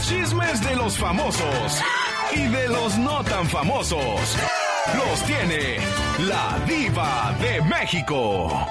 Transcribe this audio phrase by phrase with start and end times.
[0.00, 1.82] Los chismes de los famosos
[2.32, 4.36] y de los no tan famosos
[4.96, 5.76] los tiene
[6.26, 8.66] la diva de México.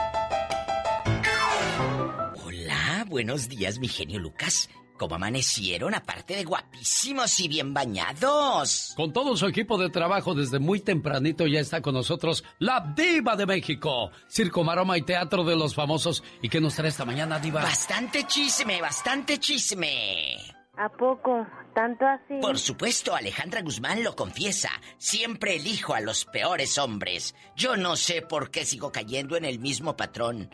[2.44, 4.72] Hola, buenos días, mi genio Lucas.
[4.98, 5.94] ¿Cómo amanecieron?
[5.94, 8.94] Aparte de guapísimos y bien bañados.
[8.96, 13.36] Con todo su equipo de trabajo desde muy tempranito ya está con nosotros la Diva
[13.36, 14.10] de México.
[14.28, 16.24] Circo, Maroma y Teatro de los Famosos.
[16.42, 17.62] ¿Y qué nos trae esta mañana, Diva?
[17.62, 20.59] Bastante chisme, bastante chisme.
[20.80, 21.46] ¿A poco?
[21.76, 22.40] ¿Tanto así?
[22.42, 24.70] Por supuesto, Alejandra Guzmán lo confiesa.
[24.98, 27.36] Siempre elijo a los peores hombres.
[27.54, 30.50] Yo no sé por qué sigo cayendo en el mismo patrón.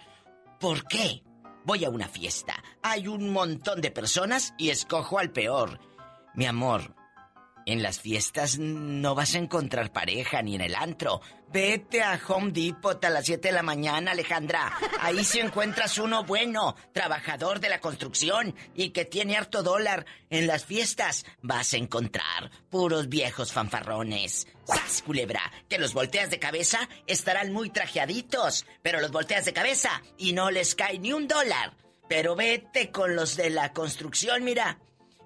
[0.60, 1.22] ¿Por qué?
[1.64, 2.56] Voy a una fiesta.
[2.82, 5.80] Hay un montón de personas y escojo al peor.
[6.34, 6.95] Mi amor,
[7.66, 11.22] en las fiestas no vas a encontrar pareja ni en el antro.
[11.52, 14.74] Vete a Home Depot a las 7 de la mañana, Alejandra.
[15.00, 20.06] Ahí si encuentras uno bueno, trabajador de la construcción y que tiene harto dólar.
[20.30, 24.48] En las fiestas vas a encontrar puros viejos fanfarrones.
[24.66, 25.52] ¡Sas, culebra!
[25.70, 30.52] Que los volteas de cabeza estarán muy trajeaditos, pero los volteas de cabeza y no
[30.52, 31.74] les cae ni un dólar.
[32.10, 34.78] Pero vete con los de la construcción, mira.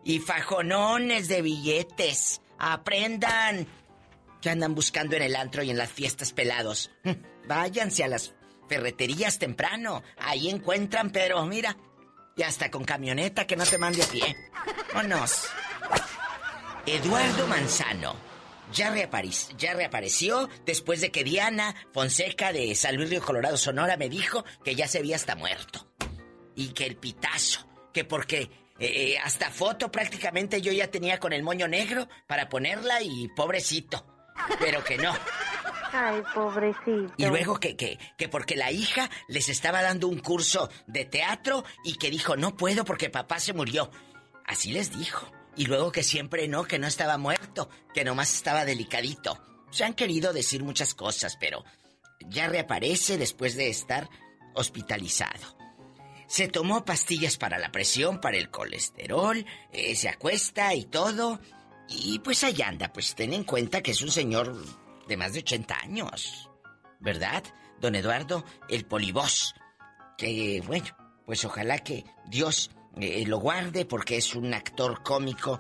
[0.04, 2.42] Y fajonones de billetes.
[2.58, 3.68] Aprendan.
[4.42, 6.92] Que andan buscando en el antro y en las fiestas pelados.
[7.48, 8.34] Váyanse a las
[8.68, 10.04] ferreterías temprano.
[10.18, 11.76] Ahí encuentran, pero mira.
[12.38, 14.36] Y hasta con camioneta que no te mande a pie.
[14.94, 15.48] Vámonos.
[16.86, 18.30] Eduardo Manzano.
[18.72, 18.94] Ya,
[19.58, 24.46] ya reapareció después de que Diana Fonseca de San Luis Río Colorado, Sonora, me dijo
[24.64, 25.88] que ya se había hasta muerto.
[26.56, 31.44] Y que el pitazo, que porque eh, hasta foto prácticamente yo ya tenía con el
[31.44, 34.06] moño negro para ponerla y pobrecito.
[34.60, 35.14] Pero que no.
[35.92, 37.14] Ay, pobrecito.
[37.18, 41.66] Y luego que, que, que porque la hija les estaba dando un curso de teatro
[41.84, 43.92] y que dijo, no puedo porque papá se murió.
[44.46, 45.32] Así les dijo.
[45.56, 49.44] Y luego que siempre no, que no estaba muerto, que nomás estaba delicadito.
[49.72, 51.66] Se han querido decir muchas cosas, pero
[52.28, 54.10] ya reaparece después de estar
[54.54, 55.59] hospitalizado.
[56.30, 61.40] Se tomó pastillas para la presión, para el colesterol, eh, se acuesta y todo.
[61.88, 64.56] Y pues ahí anda, pues ten en cuenta que es un señor
[65.08, 66.48] de más de 80 años.
[67.00, 67.44] ¿Verdad?
[67.82, 69.56] Don Eduardo, el polibos.
[70.20, 70.86] Que bueno,
[71.26, 72.70] pues ojalá que Dios
[73.00, 75.60] eh, lo guarde porque es un actor cómico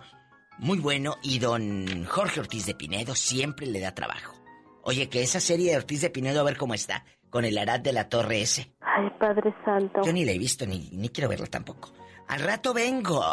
[0.59, 4.35] muy bueno y don Jorge Ortiz de Pinedo siempre le da trabajo.
[4.83, 7.79] Oye, que esa serie de Ortiz de Pinedo a ver cómo está, con el Arad
[7.79, 8.71] de la Torre ese.
[8.99, 10.01] Ay, Padre Santo.
[10.03, 11.93] Yo ni la he visto ni, ni quiero verla tampoco.
[12.27, 13.23] Al rato vengo.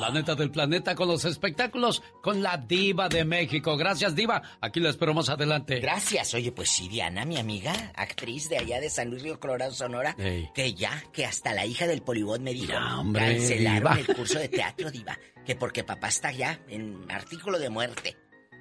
[0.00, 3.76] La neta del planeta con los espectáculos con la diva de México.
[3.76, 4.40] Gracias, diva.
[4.60, 5.80] Aquí la espero más adelante.
[5.80, 6.32] Gracias.
[6.32, 10.16] Oye, pues sí, Diana, mi amiga, actriz de allá de San Luis Río Colorado, Sonora,
[10.16, 12.72] que ya, que hasta la hija del polibón me dijo,
[13.12, 18.16] cancelaron el curso de teatro, diva, que porque papá está allá en artículo de muerte.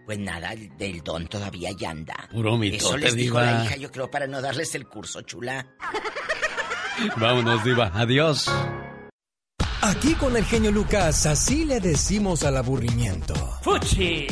[0.05, 2.15] Pues nada, del don todavía ya anda.
[2.31, 3.51] Puro mitote, Eso les dijo diva.
[3.51, 5.67] la hija, yo creo, para no darles el curso, chula.
[7.17, 7.91] Vámonos, diva.
[7.93, 8.49] Adiós.
[9.83, 13.33] Aquí con el genio Lucas, así le decimos al aburrimiento.
[13.63, 14.27] ¡Fuchi!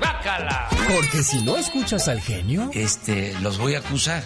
[0.00, 0.68] ¡Bácala!
[0.88, 4.22] Porque si no escuchas al genio, Este, los voy a acusar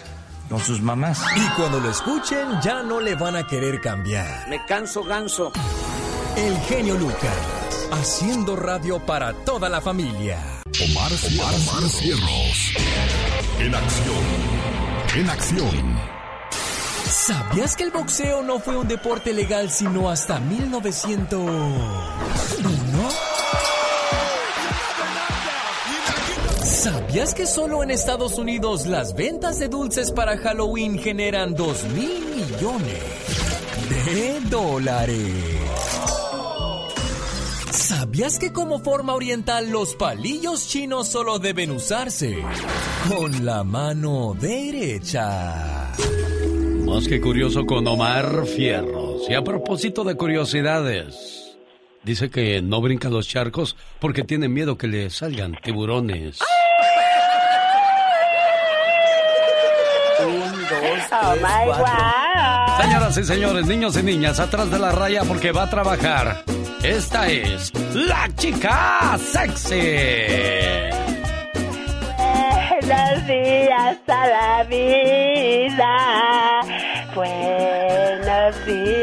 [0.50, 1.22] con sus mamás.
[1.36, 4.46] y cuando lo escuchen ya no le van a querer cambiar.
[4.48, 5.52] Me canso ganso.
[6.36, 7.34] El genio Lucas,
[7.92, 10.38] haciendo radio para toda la familia.
[10.90, 12.72] Omar, Omar, Cierros.
[13.58, 14.24] En acción.
[15.16, 15.98] En acción.
[17.04, 23.08] ¿Sabías que el boxeo no fue un deporte legal sino hasta 1901?
[26.64, 32.26] ¿Sabías que solo en Estados Unidos las ventas de dulces para Halloween generan 2 mil
[32.26, 33.02] millones
[33.88, 35.32] de dólares?
[37.86, 42.36] ¿Sabías que como forma oriental los palillos chinos solo deben usarse
[43.08, 45.92] con la mano derecha?
[46.84, 49.30] Más que curioso con Omar Fierros.
[49.30, 51.56] Y a propósito de curiosidades,
[52.02, 56.40] dice que no brinca los charcos porque tiene miedo que le salgan tiburones.
[60.26, 61.78] Un, dos, Oh tres.
[61.78, 62.82] God.
[62.82, 66.55] Señoras y señores, niños y niñas, atrás de la raya porque va a trabajar.
[66.86, 69.74] Esta es la chica sexy.
[72.80, 75.94] Buenos días a la vida.
[77.12, 77.85] Buenos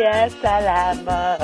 [0.04, 1.38] días al amor.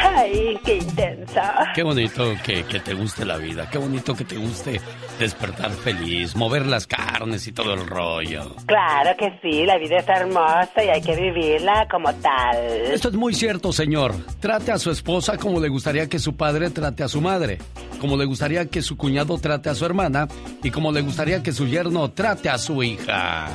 [0.00, 1.72] Ay, qué intensa.
[1.74, 4.80] Qué bonito que, que, te guste la vida, qué bonito que te guste
[5.18, 8.56] despertar feliz, mover las carnes y todo el rollo.
[8.66, 12.56] Claro que sí, la vida es hermosa y hay que vivirla como tal.
[12.92, 14.14] Esto es muy cierto, señor.
[14.40, 17.58] Trate a su esposa como le gustaría que su padre trate a su madre,
[18.00, 20.26] como le gustaría que su cuñado trate a su hermana
[20.62, 23.48] y como le gustaría que su yerno trate a su hija.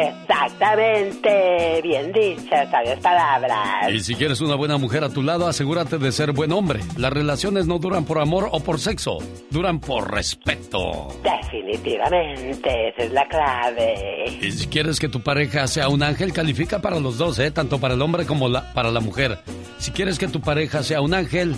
[0.00, 3.90] Exactamente, bien dicho, sabias palabras.
[3.92, 6.80] Y si quieres una buena mujer a tu lado, asegúrate de ser buen hombre.
[6.96, 9.18] Las relaciones no duran por amor o por sexo,
[9.50, 11.08] duran por respeto.
[11.22, 14.38] Definitivamente, esa es la clave.
[14.40, 17.50] Y si quieres que tu pareja sea un ángel, califica para los dos, ¿eh?
[17.50, 19.38] tanto para el hombre como para la mujer.
[19.78, 21.56] Si quieres que tu pareja sea un ángel,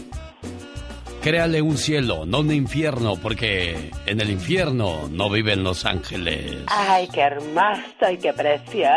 [1.25, 6.65] créale un cielo, no un infierno, porque en el infierno no viven los ángeles.
[6.67, 8.93] Ay, qué hermoso y qué precioso.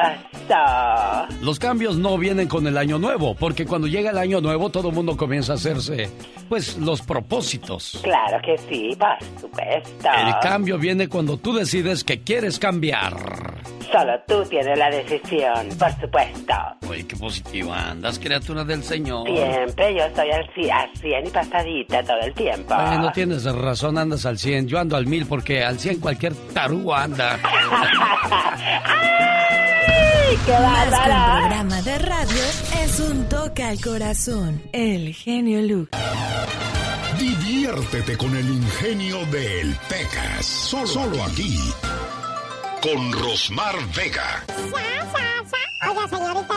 [1.41, 4.89] Los cambios no vienen con el año nuevo, porque cuando llega el año nuevo todo
[4.89, 6.09] el mundo comienza a hacerse,
[6.49, 8.01] pues, los propósitos.
[8.03, 10.09] Claro que sí, por supuesto.
[10.11, 13.15] El cambio viene cuando tú decides que quieres cambiar.
[13.89, 16.53] Solo tú tienes la decisión, por supuesto.
[16.89, 19.25] Uy, qué positiva andas, criatura del Señor.
[19.27, 22.75] Siempre, yo estoy al 100 y pasadita todo el tiempo.
[22.75, 24.67] no tienes razón, andas al 100.
[24.67, 27.39] Yo ando al 1000 porque al 100 cualquier tarugo anda.
[30.29, 32.43] ¡Ay, qué Más que un programa de radio,
[32.83, 34.61] es un toque al corazón.
[34.73, 36.01] El genio Lucas.
[37.17, 40.45] Diviértete con el ingenio del Pecas.
[40.45, 41.57] Solo, solo aquí
[42.81, 44.45] con Rosmar Vega.
[45.89, 46.56] Oiga, señorita.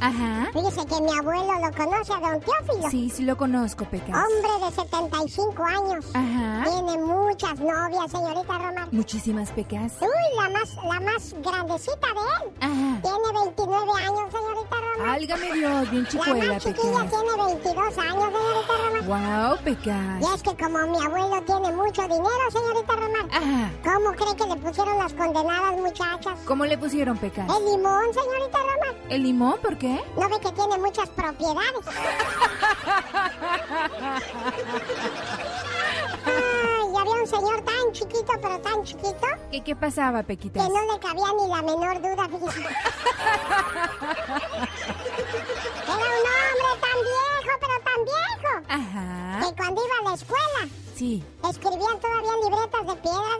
[0.00, 0.48] Ajá.
[0.52, 2.90] Fíjese que mi abuelo lo conoce a don Teófilo.
[2.90, 4.14] Sí, sí lo conozco, Pecas.
[4.16, 6.04] Hombre de 75 años.
[6.14, 6.64] Ajá.
[6.64, 8.88] Tiene muchas novias, señorita Romar.
[8.92, 9.94] Muchísimas, Pecas.
[10.00, 10.08] Uy,
[10.42, 12.52] la más, la más grandecita de él.
[12.60, 13.00] Ajá.
[13.02, 15.14] Tiene 29 años, señorita Romar.
[15.16, 17.10] Álgame Dios, bien chicuela, La más chiquilla Pecas.
[17.10, 19.02] tiene 22 años, señorita Romar.
[19.06, 20.20] Wow, Pecas.
[20.22, 23.26] Y es que como mi abuelo tiene mucho dinero, señorita Romar.
[23.32, 23.70] Ajá.
[23.84, 26.38] ¿Cómo cree que le pusieron las condenadas muchachas?
[26.46, 27.46] ¿Cómo le pusieron, Pecas?
[27.48, 28.96] El limón, señorita Romar.
[29.08, 29.56] ¿El limón?
[29.62, 29.85] ¿Por qué?
[29.86, 31.84] ¿No ve que tiene muchas propiedades?
[37.26, 40.68] Un señor tan chiquito, pero tan chiquito, ¿Qué, qué pasaba, que Pequitas?
[40.68, 42.24] no le cabía ni la menor duda.
[45.88, 49.40] Era un hombre tan viejo, pero tan viejo, Ajá.
[49.40, 50.62] que cuando iba a la escuela,
[50.94, 51.24] Sí.
[51.50, 53.34] escribían todavía libretas de piedra.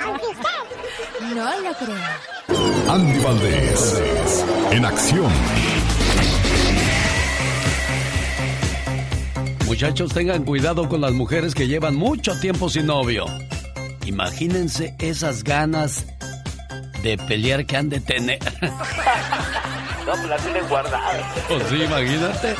[0.06, 0.60] Aunque usted,
[1.34, 2.90] No lo creo.
[2.90, 3.80] Andy Valdés.
[4.70, 5.30] En acción.
[9.76, 13.26] Muchachos, tengan cuidado con las mujeres que llevan mucho tiempo sin novio.
[14.06, 16.06] Imagínense esas ganas
[17.02, 18.38] de pelear que han de tener.
[20.06, 21.34] No, pues la tienen guardada.
[21.48, 22.54] Pues sí, imagínate.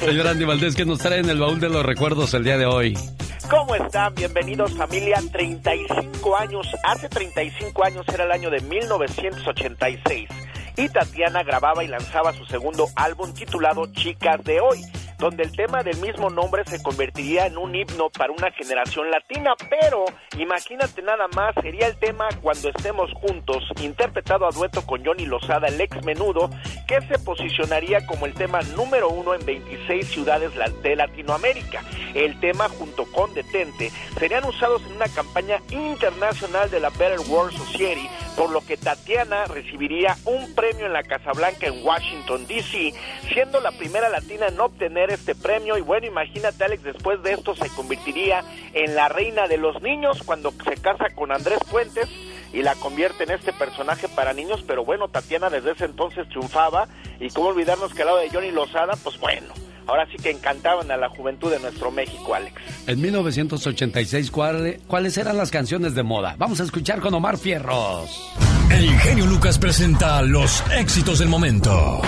[0.00, 2.66] Señor Andy Valdés, que nos trae en el baúl de los recuerdos el día de
[2.66, 2.94] hoy?
[3.48, 4.14] ¿Cómo están?
[4.14, 5.18] Bienvenidos familia.
[5.32, 6.68] 35 años.
[6.84, 10.28] Hace 35 años era el año de 1986.
[10.76, 14.82] Y Tatiana grababa y lanzaba su segundo álbum titulado Chicas de Hoy,
[15.20, 19.54] donde el tema del mismo nombre se convertiría en un himno para una generación latina.
[19.68, 20.06] Pero
[20.38, 25.68] imagínate nada más, sería el tema Cuando estemos juntos, interpretado a dueto con Johnny Lozada,
[25.68, 26.50] el ex menudo,
[26.88, 30.52] que se posicionaría como el tema número uno en 26 ciudades
[30.82, 31.82] de Latinoamérica.
[32.14, 37.56] El tema junto con Detente serían usados en una campaña internacional de la Better World
[37.56, 38.08] Society,
[38.40, 42.94] por lo que Tatiana recibiría un premio en la Casa Blanca en Washington, D.C.,
[43.34, 45.76] siendo la primera latina en obtener este premio.
[45.76, 48.42] Y bueno, imagínate, Alex, después de esto se convertiría
[48.72, 52.08] en la reina de los niños cuando se casa con Andrés Puentes
[52.54, 54.64] y la convierte en este personaje para niños.
[54.66, 56.88] Pero bueno, Tatiana desde ese entonces triunfaba.
[57.20, 59.52] Y cómo olvidarnos que al lado de Johnny Lozada, pues bueno.
[59.90, 62.54] Ahora sí que encantaban a la juventud de nuestro México, Alex.
[62.86, 66.36] En 1986, ¿cuál- ¿cuáles eran las canciones de moda?
[66.38, 68.08] Vamos a escuchar con Omar Fierros.
[68.70, 72.02] El genio Lucas presenta los éxitos del momento.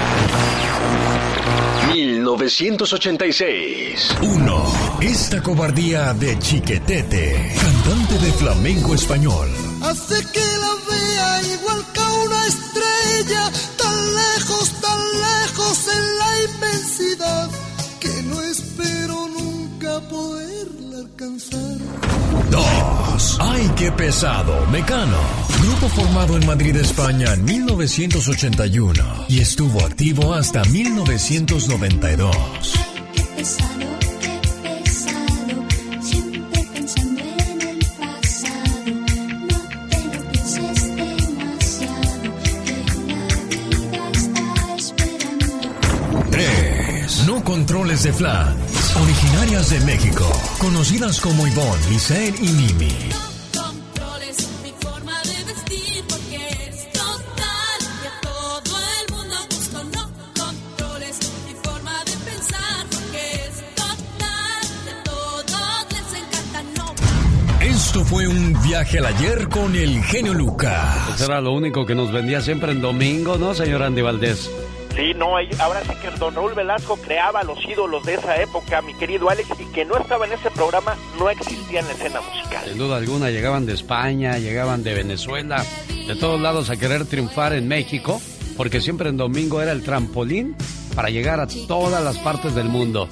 [1.92, 4.16] 1986.
[4.22, 4.72] 1.
[5.00, 9.48] Esta cobardía de Chiquetete, cantante de flamenco español.
[9.82, 13.50] Hace que la vea igual que una estrella,
[22.52, 23.38] 2.
[23.40, 24.66] ¡Ay, qué pesado!
[24.66, 25.16] Mecano.
[25.62, 32.36] Grupo formado en Madrid, España en 1981 y estuvo activo hasta 1992.
[33.14, 35.64] Qué pesado, qué pesado,
[36.02, 38.82] siempre pensando en el pasado.
[39.48, 42.22] No te lo pienses demasiado,
[42.64, 42.76] que
[43.16, 45.46] la vida está esperando.
[46.30, 47.02] 3.
[47.02, 47.26] Max.
[47.26, 48.71] No controles de flan.
[49.00, 50.30] Originarias de México.
[50.58, 52.88] Conocidas como Ivonne, Lisette y Mimi.
[67.60, 71.14] Esto fue un viaje al ayer con el genio Lucas.
[71.14, 74.50] Eso era lo único que nos vendía siempre en domingo, ¿no, señor Andy Valdés?
[74.94, 78.92] Sí, no, ahora sí que don Raúl Velasco creaba los ídolos de esa época, mi
[78.94, 82.64] querido Alex, y que no estaba en ese programa, no existía en la escena musical.
[82.66, 85.64] Sin duda alguna, llegaban de España, llegaban de Venezuela,
[86.06, 88.20] de todos lados a querer triunfar en México,
[88.56, 90.54] porque siempre en domingo era el trampolín
[90.94, 93.08] para llegar a todas las partes del mundo.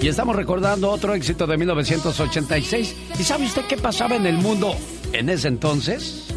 [0.00, 2.94] Y estamos recordando otro éxito de 1986.
[3.18, 4.76] ¿Y sabe usted qué pasaba en el mundo
[5.12, 6.28] en ese entonces?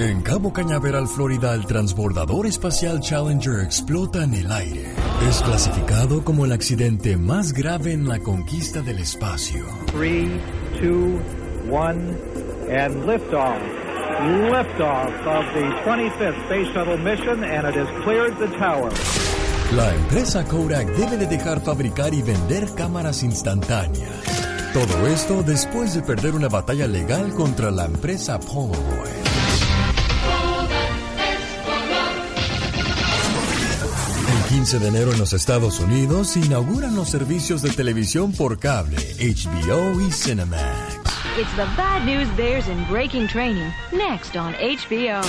[0.00, 4.94] En Cabo Cañaveral, Florida, el transbordador espacial Challenger explota en el aire.
[5.28, 9.66] Es clasificado como el accidente más grave en la conquista del espacio.
[9.92, 10.40] Three,
[10.80, 11.20] two,
[11.70, 12.16] one,
[12.70, 13.60] and liftoff.
[14.48, 18.90] Liftoff of the 25th Space Shuttle mission, and it has cleared the tower.
[19.76, 24.08] La empresa Kodak debe de dejar fabricar y vender cámaras instantáneas.
[24.72, 29.29] Todo esto después de perder una batalla legal contra la empresa Polaroid.
[34.50, 38.96] 15 de enero en los Estados Unidos se inauguran los servicios de televisión por cable,
[39.20, 40.98] HBO y Cinemax.
[41.38, 43.70] It's the bad news bears in breaking training.
[43.92, 45.20] Next on HBO.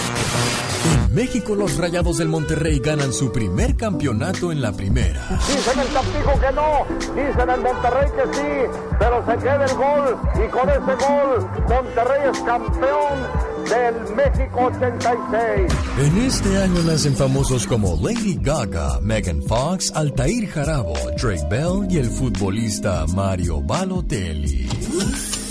[1.05, 5.21] En México los Rayados del Monterrey ganan su primer campeonato en la primera.
[5.47, 10.17] Dicen el Tampico que no, dicen el Monterrey que sí, pero se queda el gol
[10.33, 15.71] y con ese gol Monterrey es campeón del México 86.
[15.99, 21.97] En este año nacen famosos como Lady Gaga, Megan Fox, Altair Jarabo, Drake Bell y
[21.97, 24.67] el futbolista Mario Balotelli.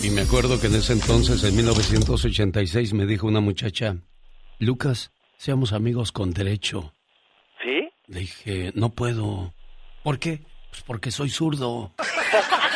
[0.02, 3.96] Y me acuerdo que en ese entonces, en 1986, me dijo una muchacha,
[4.58, 6.92] Lucas, seamos amigos con derecho.
[7.62, 7.88] ¿Sí?
[8.06, 9.52] Le dije, no puedo.
[10.02, 10.42] ¿Por qué?
[10.70, 11.92] Pues porque soy zurdo.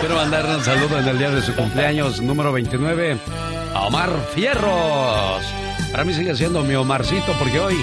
[0.00, 3.18] Quiero mandarle un saludo en el día de su cumpleaños, número 29,
[3.74, 5.44] a Omar Fierros.
[5.90, 7.76] Para mí sigue siendo mi Omarcito porque hoy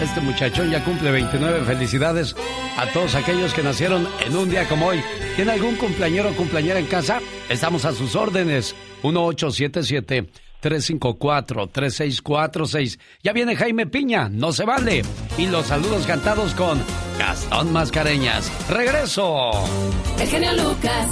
[0.00, 1.64] este muchachón ya cumple 29.
[1.64, 2.36] Felicidades
[2.76, 5.02] a todos aquellos que nacieron en un día como hoy.
[5.36, 7.20] ¿Tiene algún cumpleañero o cumpleañera en casa?
[7.48, 8.74] Estamos a sus órdenes.
[9.02, 10.26] 1877
[10.66, 12.98] 354-3646.
[13.22, 15.02] Ya viene Jaime Piña, no se vale.
[15.38, 16.80] Y los saludos cantados con
[17.18, 18.50] Gastón Mascareñas.
[18.68, 19.52] ¡Regreso!
[20.18, 21.08] El genio Lucas.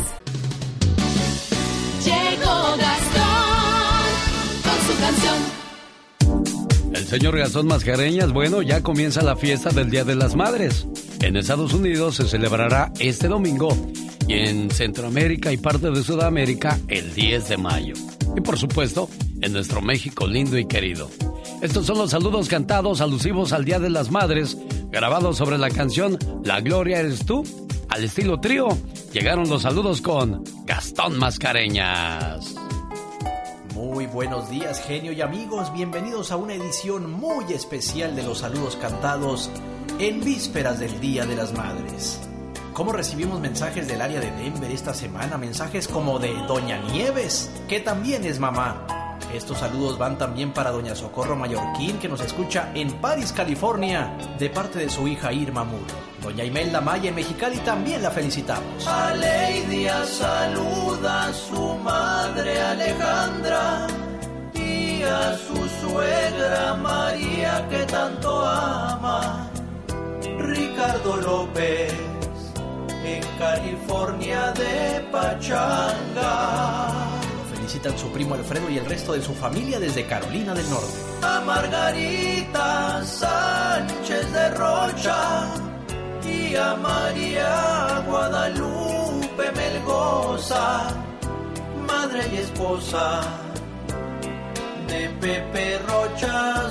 [2.04, 4.02] Llegó Gastón
[4.64, 5.36] con su canción.
[6.94, 10.88] El señor Gastón Mascareñas, bueno, ya comienza la fiesta del Día de las Madres.
[11.20, 13.68] En Estados Unidos se celebrará este domingo
[14.26, 17.94] y en Centroamérica y parte de Sudamérica el 10 de mayo.
[18.36, 19.08] Y por supuesto,
[19.40, 21.10] en nuestro México lindo y querido.
[21.62, 24.56] Estos son los saludos cantados alusivos al Día de las Madres,
[24.90, 27.44] grabados sobre la canción La Gloria eres tú,
[27.88, 28.68] al estilo trío.
[29.12, 32.54] Llegaron los saludos con Gastón Mascareñas.
[33.74, 35.72] Muy buenos días, genio y amigos.
[35.72, 39.50] Bienvenidos a una edición muy especial de los saludos cantados
[39.98, 42.20] en vísperas del Día de las Madres.
[42.74, 45.38] ¿Cómo recibimos mensajes del área de Denver esta semana?
[45.38, 49.16] Mensajes como de Doña Nieves, que también es mamá.
[49.32, 54.50] Estos saludos van también para Doña Socorro Mallorquín, que nos escucha en París, California, de
[54.50, 55.84] parte de su hija Irma Muro.
[56.20, 58.84] Doña Imelda Maya en Mexicali también la felicitamos.
[58.88, 63.86] A Leidia saluda a su madre Alejandra
[64.52, 69.48] y a su suegra María que tanto ama.
[70.38, 72.13] Ricardo López
[73.04, 76.90] en California de Pachanga.
[77.36, 80.94] Lo felicitan su primo Alfredo y el resto de su familia desde Carolina del Norte.
[81.22, 85.52] A Margarita Sánchez de Rocha
[86.24, 90.88] y a María Guadalupe Melgoza,
[91.86, 93.20] madre y esposa
[94.88, 96.70] de Pepe Rocha.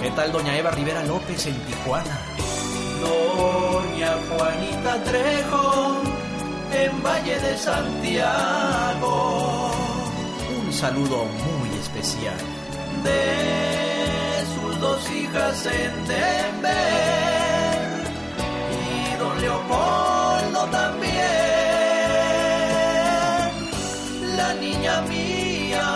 [0.00, 2.34] ¿Qué tal Doña Eva Rivera López en Tijuana?
[3.04, 5.66] doña Juanita Trejo
[6.82, 9.16] en Valle de Santiago.
[10.58, 12.40] Un saludo muy especial
[13.08, 13.22] de
[14.54, 16.74] sus dos hijas en Denver
[18.82, 21.24] y don Leopoldo también.
[24.40, 25.86] La niña mía,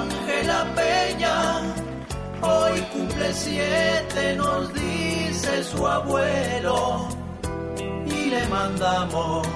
[0.00, 1.36] Ángela Peña,
[2.42, 4.72] hoy cumple siete, nos
[5.70, 7.08] su abuelo,
[8.06, 9.46] y le mandamos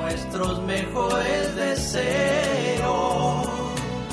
[0.00, 3.48] nuestros mejores deseos.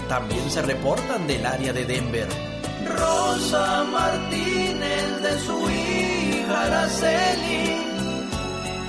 [0.07, 2.27] También se reportan del área de Denver.
[2.97, 7.77] Rosa Martínez de su hija Araceli,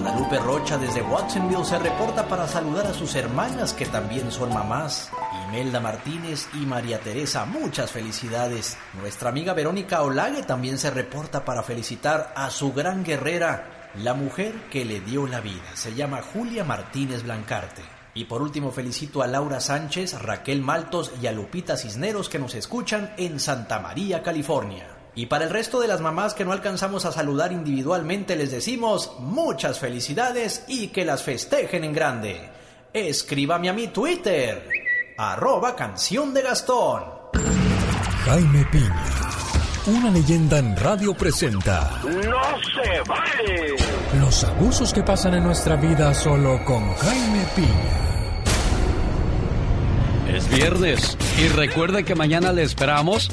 [0.00, 5.10] Guadalupe Rocha desde Watsonville se reporta para saludar a sus hermanas que también son mamás.
[5.48, 8.78] Imelda Martínez y María Teresa, muchas felicidades.
[9.00, 14.68] Nuestra amiga Verónica Olague también se reporta para felicitar a su gran guerrera, la mujer
[14.70, 15.74] que le dio la vida.
[15.74, 17.82] Se llama Julia Martínez Blancarte.
[18.14, 22.54] Y por último felicito a Laura Sánchez, Raquel Maltos y a Lupita Cisneros que nos
[22.54, 24.97] escuchan en Santa María, California.
[25.18, 29.14] Y para el resto de las mamás que no alcanzamos a saludar individualmente les decimos
[29.18, 32.48] muchas felicidades y que las festejen en grande.
[32.92, 34.68] Escríbame a mi Twitter,
[35.16, 37.02] arroba canción de Gastón.
[38.26, 39.06] Jaime Piña,
[39.88, 43.74] una leyenda en radio presenta ¡No se vale!
[44.20, 48.08] los abusos que pasan en nuestra vida solo con Jaime Piña.
[50.32, 53.28] Es viernes y recuerde que mañana le esperamos.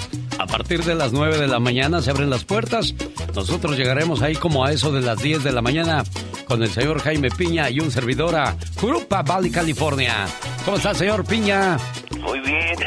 [0.45, 2.93] A partir de las 9 de la mañana se abren las puertas.
[3.33, 6.03] Nosotros llegaremos ahí como a eso de las 10 de la mañana
[6.47, 10.27] con el señor Jaime Piña y un servidor a Curupa Valley, California.
[10.63, 11.77] ¿Cómo está, señor Piña?
[12.21, 12.77] Muy bien.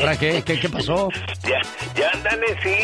[0.00, 0.42] ¿Para qué?
[0.42, 1.08] ¿Qué, qué pasó?
[1.42, 1.60] Ya,
[1.94, 2.74] ya ándale, sí,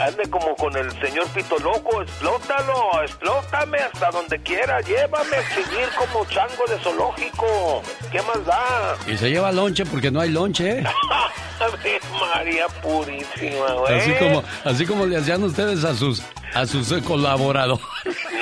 [0.00, 5.88] ande como con el señor Pito Loco, explótalo, explótame hasta donde quiera, llévame a exhibir
[5.98, 7.82] como chango de zoológico.
[8.10, 8.96] ¿Qué más da?
[9.06, 10.78] Y se lleva lonche porque no hay lonche.
[10.78, 10.84] ¿eh?
[12.34, 13.98] María purísima, güey.
[13.98, 16.22] Así como, así como le hacían ustedes a sus,
[16.54, 17.84] a sus eh, colaboradores.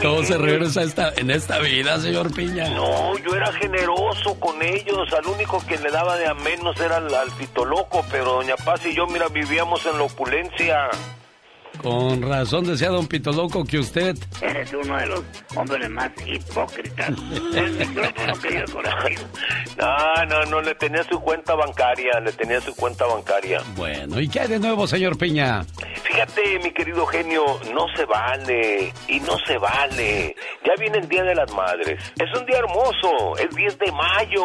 [0.00, 2.68] Todo se regresa esta, en esta vida, señor Piña.
[2.70, 5.12] No, yo era generoso con ellos.
[5.12, 7.30] Al único que le daba de a menos era al, al
[7.68, 10.90] Loco, pero doña Paz y yo, mira, vivíamos en la opulencia.
[11.80, 14.16] Con razón decía don Pito Loco que usted.
[14.40, 15.22] Eres uno de los
[15.56, 17.08] hombres más hipócritas.
[17.54, 19.12] El micrófono que yo corazón.
[19.78, 23.62] No, no, no, le tenía su cuenta bancaria, le tenía su cuenta bancaria.
[23.76, 25.64] Bueno, ¿y qué hay de nuevo, señor Piña?
[26.04, 30.36] Fíjate, mi querido genio, no se vale, y no se vale.
[30.64, 32.12] Ya viene el Día de las Madres.
[32.18, 34.44] Es un día hermoso, el 10 de mayo,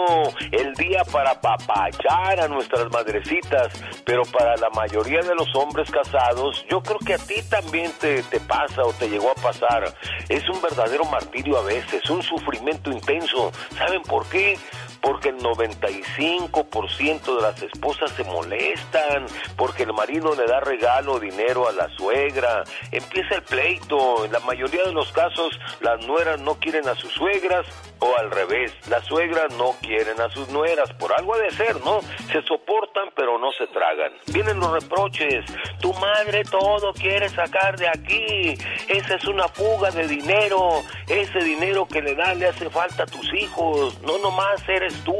[0.51, 3.67] el día para papachar a nuestras madrecitas.
[4.05, 8.21] Pero para la mayoría de los hombres casados, yo creo que a ti también te,
[8.23, 9.93] te pasa o te llegó a pasar.
[10.29, 13.51] Es un verdadero martirio a veces, un sufrimiento intenso.
[13.77, 14.57] ¿Saben por qué?
[15.01, 19.25] Porque el 95% de las esposas se molestan,
[19.55, 24.39] porque el marido le da regalo dinero a la suegra, empieza el pleito, en la
[24.39, 27.65] mayoría de los casos las nueras no quieren a sus suegras
[27.99, 32.01] o al revés, las suegras no quieren a sus nueras, por algo de ser, ¿no?
[32.31, 34.13] Se soportan pero no se tragan.
[34.27, 35.45] Vienen los reproches,
[35.79, 38.57] tu madre todo quiere sacar de aquí,
[38.87, 43.05] esa es una fuga de dinero, ese dinero que le da le hace falta a
[43.05, 45.15] tus hijos, no nomás eres tú.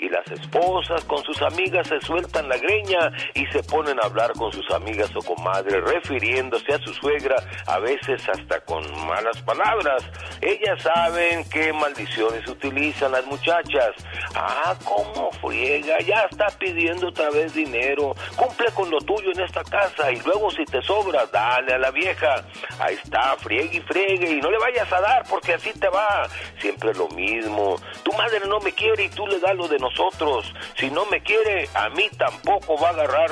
[0.00, 4.32] Y las esposas con sus amigas se sueltan la greña y se ponen a hablar
[4.32, 10.04] con sus amigas o comadres, refiriéndose a su suegra, a veces hasta con malas palabras.
[10.40, 11.72] Ellas saben qué
[12.08, 13.94] maldiciones utilizan las muchachas.
[14.34, 18.14] Ah, cómo friega, ya está pidiendo otra vez dinero.
[18.36, 21.90] Cumple con lo tuyo en esta casa y luego si te sobra, dale a la
[21.90, 22.44] vieja.
[22.78, 26.28] Ahí está, friegue y friegue y no le vayas a dar porque así te va.
[26.58, 27.76] Siempre lo mismo.
[28.02, 30.52] Tu madre no me quiere y tú le das lo de nosotros.
[30.76, 33.30] Si no me quiere, a mí tampoco va a agarrar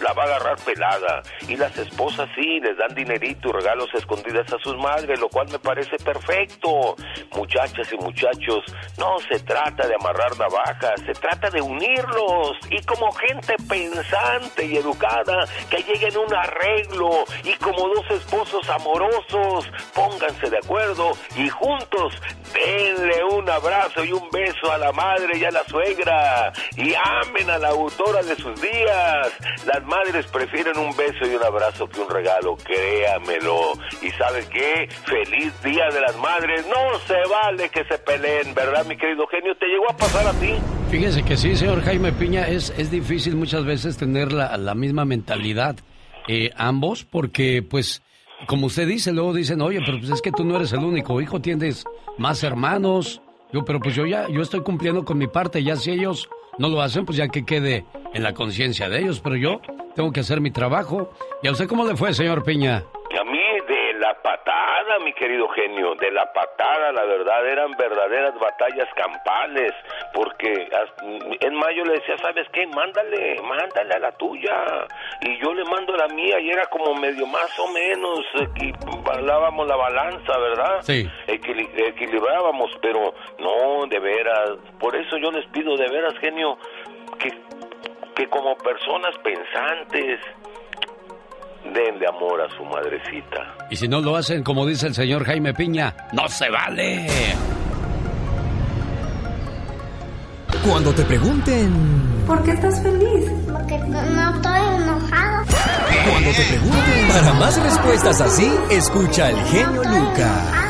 [0.00, 1.22] la va a agarrar pelada.
[1.48, 5.48] Y las esposas sí, les dan dinerito y regalos escondidas a sus madres, lo cual
[5.50, 6.96] me parece perfecto.
[7.32, 8.64] Muchachas y muchachos,
[8.98, 12.56] no se trata de amarrar navajas, se trata de unirlos.
[12.70, 17.24] Y como gente pensante y educada, que lleguen a un arreglo.
[17.44, 22.14] Y como dos esposos amorosos, pónganse de acuerdo y juntos
[22.52, 26.52] denle un abrazo y un beso a la madre y a la suegra.
[26.76, 29.32] Y amen a la autora de sus días.
[29.66, 33.72] Las madres prefieren un beso y un abrazo que un regalo, créamelo.
[34.02, 34.88] Y ¿sabe qué?
[35.04, 36.66] Feliz Día de las Madres.
[36.66, 39.56] No se vale que se peleen, ¿verdad, mi querido genio?
[39.56, 40.54] ¿Te llegó a pasar a ti?
[40.90, 45.04] Fíjese que sí, señor Jaime Piña, es, es difícil muchas veces tener la, la misma
[45.04, 45.76] mentalidad
[46.28, 48.02] eh, ambos, porque pues,
[48.46, 51.20] como usted dice, luego dicen, oye, pero pues es que tú no eres el único
[51.20, 51.84] hijo, tienes
[52.18, 53.20] más hermanos.
[53.52, 56.68] Yo, pero pues yo ya, yo estoy cumpliendo con mi parte, ya si ellos no
[56.68, 59.60] lo hacen, pues ya que quede en la conciencia de ellos, pero yo
[59.94, 61.10] tengo que hacer mi trabajo.
[61.42, 62.84] ¿Y a usted cómo le fue, señor Piña?
[64.04, 69.72] Y la patada, mi querido genio, de la patada, la verdad, eran verdaderas batallas campales,
[70.12, 70.68] porque
[71.40, 72.66] en mayo le decía, ¿sabes qué?
[72.66, 74.86] Mándale, mándale a la tuya,
[75.22, 78.20] y yo le mando a la mía, y era como medio más o menos,
[79.10, 80.82] hablábamos la balanza, ¿verdad?
[80.82, 81.08] Sí.
[81.26, 86.58] Equili- equilibrábamos, pero no, de veras, por eso yo les pido de veras, genio,
[87.18, 87.32] que,
[88.16, 90.20] que como personas pensantes,
[91.64, 93.56] denle amor a su madrecita.
[93.70, 97.06] Y si no lo hacen, como dice el señor Jaime Piña, no se vale.
[100.66, 103.30] Cuando te pregunten, ¿Por qué estás feliz?
[103.52, 105.44] Porque no, no estoy enojado.
[106.10, 110.64] cuando te pregunten, para más respuestas así, escucha al genio Lucas.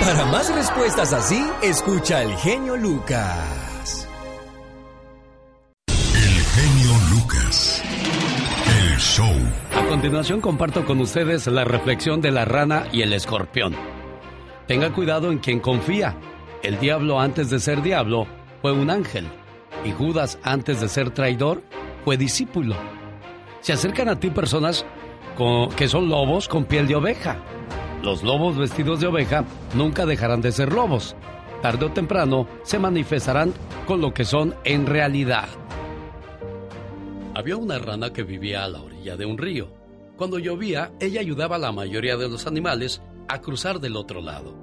[0.00, 4.06] Para más respuestas así, escucha al genio Lucas.
[5.88, 7.75] El genio Lucas.
[9.08, 13.72] A continuación comparto con ustedes la reflexión de la rana y el escorpión.
[14.66, 16.16] Tenga cuidado en quien confía.
[16.64, 18.26] El diablo antes de ser diablo
[18.60, 19.28] fue un ángel
[19.84, 21.62] y Judas antes de ser traidor
[22.04, 22.74] fue discípulo.
[23.60, 24.84] Se acercan a ti personas
[25.76, 27.36] que son lobos con piel de oveja.
[28.02, 31.14] Los lobos vestidos de oveja nunca dejarán de ser lobos.
[31.62, 33.54] Tarde o temprano se manifestarán
[33.86, 35.46] con lo que son en realidad.
[37.36, 39.68] Había una rana que vivía a la orilla de un río.
[40.16, 44.56] Cuando llovía, ella ayudaba a la mayoría de los animales a cruzar del otro lado.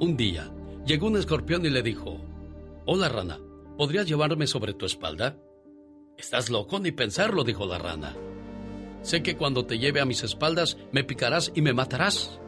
[0.00, 0.52] Un día,
[0.84, 2.20] llegó un escorpión y le dijo,
[2.84, 3.38] Hola rana,
[3.78, 5.38] ¿podrías llevarme sobre tu espalda?
[6.18, 8.16] Estás loco ni pensarlo, dijo la rana.
[9.02, 12.40] Sé que cuando te lleve a mis espaldas me picarás y me matarás.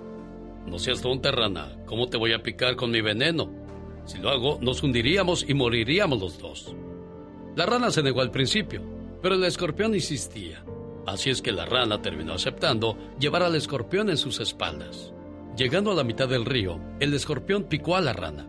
[0.67, 1.77] No seas tonta, rana.
[1.87, 3.49] ¿Cómo te voy a picar con mi veneno?
[4.07, 6.75] Si lo hago, nos hundiríamos y moriríamos los dos.
[7.55, 8.92] La rana se negó al principio,
[9.23, 10.65] pero el escorpión insistía.
[11.07, 15.13] Así es que la rana terminó aceptando llevar al escorpión en sus espaldas.
[15.57, 18.49] Llegando a la mitad del río, el escorpión picó a la rana.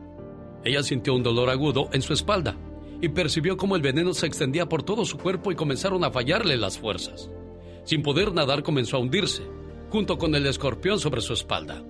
[0.64, 2.56] Ella sintió un dolor agudo en su espalda
[3.02, 6.58] y percibió cómo el veneno se extendía por todo su cuerpo y comenzaron a fallarle
[6.58, 7.30] las fuerzas.
[7.84, 9.44] Sin poder nadar comenzó a hundirse,
[9.90, 11.84] junto con el escorpión sobre su espalda.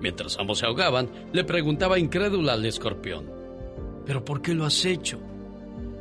[0.00, 3.30] Mientras ambos se ahogaban, le preguntaba incrédula al escorpión,
[4.06, 5.18] ¿pero por qué lo has hecho?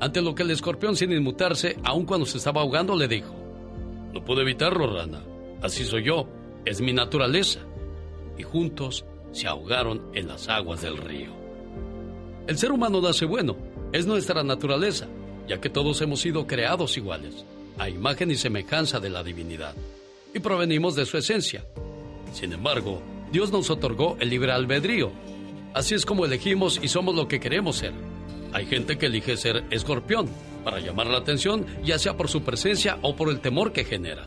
[0.01, 3.35] Ante lo que el escorpión, sin inmutarse, aun cuando se estaba ahogando, le dijo,
[4.11, 5.21] No pude evitarlo, rana.
[5.61, 6.27] Así soy yo.
[6.65, 7.59] Es mi naturaleza.
[8.35, 11.29] Y juntos se ahogaron en las aguas del río.
[12.47, 13.55] El ser humano nace bueno.
[13.93, 15.07] Es nuestra naturaleza,
[15.47, 17.45] ya que todos hemos sido creados iguales,
[17.77, 19.75] a imagen y semejanza de la divinidad.
[20.33, 21.63] Y provenimos de su esencia.
[22.33, 25.11] Sin embargo, Dios nos otorgó el libre albedrío.
[25.75, 27.93] Así es como elegimos y somos lo que queremos ser.
[28.53, 30.27] Hay gente que elige ser escorpión
[30.63, 34.25] para llamar la atención, ya sea por su presencia o por el temor que genera.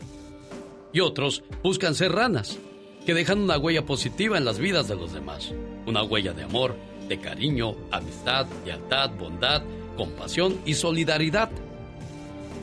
[0.91, 2.57] Y otros buscan ser ranas,
[3.05, 5.53] que dejan una huella positiva en las vidas de los demás.
[5.85, 6.75] Una huella de amor,
[7.07, 9.61] de cariño, amistad, lealtad, bondad,
[9.95, 11.49] compasión y solidaridad.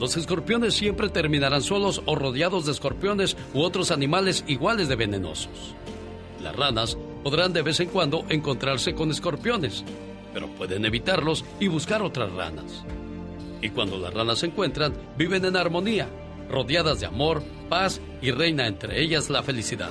[0.00, 5.76] Los escorpiones siempre terminarán solos o rodeados de escorpiones u otros animales iguales de venenosos.
[6.42, 9.84] Las ranas podrán de vez en cuando encontrarse con escorpiones,
[10.32, 12.84] pero pueden evitarlos y buscar otras ranas.
[13.60, 16.08] Y cuando las ranas se encuentran, viven en armonía,
[16.48, 19.90] rodeadas de amor, paz y reina entre ellas la felicidad.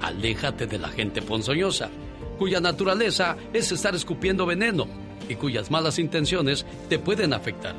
[0.00, 1.90] Aléjate de la gente ponzoñosa,
[2.38, 4.86] cuya naturaleza es estar escupiendo veneno
[5.28, 7.74] y cuyas malas intenciones te pueden afectar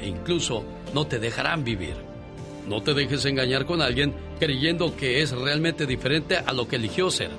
[0.00, 0.64] e incluso
[0.94, 1.94] no te dejarán vivir.
[2.68, 7.10] No te dejes engañar con alguien creyendo que es realmente diferente a lo que eligió
[7.10, 7.30] ser.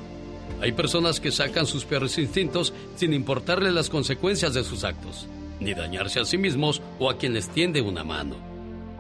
[0.62, 5.28] Hay personas que sacan sus peores instintos sin importarle las consecuencias de sus actos,
[5.60, 8.36] ni dañarse a sí mismos o a quien les tiende una mano.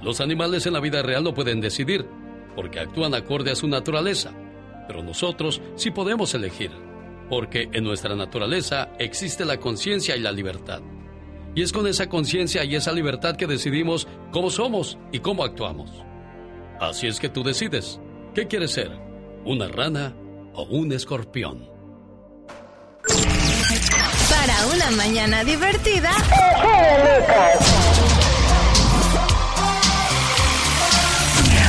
[0.02, 2.06] Los animales en la vida real no pueden decidir,
[2.56, 4.32] porque actúan acorde a su naturaleza,
[4.88, 6.72] pero nosotros sí podemos elegir,
[7.30, 10.82] porque en nuestra naturaleza existe la conciencia y la libertad.
[11.56, 15.92] Y es con esa conciencia y esa libertad que decidimos cómo somos y cómo actuamos.
[16.80, 18.00] Así es que tú decides,
[18.34, 18.92] ¿qué quieres ser?
[19.46, 20.16] ¿Una rana
[20.54, 21.70] o un escorpión?
[24.30, 26.12] Para una mañana divertida.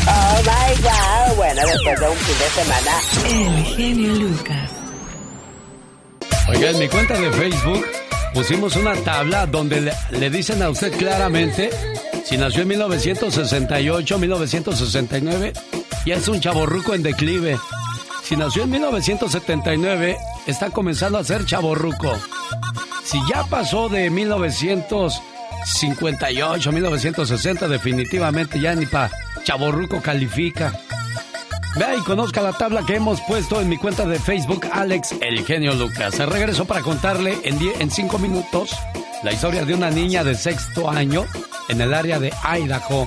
[0.06, 1.36] Oh my God.
[1.36, 3.00] Bueno, después de un fin de semana.
[3.28, 4.70] El genio Lucas.
[6.48, 7.86] Oiga, en mi cuenta de Facebook
[8.34, 11.70] pusimos una tabla donde le, le dicen a usted claramente
[12.24, 15.52] si nació en 1968, 1969,
[16.06, 17.58] ya es un chaborruco en declive.
[18.24, 22.10] Si nació en 1979, está comenzando a ser chaborruco.
[23.04, 25.22] Si ya pasó de 1900,
[25.66, 29.10] 58, 1960, definitivamente ya ni pa'
[29.44, 30.72] chaborruco califica.
[31.76, 35.44] Vea y conozca la tabla que hemos puesto en mi cuenta de Facebook, Alex El
[35.44, 36.18] Genio Lucas.
[36.18, 38.74] Regreso para contarle en, en cinco minutos
[39.22, 41.26] la historia de una niña de sexto año
[41.68, 43.06] en el área de Idaho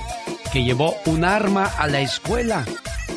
[0.52, 2.64] que llevó un arma a la escuela.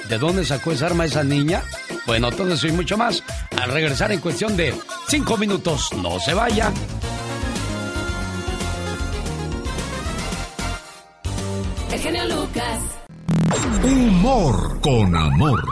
[0.10, 1.64] ¿De dónde sacó esa arma esa niña?
[2.06, 3.24] Bueno, todo eso y mucho más
[3.62, 4.74] al regresar en cuestión de
[5.08, 5.90] cinco minutos.
[5.94, 6.72] No se vaya.
[11.92, 12.80] El genio Lucas.
[13.84, 15.64] Humor con amor.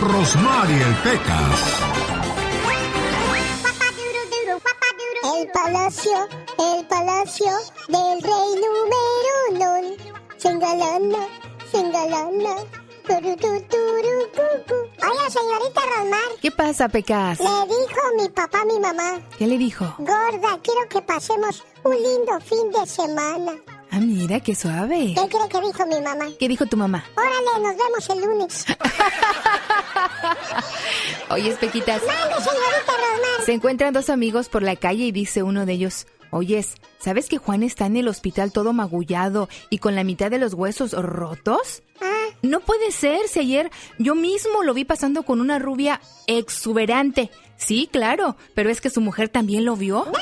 [0.00, 1.60] Rosmarie el Pecas.
[5.38, 7.52] El palacio, el palacio
[7.88, 8.96] del rey número
[9.50, 9.96] uno.
[12.52, 12.85] Cu, cu.
[15.08, 16.20] Oye, señorita Rosmar.
[16.42, 17.38] ¿Qué pasa, Pecas?
[17.38, 19.20] Le dijo mi papá a mi mamá.
[19.38, 19.94] ¿Qué le dijo?
[19.98, 23.52] Gorda, quiero que pasemos un lindo fin de semana.
[23.92, 25.14] Ah, mira, qué suave.
[25.14, 26.24] ¿Qué cree que dijo mi mamá?
[26.38, 27.04] ¿Qué dijo tu mamá?
[27.16, 28.64] Órale, nos vemos el lunes.
[31.30, 32.02] Oye, Pequitas.
[32.04, 33.44] Mande, señorita Rosmar.
[33.44, 37.38] Se encuentran dos amigos por la calle y dice uno de ellos, Oyes, ¿sabes que
[37.38, 41.82] Juan está en el hospital todo magullado y con la mitad de los huesos rotos?
[42.00, 42.12] Ah.
[42.42, 47.30] No puede ser, si ayer yo mismo lo vi pasando con una rubia exuberante.
[47.56, 50.06] Sí, claro, pero es que su mujer también lo vio.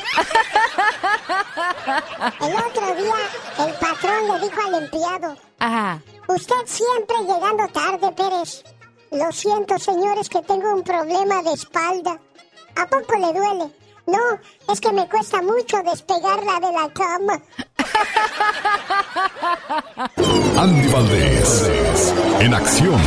[2.41, 3.15] El otro día,
[3.67, 6.03] el patrón le dijo al empleado, Ajá.
[6.29, 8.65] usted siempre llegando tarde, Pérez.
[9.11, 12.19] Lo siento, señores, que tengo un problema de espalda.
[12.77, 13.73] ¿A poco le duele?
[14.07, 17.43] No, es que me cuesta mucho despegarla de la cama.
[20.57, 21.73] Andy Valdés.
[22.41, 23.01] En acción.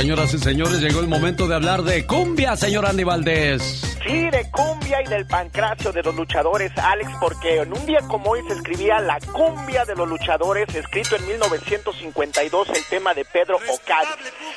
[0.00, 3.98] Señoras y señores, llegó el momento de hablar de cumbia, señor Andy Valdés.
[4.02, 8.30] Sí, de cumbia y del pancracio de los luchadores, Alex, porque en un día como
[8.30, 13.56] hoy se escribía La cumbia de los luchadores, escrito en 1952 el tema de Pedro
[13.56, 14.08] Ocadi,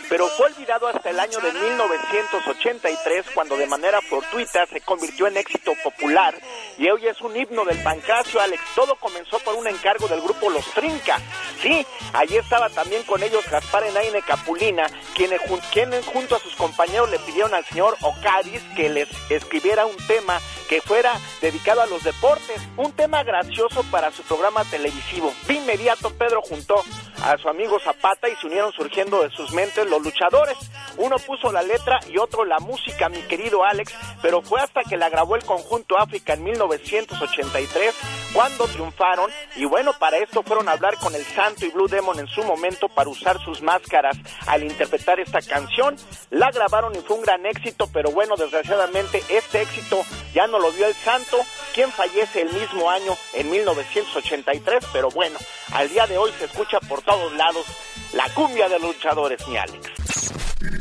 [0.07, 5.35] pero fue olvidado hasta el año de 1983 cuando de manera fortuita se convirtió en
[5.35, 6.33] éxito popular
[6.77, 8.61] y hoy es un himno del pancracio, Alex.
[8.75, 11.19] Todo comenzó por un encargo del grupo Los Trinca.
[11.61, 15.32] Sí, allí estaba también con ellos Gaspar Enaine Capulina, quienes, jun-
[15.71, 20.39] quienes junto a sus compañeros le pidieron al señor Ocadis que les escribiera un tema
[20.69, 25.33] que fuera dedicado a los deportes, un tema gracioso para su programa televisivo.
[25.47, 26.83] De inmediato Pedro juntó
[27.23, 30.57] a su amigo Zapata y se unieron surgiendo de sus mentes los luchadores.
[30.97, 34.97] Uno puso la letra y otro la música, mi querido Alex, pero fue hasta que
[34.97, 37.95] la grabó el conjunto África en 1983
[38.33, 42.19] cuando triunfaron y bueno, para esto fueron a hablar con el Santo y Blue Demon
[42.19, 45.95] en su momento para usar sus máscaras al interpretar esta canción.
[46.29, 50.01] La grabaron y fue un gran éxito, pero bueno, desgraciadamente este éxito
[50.33, 51.37] ya no lo vio el Santo,
[51.73, 55.37] quien fallece el mismo año en 1983, pero bueno,
[55.73, 57.65] al día de hoy se escucha por todos lados
[58.13, 60.31] la cumbia de luchadores, mi Alex.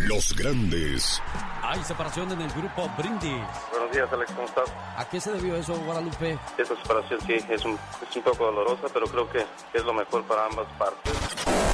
[0.07, 1.21] Los grandes
[1.63, 3.43] Hay separación en el grupo Brindis.
[3.71, 4.71] Buenos días, Alex, ¿cómo estás?
[4.97, 6.39] ¿A qué se debió eso, Guadalupe?
[6.59, 7.79] Esta separación sí es un,
[8.09, 11.13] es un poco dolorosa, pero creo que es lo mejor para ambas partes.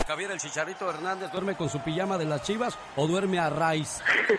[0.08, 4.02] Javier el Chicharito Hernández duerme con su pijama de las chivas o duerme a raíz.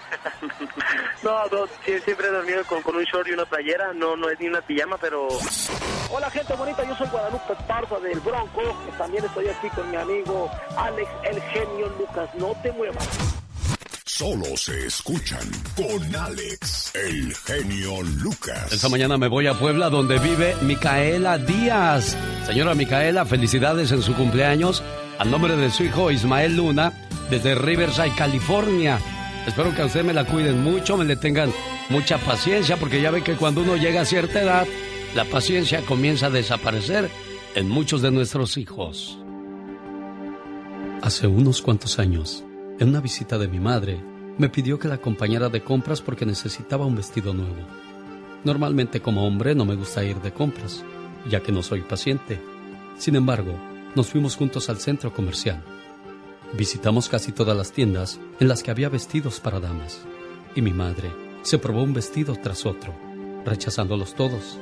[1.22, 1.44] No,
[1.84, 4.62] siempre he dormido con, con un short y una playera, no, no es ni una
[4.62, 5.28] pijama, pero...
[6.10, 8.62] Hola gente bonita, yo soy Guadalupe Esparza del Bronco,
[8.98, 13.39] también estoy aquí con mi amigo Alex el genio Lucas, no te muevas.
[14.20, 18.70] Solo se escuchan con Alex, el genio Lucas.
[18.70, 22.18] Esta mañana me voy a Puebla donde vive Micaela Díaz.
[22.46, 24.84] Señora Micaela, felicidades en su cumpleaños
[25.20, 26.92] a nombre de su hijo Ismael Luna
[27.30, 29.00] desde Riverside, California.
[29.48, 31.54] Espero que a usted me la cuiden mucho, me le tengan
[31.88, 34.68] mucha paciencia porque ya ve que cuando uno llega a cierta edad,
[35.16, 37.10] la paciencia comienza a desaparecer
[37.56, 39.18] en muchos de nuestros hijos.
[41.02, 42.44] Hace unos cuantos años,
[42.80, 44.09] en una visita de mi madre,
[44.40, 47.58] me pidió que la acompañara de compras porque necesitaba un vestido nuevo.
[48.46, 50.84] Normalmente como hombre no me gusta ir de compras,
[51.30, 52.42] ya que no soy paciente.
[52.98, 53.54] Sin embargo,
[53.96, 55.62] nos fuimos juntos al centro comercial.
[56.54, 60.02] Visitamos casi todas las tiendas en las que había vestidos para damas,
[60.56, 62.96] y mi madre se probó un vestido tras otro,
[63.46, 64.58] rechazándolos todos.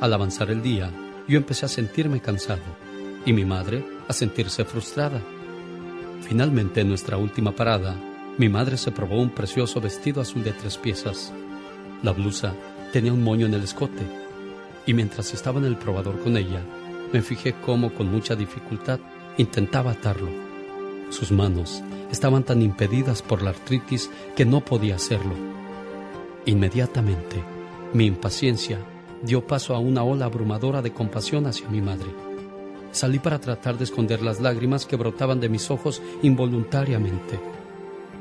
[0.00, 0.92] Al avanzar el día,
[1.26, 2.62] yo empecé a sentirme cansado,
[3.26, 5.20] y mi madre a sentirse frustrada.
[6.22, 7.96] Finalmente, en nuestra última parada,
[8.38, 11.32] mi madre se probó un precioso vestido azul de tres piezas.
[12.02, 12.54] La blusa
[12.92, 14.02] tenía un moño en el escote,
[14.86, 16.60] y mientras estaba en el probador con ella,
[17.12, 19.00] me fijé cómo con mucha dificultad
[19.36, 20.30] intentaba atarlo.
[21.10, 25.34] Sus manos estaban tan impedidas por la artritis que no podía hacerlo.
[26.46, 27.42] Inmediatamente,
[27.92, 28.78] mi impaciencia
[29.22, 32.08] dio paso a una ola abrumadora de compasión hacia mi madre.
[32.92, 37.38] Salí para tratar de esconder las lágrimas que brotaban de mis ojos involuntariamente.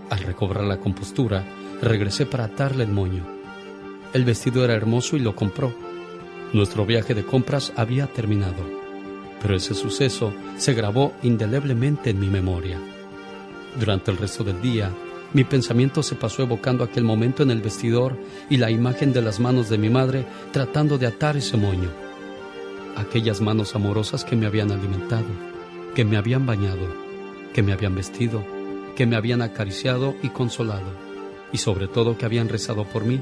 [0.09, 1.45] Al recobrar la compostura,
[1.81, 3.25] regresé para atarle el moño.
[4.13, 5.73] El vestido era hermoso y lo compró.
[6.51, 8.63] Nuestro viaje de compras había terminado,
[9.41, 12.79] pero ese suceso se grabó indeleblemente en mi memoria.
[13.79, 14.91] Durante el resto del día,
[15.31, 18.17] mi pensamiento se pasó evocando aquel momento en el vestidor
[18.49, 21.91] y la imagen de las manos de mi madre tratando de atar ese moño.
[22.95, 25.27] Aquellas manos amorosas que me habían alimentado,
[25.93, 26.87] que me habían bañado,
[27.53, 28.43] que me habían vestido,
[28.99, 30.91] que me habían acariciado y consolado,
[31.53, 33.21] y sobre todo que habían rezado por mí,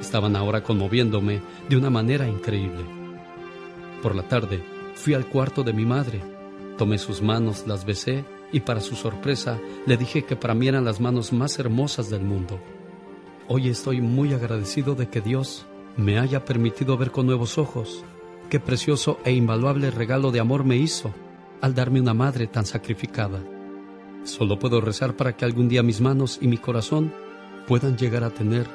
[0.00, 2.86] estaban ahora conmoviéndome de una manera increíble.
[4.02, 4.64] Por la tarde,
[4.94, 6.22] fui al cuarto de mi madre,
[6.78, 10.86] tomé sus manos, las besé y para su sorpresa le dije que para mí eran
[10.86, 12.58] las manos más hermosas del mundo.
[13.46, 15.66] Hoy estoy muy agradecido de que Dios
[15.98, 18.06] me haya permitido ver con nuevos ojos
[18.48, 21.12] qué precioso e invaluable regalo de amor me hizo
[21.60, 23.42] al darme una madre tan sacrificada.
[24.24, 27.12] Solo puedo rezar para que algún día mis manos y mi corazón
[27.66, 28.66] puedan llegar a tener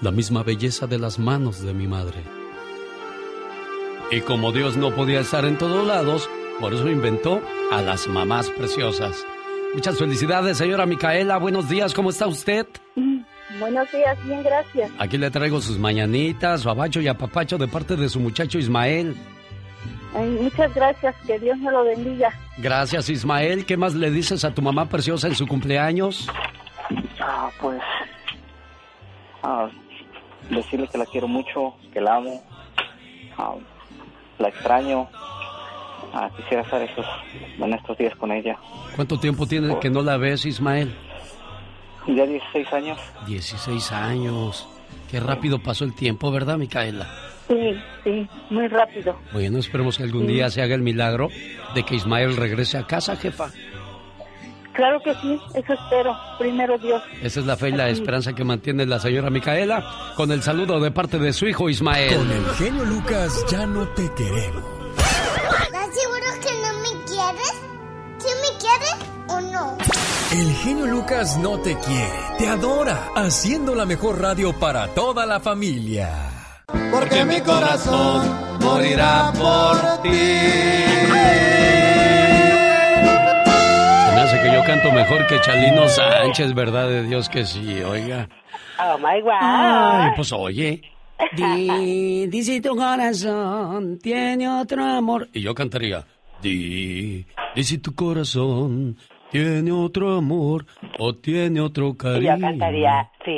[0.00, 2.22] la misma belleza de las manos de mi madre.
[4.10, 6.28] Y como Dios no podía estar en todos lados,
[6.60, 7.40] por eso inventó
[7.72, 9.24] a las mamás preciosas.
[9.74, 11.38] Muchas felicidades, señora Micaela.
[11.38, 12.66] Buenos días, ¿cómo está usted?
[13.58, 14.90] Buenos días, bien, gracias.
[14.98, 19.16] Aquí le traigo sus mañanitas, su abacho y apapacho de parte de su muchacho Ismael.
[20.14, 22.32] Ay, muchas gracias, que Dios me lo bendiga.
[22.58, 23.66] Gracias, Ismael.
[23.66, 26.28] ¿Qué más le dices a tu mamá preciosa en su cumpleaños?
[27.20, 27.80] Ah, pues.
[29.42, 29.68] ah,
[30.50, 32.42] decirle que la quiero mucho, que la amo,
[33.38, 33.54] ah,
[34.38, 35.08] la extraño.
[36.12, 37.06] Ah, quisiera estar estos,
[37.58, 38.56] en estos días con ella.
[38.94, 40.94] ¿Cuánto tiempo tiene que no la ves, Ismael?
[42.06, 43.00] Ya 16 años.
[43.26, 44.68] 16 años.
[45.10, 47.08] Qué rápido pasó el tiempo, ¿verdad, Micaela?
[47.48, 49.18] Sí, sí, muy rápido.
[49.32, 50.32] Bueno, esperemos que algún Sí.
[50.34, 51.28] día se haga el milagro
[51.74, 53.50] de que Ismael regrese a casa, jefa.
[54.72, 56.16] Claro que sí, eso espero.
[56.38, 57.00] Primero Dios.
[57.22, 57.92] Esa es la fe y la Así.
[57.92, 59.84] esperanza que mantiene la señora Micaela
[60.16, 62.16] con el saludo de parte de su hijo Ismael.
[62.16, 64.64] Con el genio Lucas ya no te queremos.
[64.96, 67.54] ¿Estás seguro que no me quieres?
[68.18, 68.96] ¿Sí me quieres
[69.28, 69.76] o no?
[70.32, 75.38] El genio Lucas no te quiere, te adora, haciendo la mejor radio para toda la
[75.38, 76.10] familia.
[76.66, 78.22] Porque mi corazón
[78.60, 80.10] morirá por Se
[84.14, 87.82] me hace que yo canto mejor que Chalino Sánchez, ¿verdad de Dios que sí?
[87.82, 88.28] Oiga.
[88.80, 89.30] Oh my God.
[89.40, 90.82] Ay, pues oye.
[91.36, 95.28] Di, di si tu corazón tiene otro amor.
[95.32, 96.04] Y yo cantaría.
[96.42, 97.24] Di,
[97.54, 98.96] di si tu corazón
[99.34, 100.64] tiene otro amor
[100.96, 102.36] o tiene otro cariño.
[102.36, 103.32] yo cantaría, sí,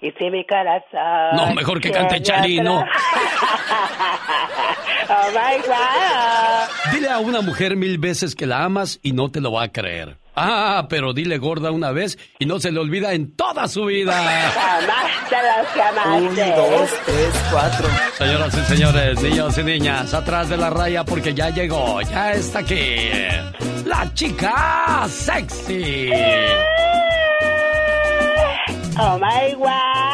[0.00, 1.36] y si mi corazón.
[1.36, 2.78] No, mejor que cante Chalino.
[2.78, 2.88] otro-
[5.10, 6.92] oh my God.
[6.94, 9.72] Dile a una mujer mil veces que la amas y no te lo va a
[9.72, 10.16] creer.
[10.36, 14.18] Ah, pero dile gorda una vez y no se le olvida en toda su vida.
[14.18, 16.54] Amaste a los que amaste.
[17.04, 17.88] tres, cuatro.
[18.14, 22.60] Señoras y señores, niños y niñas, atrás de la raya porque ya llegó, ya está
[22.60, 23.10] aquí.
[23.84, 26.10] La chica sexy.
[28.96, 30.13] Oh my God.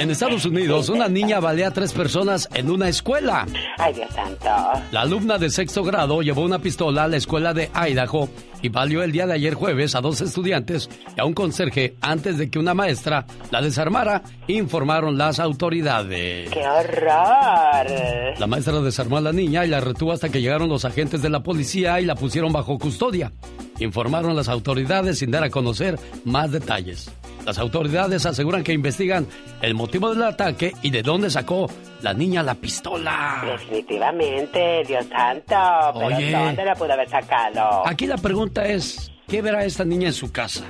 [0.00, 3.46] En Estados Unidos, una niña balea a tres personas en una escuela.
[3.76, 4.48] Ay, Dios santo.
[4.92, 8.30] La alumna de sexto grado llevó una pistola a la escuela de Idaho
[8.62, 12.38] y valió el día de ayer jueves a dos estudiantes y a un conserje antes
[12.38, 16.50] de que una maestra la desarmara, informaron las autoridades.
[16.50, 18.38] ¡Qué horror!
[18.38, 21.28] La maestra desarmó a la niña y la retuvo hasta que llegaron los agentes de
[21.28, 23.32] la policía y la pusieron bajo custodia.
[23.78, 27.10] Informaron las autoridades sin dar a conocer más detalles.
[27.44, 29.26] Las autoridades aseguran que investigan
[29.62, 31.70] el motivo del ataque y de dónde sacó
[32.02, 33.42] la niña la pistola.
[33.46, 35.56] Definitivamente, Dios santo.
[35.94, 36.32] Pero Oye.
[36.32, 37.86] ¿dónde la pudo haber sacado?
[37.86, 40.64] Aquí la pregunta es, ¿qué verá esta niña en su casa?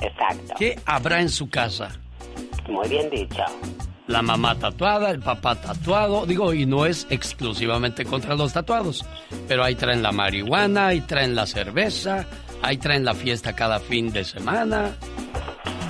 [0.00, 0.54] Exacto.
[0.58, 1.90] ¿Qué habrá en su casa?
[2.68, 3.42] Muy bien dicho.
[4.06, 9.04] La mamá tatuada, el papá tatuado, digo, y no es exclusivamente contra los tatuados,
[9.46, 12.24] pero ahí traen la marihuana, ahí traen la cerveza,
[12.62, 14.96] ahí traen la fiesta cada fin de semana.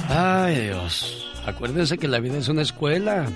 [0.08, 3.26] Ay Dios, acuérdense que la vida es una escuela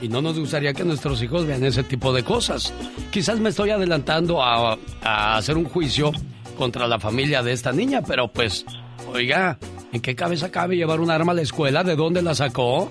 [0.00, 2.72] y no nos gustaría que nuestros hijos vean ese tipo de cosas.
[3.10, 6.10] Quizás me estoy adelantando a, a hacer un juicio
[6.56, 8.64] contra la familia de esta niña, pero pues,
[9.12, 9.58] oiga,
[9.92, 11.84] ¿en qué cabeza cabe llevar un arma a la escuela?
[11.84, 12.90] ¿De dónde la sacó?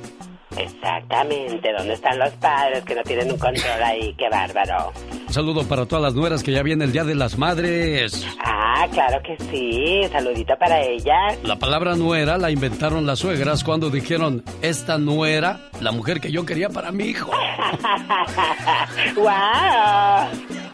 [0.60, 1.72] Exactamente.
[1.78, 4.14] ¿Dónde están los padres que no tienen un control ahí?
[4.18, 4.92] ¡Qué bárbaro!
[5.28, 8.26] Un saludo para todas las nueras que ya viene el Día de las Madres.
[8.44, 10.02] Ah, claro que sí.
[10.12, 11.38] Saludito para ellas.
[11.44, 16.46] La palabra nuera la inventaron las suegras cuando dijeron, esta nuera, la mujer que yo
[16.46, 17.32] quería para mi hijo.
[19.16, 20.69] ¡Wow!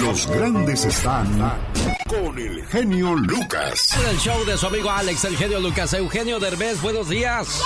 [0.00, 1.26] Los grandes están
[2.06, 3.96] con el genio Lucas.
[4.00, 5.92] En el show de su amigo Alex, el genio Lucas.
[5.92, 7.62] Eugenio Derbez, buenos días.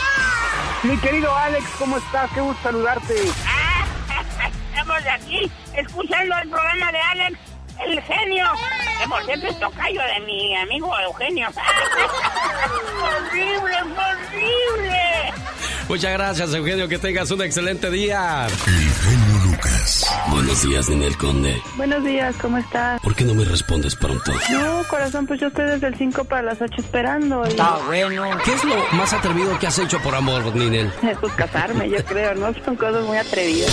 [0.83, 2.31] Mi querido Alex, ¿cómo estás?
[2.33, 3.15] Qué gusto saludarte.
[4.71, 7.39] Estamos aquí escuchando el programa de Alex,
[7.87, 8.47] el genio.
[9.01, 11.49] Que por cierto es tocayo de mi amigo Eugenio.
[13.03, 15.33] ¡Horrible, horrible!
[15.89, 16.89] Muchas gracias, Eugenio.
[16.89, 18.47] Que tengas un excelente día.
[20.29, 21.61] Buenos días, Ninel Conde.
[21.77, 23.01] Buenos días, ¿cómo estás?
[23.01, 24.33] ¿Por qué no me respondes pronto?
[24.51, 27.43] No, corazón, pues yo estoy desde el 5 para las 8 esperando.
[27.45, 27.51] Y...
[27.51, 28.25] Está bueno.
[28.45, 30.91] ¿Qué es lo más atrevido que has hecho por amor, Ninel?
[31.21, 32.53] Pues casarme, yo creo, ¿no?
[32.65, 33.73] Son cosas muy atrevidas.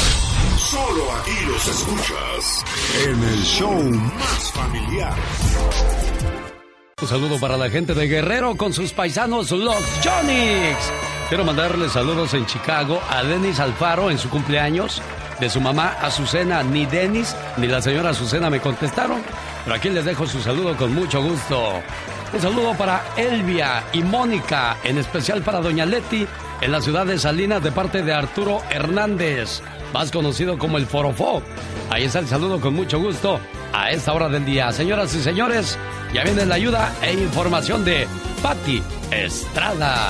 [0.59, 2.65] Solo aquí los escuchas
[3.05, 5.15] en el show más familiar.
[7.01, 10.77] Un saludo para la gente de Guerrero con sus paisanos los Jonix.
[11.29, 15.01] Quiero mandarle saludos en Chicago a Denis Alfaro en su cumpleaños.
[15.39, 19.21] De su mamá Azucena, ni Denis ni la señora Azucena me contestaron.
[19.63, 21.81] Pero aquí les dejo su saludo con mucho gusto.
[22.33, 26.27] Un saludo para Elvia y Mónica, en especial para Doña Leti,
[26.59, 29.61] en la ciudad de Salinas, de parte de Arturo Hernández,
[29.93, 31.41] más conocido como el Forofó.
[31.89, 33.39] Ahí está el saludo con mucho gusto
[33.73, 34.71] a esta hora del día.
[34.71, 35.77] Señoras y señores,
[36.13, 38.07] ya viene la ayuda e información de
[38.41, 38.81] Patti
[39.11, 40.07] Estrada.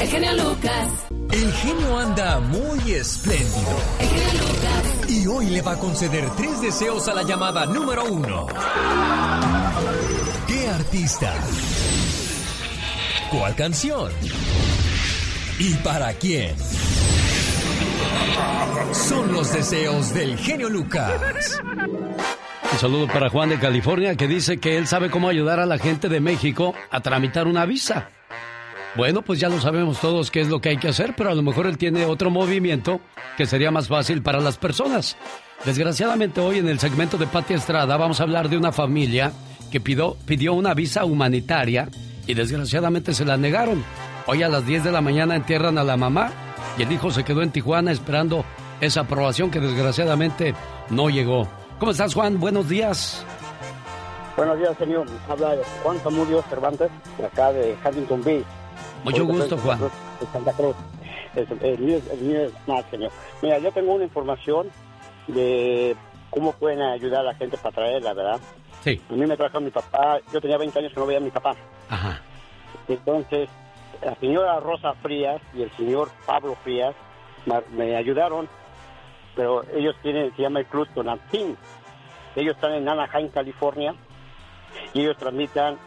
[0.00, 0.88] El genio Lucas.
[1.32, 3.76] El genio anda muy espléndido.
[3.98, 5.10] El genio Lucas.
[5.10, 8.46] Y hoy le va a conceder tres deseos a la llamada número uno.
[10.46, 11.34] ¿Qué artista?
[13.30, 14.10] ¿Cuál canción?
[15.58, 16.56] ¿Y para quién?
[18.92, 21.60] Son los deseos del genio Lucas.
[22.72, 25.78] Un saludo para Juan de California que dice que él sabe cómo ayudar a la
[25.78, 28.10] gente de México a tramitar una visa.
[28.96, 31.34] Bueno, pues ya lo sabemos todos qué es lo que hay que hacer, pero a
[31.34, 33.00] lo mejor él tiene otro movimiento
[33.36, 35.16] que sería más fácil para las personas.
[35.64, 39.32] Desgraciadamente hoy en el segmento de Pati Estrada vamos a hablar de una familia
[39.70, 41.88] que pidió, pidió una visa humanitaria
[42.26, 43.84] y desgraciadamente se la negaron.
[44.26, 46.32] Hoy a las 10 de la mañana entierran a la mamá
[46.78, 48.44] y el hijo se quedó en Tijuana esperando
[48.80, 50.54] esa aprobación que desgraciadamente
[50.90, 51.48] no llegó.
[51.78, 52.40] ¿Cómo estás, Juan?
[52.40, 53.24] Buenos días.
[54.36, 55.06] Buenos días, señor.
[55.28, 58.44] Habla Juan Zamudio Cervantes, de acá de Huntington Beach.
[59.04, 59.78] Mucho gusto, Juan.
[60.20, 60.76] En Santa Cruz.
[61.34, 61.98] El mío
[62.40, 63.10] es más, señor.
[63.42, 64.68] Mira, yo tengo una información
[65.26, 65.94] de
[66.30, 68.40] cómo pueden ayudar a la gente para traerla, ¿verdad?
[68.82, 69.00] Sí.
[69.10, 71.30] A mí me trajo mi papá, yo tenía 20 años que no veía a mi
[71.30, 71.54] papá.
[71.88, 72.20] Ajá.
[72.88, 73.48] Entonces,
[74.02, 76.94] la señora Rosa Frías y el señor Pablo Frías
[77.72, 78.48] me ayudaron,
[79.34, 81.56] pero ellos tienen, se llama el Club Tonantzin.
[82.36, 83.94] Ellos están en Anaheim, California,
[84.94, 85.78] y ellos tramitan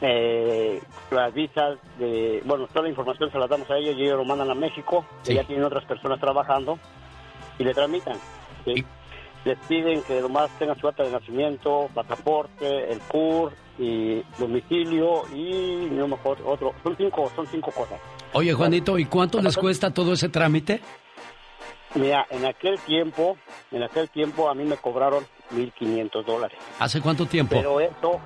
[0.00, 4.18] eh, las visas de, bueno, toda la información se la damos a ellos y ellos
[4.18, 6.78] lo mandan a México, que ya tienen otras personas trabajando
[7.58, 8.18] y le tramitan.
[8.64, 8.84] ¿sí?
[9.44, 15.88] Les piden que nomás tengan su acta de nacimiento, pasaporte, el CUR y domicilio y
[15.90, 18.00] no mejor otro, son cinco, son cinco cosas.
[18.32, 20.80] Oye, Juanito, ¿y cuánto les cuesta todo ese trámite?
[21.94, 23.36] Mira, en aquel tiempo,
[23.70, 25.24] en aquel tiempo a mí me cobraron
[25.54, 27.56] 1.500 dólares, ¿Hace cuánto tiempo?
[27.56, 28.20] pero eso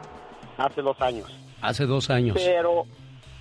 [0.57, 1.31] hace dos años.
[1.61, 2.37] Hace dos años.
[2.39, 2.87] Pero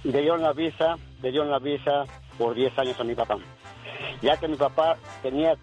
[0.03, 2.03] le dieron la visa, le dieron la visa
[2.37, 3.37] por 10 años a mi papá.
[4.21, 5.55] Ya que mi papá tenía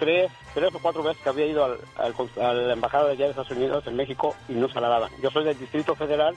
[0.00, 3.24] tres, tres o cuatro veces que había ido al, al a la embajada de allá
[3.26, 5.10] de Estados Unidos en México y no se la daban.
[5.22, 6.34] Yo soy del Distrito Federal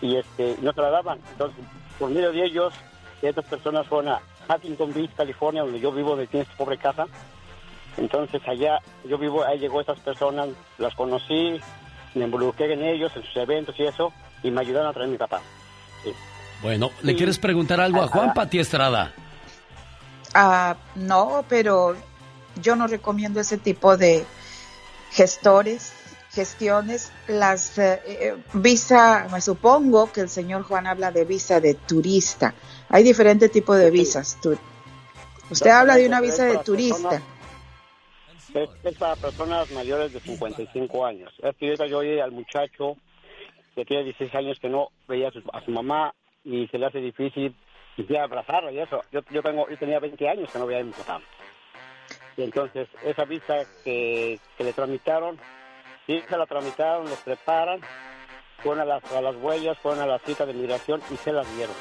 [0.00, 1.20] y este no se la daban.
[1.30, 1.64] Entonces,
[2.00, 2.74] por medio de ellos,
[3.22, 4.20] estas personas fueron a
[4.52, 7.06] Huntington Beach, California, donde yo vivo, donde tiene su pobre casa.
[7.96, 11.60] Entonces allá, yo vivo, ahí llegó esas personas, las conocí,
[12.14, 15.12] me involucré en ellos, en sus eventos y eso, y me ayudaron a traer a
[15.12, 15.40] mi papá.
[16.04, 16.12] Sí.
[16.62, 17.16] Bueno, ¿le Sí.
[17.18, 19.12] quieres preguntar algo a Juan Pati Estrada?
[20.34, 21.96] Ah, no, pero
[22.62, 24.24] yo no recomiendo ese tipo de
[25.10, 25.92] gestores,
[26.32, 27.12] gestiones.
[27.26, 32.54] Las eh, eh, visa, me supongo que el señor Juan habla de visa de turista.
[32.88, 34.38] Hay diferentes tipos de visas.
[34.40, 34.58] Tu-
[35.50, 37.22] Usted habla de una visa de turista.
[38.54, 41.32] Es, es para personas mayores de 55 años.
[41.42, 42.96] Es que yo oí al muchacho
[43.74, 46.12] que tiene 16 años que no veía a su, a su mamá
[46.44, 47.54] y se le hace difícil
[47.96, 49.02] quisiera abrazarla y eso.
[49.12, 51.20] Yo, yo, tengo, yo tenía 20 años que no veía a mi papá.
[52.38, 55.36] Y entonces esa visa que, que le tramitaron,
[56.06, 57.80] sí se la tramitaron, los preparan,
[58.62, 61.46] fueron a las, a las huellas, fueron a la cita de migración y se las
[61.56, 61.74] dieron.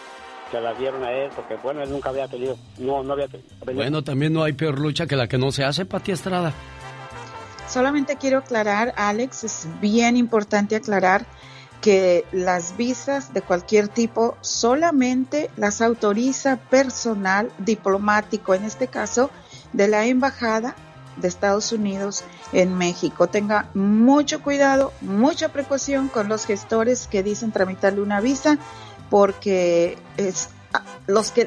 [0.51, 3.49] Se las dieron a él porque, bueno, él nunca había tenido, no, no había tenido.
[3.71, 6.51] Bueno, también no hay peor lucha que la que no se hace, Pati Estrada.
[7.67, 11.27] Solamente quiero aclarar, Alex, es bien importante aclarar
[11.81, 19.29] que las visas de cualquier tipo solamente las autoriza personal diplomático, en este caso
[19.73, 20.75] de la Embajada
[21.17, 23.27] de Estados Unidos en México.
[23.27, 28.57] Tenga mucho cuidado, mucha precaución con los gestores que dicen tramitarle una visa,
[29.09, 31.45] porque es ah, los que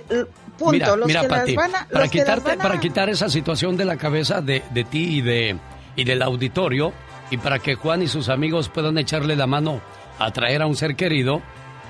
[0.58, 3.28] punto, mira, los mira, que Pati, las van a, para quitarte, a- para quitar esa
[3.28, 5.56] situación de la cabeza de, de ti y de
[5.96, 6.92] y del auditorio
[7.30, 9.80] y para que Juan y sus amigos puedan echarle la mano
[10.18, 11.40] a traer a un ser querido,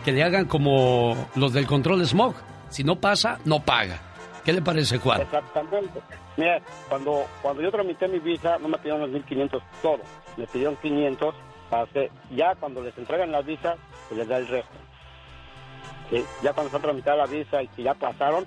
[0.05, 2.35] que le hagan como los del control smog.
[2.69, 4.01] Si no pasa, no paga.
[4.45, 5.21] ¿Qué le parece, Juan?
[5.21, 6.01] Exactamente.
[6.37, 10.01] Mira, cuando, cuando yo tramité mi visa, no me pidieron los 1500 todo,
[10.37, 11.35] me pidieron 500
[11.69, 13.77] para hacer, ya cuando les entregan la visa,
[14.09, 14.73] se les da el resto.
[16.43, 18.47] Ya cuando están tramitada la visa y que ya pasaron,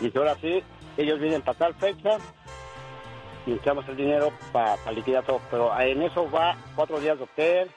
[0.00, 0.62] dice ahora sí,
[0.96, 2.18] ellos vienen para tal fecha
[3.46, 5.40] y echamos el dinero para liquidar todo.
[5.50, 7.70] Pero en eso va cuatro días de hotel,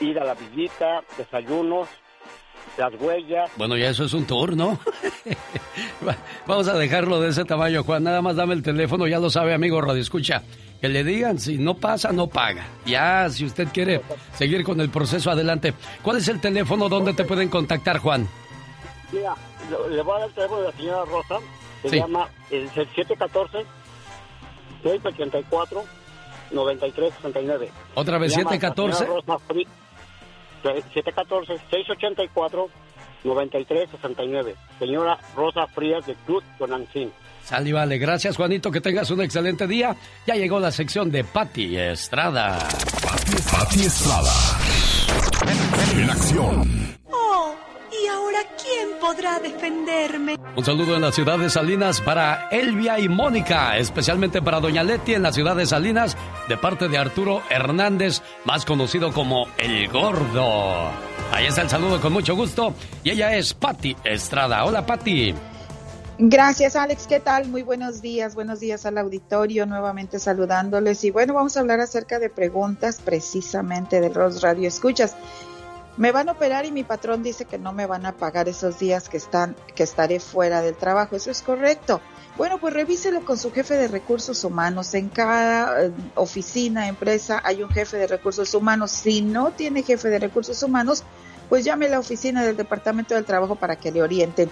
[0.00, 1.88] ir a la visita, desayunos,
[2.78, 3.50] las huellas.
[3.56, 4.78] Bueno, ya eso es un tour, ¿no?
[6.06, 8.02] Va- Vamos a dejarlo de ese tamaño, Juan.
[8.04, 10.42] Nada más dame el teléfono, ya lo sabe, amigo Radio Escucha.
[10.80, 12.66] Que le digan, si no pasa, no paga.
[12.86, 14.00] Ya, si usted quiere
[14.34, 15.74] seguir con el proceso, adelante.
[16.02, 18.26] ¿Cuál es el teléfono donde te pueden contactar, Juan?
[19.12, 19.34] Mira,
[19.90, 21.38] le voy a dar el teléfono de la señora Rosa,
[21.82, 21.96] se Sí.
[21.96, 22.68] llama el
[26.52, 27.70] 714-684-9369.
[27.94, 29.06] Otra vez, Se llama la 714.
[30.62, 30.80] Señora
[31.28, 32.68] Rosa Fri-
[33.24, 34.54] 714-684-9369.
[34.78, 37.12] Señora Rosa Frías de Cruz Donancín.
[37.44, 37.98] Sal y vale.
[37.98, 38.70] Gracias, Juanito.
[38.70, 39.96] Que tengas un excelente día.
[40.26, 42.58] Ya llegó la sección de Patti Estrada.
[43.50, 44.32] Pati Estrada.
[45.96, 46.96] En acción.
[47.10, 47.54] Oh,
[48.02, 50.36] ¿y ahora quién podrá defenderme?
[50.56, 55.14] Un saludo en la ciudad de Salinas para Elvia y Mónica, especialmente para Doña Leti
[55.14, 56.16] en la ciudad de Salinas,
[56.48, 60.90] de parte de Arturo Hernández, más conocido como El Gordo.
[61.32, 62.74] Ahí está el saludo con mucho gusto.
[63.02, 64.64] Y ella es Patti Estrada.
[64.64, 65.34] Hola, Patti.
[66.18, 67.06] Gracias, Alex.
[67.06, 67.48] ¿Qué tal?
[67.48, 68.34] Muy buenos días.
[68.34, 71.02] Buenos días al auditorio, nuevamente saludándoles.
[71.04, 75.16] Y bueno, vamos a hablar acerca de preguntas precisamente de los Radio Escuchas.
[75.96, 78.78] Me van a operar y mi patrón dice que no me van a pagar esos
[78.78, 81.16] días que están que estaré fuera del trabajo.
[81.16, 82.00] Eso es correcto.
[82.36, 84.94] Bueno, pues revíselo con su jefe de recursos humanos.
[84.94, 88.90] En cada eh, oficina, empresa, hay un jefe de recursos humanos.
[88.90, 91.04] Si no tiene jefe de recursos humanos,
[91.50, 94.50] pues llame a la oficina del Departamento del Trabajo para que le orienten.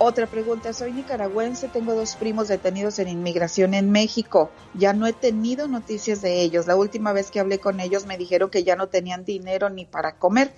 [0.00, 4.48] Otra pregunta, soy nicaragüense, tengo dos primos detenidos en inmigración en México.
[4.74, 6.68] Ya no he tenido noticias de ellos.
[6.68, 9.86] La última vez que hablé con ellos me dijeron que ya no tenían dinero ni
[9.86, 10.52] para comer.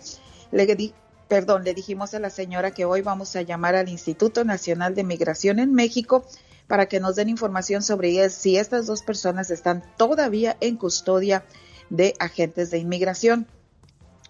[0.52, 0.92] Le di,
[1.26, 5.04] perdón, le dijimos a la señora que hoy vamos a llamar al Instituto Nacional de
[5.04, 6.22] Migración en México
[6.66, 11.44] para que nos den información sobre si estas dos personas están todavía en custodia
[11.88, 13.46] de agentes de inmigración.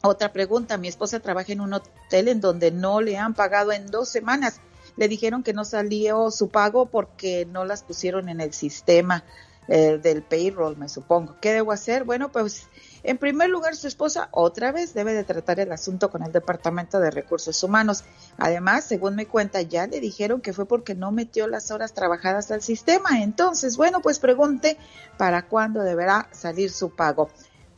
[0.02, 3.88] Otra pregunta, mi esposa trabaja en un hotel en donde no le han pagado en
[3.88, 4.61] dos semanas.
[5.01, 9.24] Le dijeron que no salió su pago porque no las pusieron en el sistema
[9.66, 11.36] eh, del payroll, me supongo.
[11.40, 12.05] ¿Qué debo hacer?
[12.05, 12.68] Bueno, pues
[13.03, 17.01] en primer lugar su esposa otra vez debe de tratar el asunto con el Departamento
[17.01, 18.05] de Recursos Humanos.
[18.36, 22.51] Además, según me cuenta, ya le dijeron que fue porque no metió las horas trabajadas
[22.51, 23.22] al sistema.
[23.22, 24.76] Entonces, bueno, pues pregunte
[25.16, 27.30] para cuándo deberá salir su pago.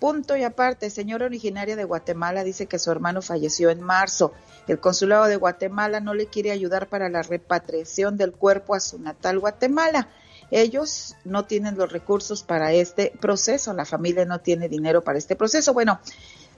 [0.03, 4.33] Punto y aparte, señora originaria de Guatemala dice que su hermano falleció en marzo.
[4.67, 8.99] El consulado de Guatemala no le quiere ayudar para la repatriación del cuerpo a su
[8.99, 10.09] natal Guatemala.
[10.51, 15.37] Ellos no tienen los recursos para este proceso, la familia no tiene dinero para este
[15.37, 15.73] proceso.
[15.73, 16.01] Bueno,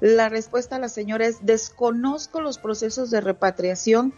[0.01, 4.15] la respuesta a la señora es desconozco los procesos de repatriación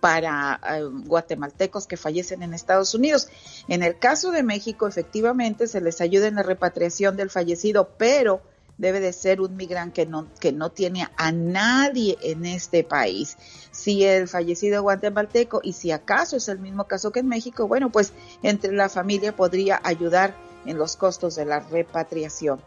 [0.00, 3.28] para eh, guatemaltecos que fallecen en Estados Unidos.
[3.68, 8.42] En el caso de México, efectivamente, se les ayuda en la repatriación del fallecido, pero
[8.78, 13.36] debe de ser un migrante que no, que no tiene a nadie en este país.
[13.70, 17.90] Si el fallecido guatemalteco, y si acaso es el mismo caso que en México, bueno,
[17.90, 18.12] pues
[18.42, 20.34] entre la familia podría ayudar
[20.66, 22.60] en los costos de la repatriación.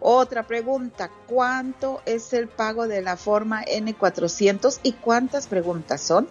[0.00, 6.28] Otra pregunta, ¿cuánto es el pago de la forma N400 y cuántas preguntas son?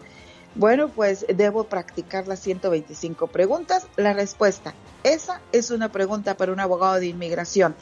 [0.56, 3.88] Bueno, pues debo practicar las 125 preguntas.
[3.95, 4.74] La respuesta,
[5.04, 7.76] esa es una pregunta para un abogado de inmigración.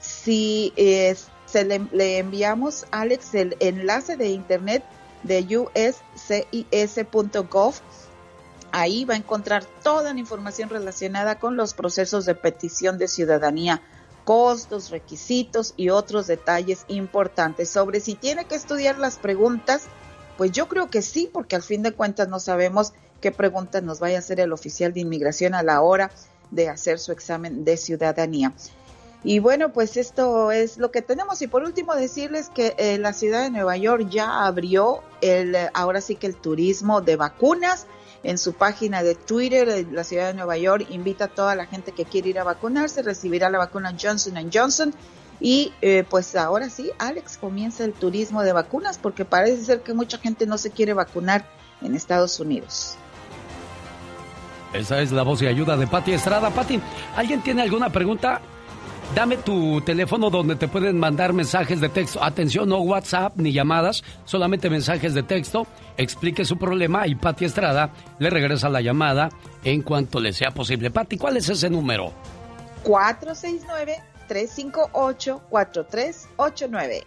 [0.00, 1.14] Si eh,
[1.46, 4.84] se le, le, enviamos, Alex, el enlace de internet
[5.22, 5.40] de
[6.14, 7.74] uscis.gov,
[8.72, 13.82] ahí va a encontrar toda la información relacionada con los procesos de petición de ciudadanía,
[14.24, 17.70] costos, requisitos y otros detalles importantes.
[17.70, 19.88] Sobre si tiene que estudiar las preguntas,
[20.36, 24.00] pues yo creo que sí, porque al fin de cuentas no sabemos qué preguntas nos
[24.00, 26.10] vaya a hacer el oficial de inmigración a la hora
[26.50, 28.52] de hacer su examen de ciudadanía.
[29.24, 31.40] Y bueno, pues esto es lo que tenemos.
[31.40, 36.02] Y por último decirles que eh, la ciudad de Nueva York ya abrió el, ahora
[36.02, 37.86] sí que el turismo de vacunas.
[38.22, 41.92] En su página de Twitter, la ciudad de Nueva York invita a toda la gente
[41.92, 44.94] que quiere ir a vacunarse, recibirá la vacuna Johnson Johnson.
[45.44, 49.92] Y eh, pues ahora sí, Alex, comienza el turismo de vacunas porque parece ser que
[49.92, 51.44] mucha gente no se quiere vacunar
[51.82, 52.96] en Estados Unidos.
[54.72, 56.48] Esa es la voz y ayuda de Pati Estrada.
[56.48, 56.80] Pati,
[57.14, 58.40] ¿alguien tiene alguna pregunta?
[59.14, 62.24] Dame tu teléfono donde te pueden mandar mensajes de texto.
[62.24, 65.66] Atención, no WhatsApp ni llamadas, solamente mensajes de texto.
[65.98, 69.28] Explique su problema y Pati Estrada le regresa la llamada
[69.62, 70.90] en cuanto le sea posible.
[70.90, 72.14] Pati, ¿cuál es ese número?
[74.28, 77.04] 469-358-4389.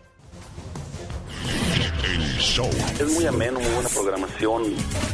[2.04, 2.70] El show.
[3.00, 4.64] Es muy ameno, muy buena programación.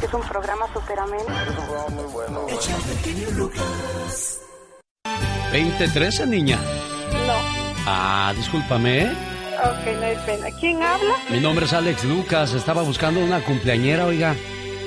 [0.02, 1.22] Es un programa súper ameno.
[1.22, 2.46] Es un programa muy bueno.
[5.52, 6.58] 2013, niña.
[7.26, 7.34] No.
[7.86, 9.04] Ah, discúlpame.
[9.04, 9.12] ¿eh?
[9.62, 10.48] Ok, no hay pena.
[10.58, 11.14] ¿Quién habla?
[11.30, 12.52] Mi nombre es Alex Lucas.
[12.54, 14.34] Estaba buscando una cumpleañera, oiga.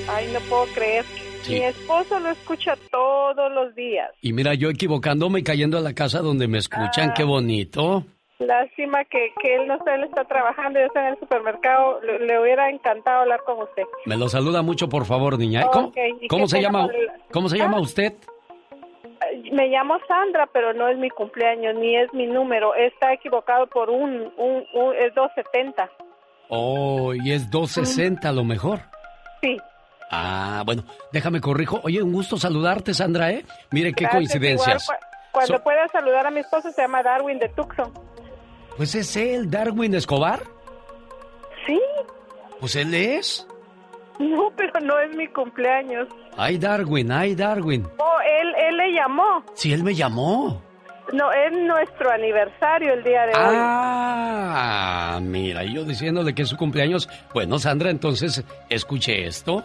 [0.08, 1.04] Ay, no puedo creer.
[1.42, 1.54] Sí.
[1.54, 4.10] Mi esposo lo escucha todos los días.
[4.20, 7.12] Y mira, yo equivocándome y cayendo a la casa donde me escuchan.
[7.14, 8.04] Qué bonito.
[8.38, 12.00] Lástima que, que él no está, él está trabajando, yo estoy en el supermercado.
[12.02, 13.82] Le, le hubiera encantado hablar con usted.
[14.06, 15.66] Me lo saluda mucho, por favor, niña.
[15.72, 16.84] ¿Cómo, Ok, ¿y cómo qué se llama?
[16.84, 17.64] el- ¿Cómo se Ah.
[17.64, 18.12] llama usted?
[19.32, 22.74] Eh, Me llamo Sandra, pero no es mi cumpleaños, ni es mi número.
[22.76, 25.90] Está equivocado por un, un, un es 270.
[26.48, 28.78] Oh, y es 260 a lo mejor.
[29.42, 29.56] Sí.
[30.10, 31.80] Ah, bueno, déjame corrijo.
[31.82, 33.44] Oye, un gusto saludarte, Sandra, ¿eh?
[33.70, 34.84] Mire qué Gracias, coincidencias.
[34.84, 34.98] igual,
[35.32, 37.92] cuando So- pueda saludar a mi esposo, se llama Darwin de Tucson.
[38.76, 40.40] Pues es él, Darwin Escobar.
[41.66, 41.80] Sí.
[42.60, 43.46] Pues él es.
[44.18, 46.08] No, pero no es mi cumpleaños.
[46.36, 47.86] Ay, Darwin, ay, Darwin.
[47.98, 49.44] Oh, él, él le llamó.
[49.54, 50.62] Si él me llamó.
[51.12, 53.56] No, es nuestro aniversario el día de hoy.
[53.56, 57.08] Ah, mira, yo diciéndole que es su cumpleaños.
[57.32, 59.64] Bueno, Sandra, entonces, escuche esto.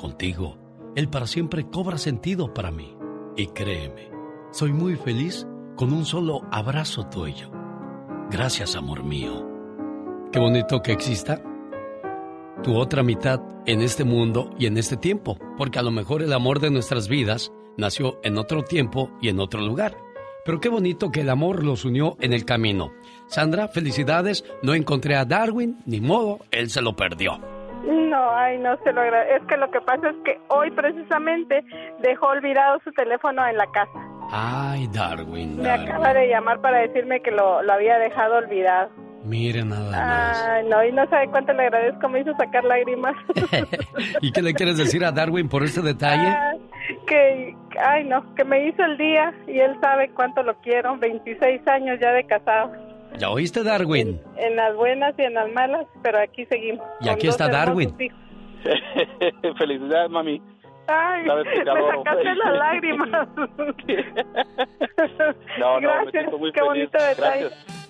[0.00, 0.56] Contigo,
[0.96, 2.96] el para siempre cobra sentido para mí.
[3.36, 4.10] Y créeme,
[4.50, 5.46] soy muy feliz
[5.76, 7.50] con un solo abrazo tuyo.
[8.30, 9.46] Gracias, amor mío.
[10.32, 11.42] Qué bonito que exista
[12.62, 16.32] tu otra mitad en este mundo y en este tiempo, porque a lo mejor el
[16.32, 19.98] amor de nuestras vidas nació en otro tiempo y en otro lugar.
[20.46, 22.90] Pero qué bonito que el amor los unió en el camino.
[23.26, 27.38] Sandra, felicidades, no encontré a Darwin, ni modo, él se lo perdió.
[27.84, 29.36] No, ay, no se lo agradezco.
[29.42, 31.64] Es que lo que pasa es que hoy precisamente
[32.00, 33.98] dejó olvidado su teléfono en la casa.
[34.32, 35.88] Ay, Darwin, Me Darwin.
[35.88, 38.90] acaba de llamar para decirme que lo, lo había dejado olvidado.
[39.24, 40.46] Mire nada más.
[40.48, 42.08] Ay, no, y no sabe cuánto le agradezco.
[42.08, 43.14] Me hizo sacar lágrimas.
[44.22, 46.28] ¿Y qué le quieres decir a Darwin por este detalle?
[46.28, 46.52] Ah,
[47.06, 47.54] que,
[47.84, 50.96] ay, no, que me hizo el día y él sabe cuánto lo quiero.
[50.96, 52.72] 26 años ya de casado.
[53.18, 54.20] ¿Ya oíste, Darwin?
[54.36, 56.86] En las buenas y en las malas, pero aquí seguimos.
[57.00, 57.94] Y aquí está Darwin.
[59.58, 60.40] Felicidades, mami.
[60.86, 63.28] Ay, me sacaste las lágrimas.
[65.58, 66.90] No, no, me Gracias, siento muy qué feliz.
[66.90, 67.40] bonito detalle.
[67.48, 67.89] Gracias.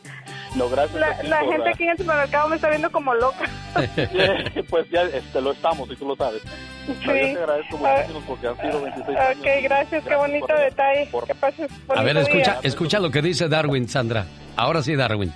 [0.55, 1.01] No, gracias.
[1.01, 3.48] La, ti la por, gente ah, aquí en el supermercado me está viendo como loca.
[4.68, 6.42] pues ya este, lo estamos y tú lo sabes.
[6.88, 9.38] No, yo te agradezco muchísimo porque han sido 26 años.
[9.38, 11.09] Ok, gracias, qué bonito detalle.
[11.26, 12.61] Que pases A ver, escucha, día.
[12.64, 14.26] escucha lo que dice Darwin, Sandra.
[14.57, 15.32] Ahora sí, Darwin.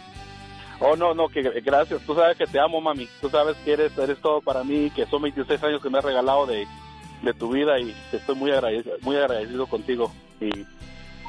[0.80, 2.02] Oh, no, no, que gracias.
[2.02, 3.08] Tú sabes que te amo, mami.
[3.20, 6.04] Tú sabes que eres, eres todo para mí, que son 26 años que me has
[6.04, 6.66] regalado de,
[7.22, 10.12] de tu vida y estoy muy agradecido, muy agradecido contigo.
[10.40, 10.50] Y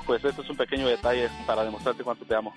[0.05, 2.53] pues esto es un pequeño detalle para demostrarte cuánto te amo.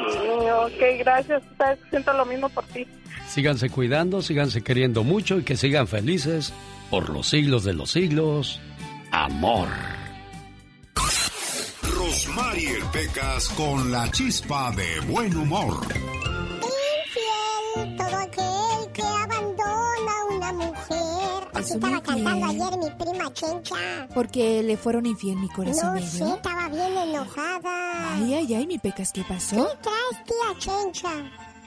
[0.00, 1.42] Ok, gracias.
[1.90, 2.86] Siento lo mismo por ti.
[3.28, 6.52] Síganse cuidando, síganse queriendo mucho y que sigan felices
[6.90, 8.60] por los siglos de los siglos.
[9.10, 9.68] Amor.
[11.82, 15.86] Rosmarie Pecas con la chispa de buen humor.
[17.74, 20.12] Infiel, todo aquel que abandona
[21.58, 24.08] Así estaba cantando ayer mi prima Chencha.
[24.14, 28.14] Porque le fueron infiel mi corazón No sé, estaba bien enojada.
[28.16, 29.68] Ay, ay, ay, mi pecas, ¿qué ¿Qué pasó?
[29.82, 31.10] traes, tía Chencha?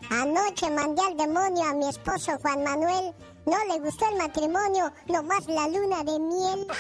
[0.10, 3.14] Anoche mandé al demonio a mi esposo Juan Manuel.
[3.50, 6.68] No le gustó el matrimonio, nomás la luna de miel.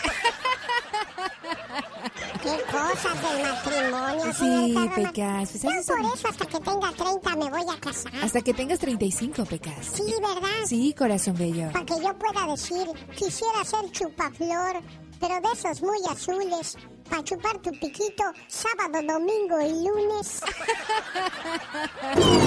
[2.44, 4.76] Qué cosas del matrimonio, Sí.
[4.96, 8.14] Pecas, pues, Ya esas por eso hasta que tenga 30 me voy a casar.
[8.24, 9.86] Hasta que tengas 35, Pecas.
[9.94, 10.66] Sí, ¿verdad?
[10.66, 11.72] Sí, corazón bello.
[11.72, 14.82] Para que yo pueda decir, quisiera ser chupaflor,
[15.20, 16.78] pero de esos muy azules,
[17.10, 20.42] para chupar tu piquito sábado, domingo y lunes.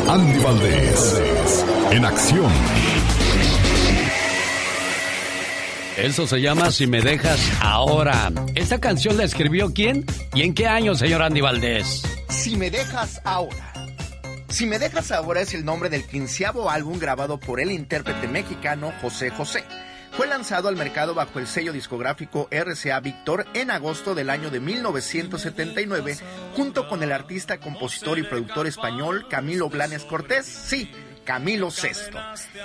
[0.09, 2.53] Andy Valdés, en acción.
[5.97, 8.33] Eso se llama Si me dejas ahora.
[8.55, 10.07] ¿Esta canción la escribió quién?
[10.35, 12.03] ¿Y en qué año, señor Andy Valdés?
[12.29, 13.73] Si me dejas ahora.
[14.49, 18.93] Si me dejas ahora es el nombre del quinceavo álbum grabado por el intérprete mexicano
[19.01, 19.65] José José.
[20.13, 24.61] Fue lanzado al mercado bajo el sello discográfico RCA Victor en agosto del año de
[24.61, 26.19] 1979,
[26.55, 30.45] junto con el artista, compositor y productor español Camilo Blanes Cortés.
[30.45, 30.91] Sí,
[31.25, 32.19] Camilo VI.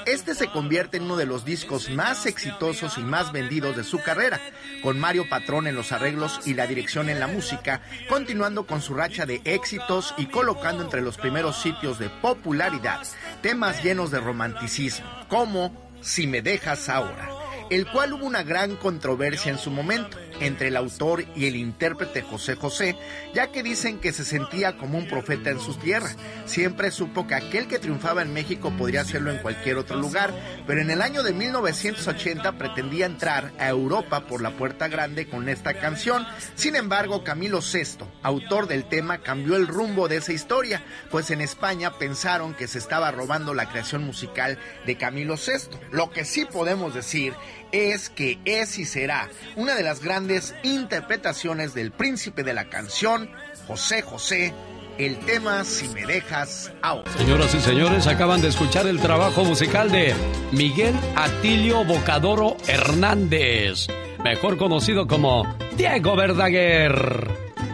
[0.06, 4.00] Este se convierte en uno de los discos más exitosos y más vendidos de su
[4.00, 4.40] carrera,
[4.82, 8.94] con Mario Patrón en los arreglos y la dirección en la música, continuando con su
[8.94, 13.02] racha de éxitos y colocando entre los primeros sitios de popularidad
[13.42, 17.28] temas llenos de romanticismo, como Si me dejas ahora,
[17.72, 22.22] el cual hubo una gran controversia en su momento entre el autor y el intérprete
[22.22, 22.96] José José,
[23.34, 26.10] ya que dicen que se sentía como un profeta en su tierra.
[26.46, 30.34] Siempre supo que aquel que triunfaba en México podría hacerlo en cualquier otro lugar,
[30.66, 35.50] pero en el año de 1980 pretendía entrar a Europa por la puerta grande con
[35.50, 36.26] esta canción.
[36.56, 41.42] Sin embargo, Camilo VI, autor del tema, cambió el rumbo de esa historia, pues en
[41.42, 45.78] España pensaron que se estaba robando la creación musical de Camilo VI.
[45.92, 47.34] Lo que sí podemos decir
[47.72, 53.30] es que es y será una de las grandes interpretaciones del príncipe de la canción,
[53.68, 54.54] José José,
[54.98, 57.12] el tema Si me dejas ahora.
[57.18, 60.14] Señoras y señores, acaban de escuchar el trabajo musical de
[60.52, 63.88] Miguel Atilio Bocadoro Hernández,
[64.24, 65.46] mejor conocido como
[65.78, 67.28] Diego Verdaguer.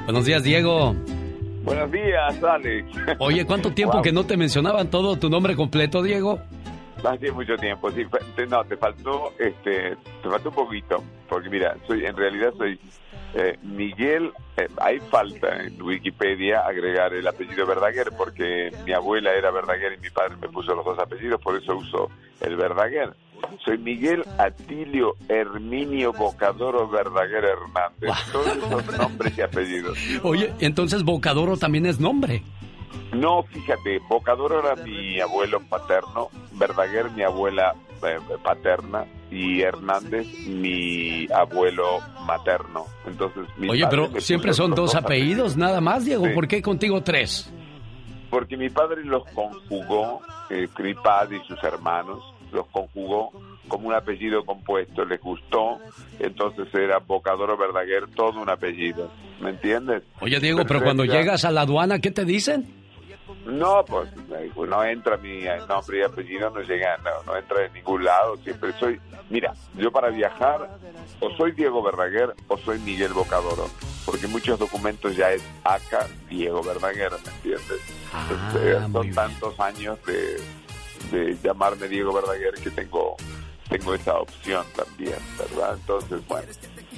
[0.05, 0.95] Buenos días, Diego.
[1.63, 2.87] Buenos días, Alex.
[3.19, 4.03] Oye, ¿cuánto tiempo Wow.
[4.03, 6.41] que no te mencionaban todo tu nombre completo, Diego?
[7.13, 8.05] Hace mucho tiempo, sí.
[8.35, 12.79] Te- No, te faltó, este, te faltó un poquito, porque mira, soy, en realidad soy
[13.35, 14.31] eh, Miguel.
[14.57, 20.01] eh, hay falta en Wikipedia agregar el apellido Verdaguer, porque mi abuela era Verdaguer y
[20.01, 22.09] mi padre me puso los dos apellidos, por eso uso
[22.41, 23.13] el Verdaguer.
[23.65, 28.11] Soy Miguel Atilio Herminio Bocadoro Verdaguer Hernández.
[28.31, 29.97] Todos esos nombres y apellidos.
[30.23, 32.41] Oye, entonces Bocadoro también es nombre.
[33.13, 37.75] No, fíjate, Bocadoro era mi abuelo paterno, Verdaguer mi abuela
[38.05, 42.85] eh, paterna y Hernández mi abuelo materno.
[43.05, 46.25] Entonces, mi Oye, pero siempre son dos apellidos, nada más, Diego.
[46.25, 46.31] Sí.
[46.33, 47.51] ¿Por qué contigo tres?
[48.29, 50.67] Porque mi padre los conjugó, eh,
[51.03, 52.19] padre y sus hermanos
[52.51, 53.31] los conjugó
[53.67, 55.79] como un apellido compuesto, les gustó,
[56.19, 60.03] entonces era Bocadoro Verdaguer todo un apellido, ¿me entiendes?
[60.19, 62.82] Oye, Diego, pero cuando llegas a la aduana, ¿qué te dicen?
[63.45, 64.09] No, pues
[64.69, 68.37] no entra mi nombre y apellido, no llega, no, no entra en ningún lado.
[68.37, 70.77] Siempre soy, mira, yo para viajar
[71.19, 73.69] o soy Diego Verdaguer o soy Miguel Bocadoro,
[74.05, 77.81] porque muchos documentos ya es acá Diego Verdaguer, ¿me entiendes?
[78.29, 80.41] Entonces, eh, son tantos años de,
[81.11, 83.17] de llamarme Diego Verdaguer que tengo
[83.69, 85.75] tengo esa opción también, ¿verdad?
[85.79, 86.47] Entonces, bueno,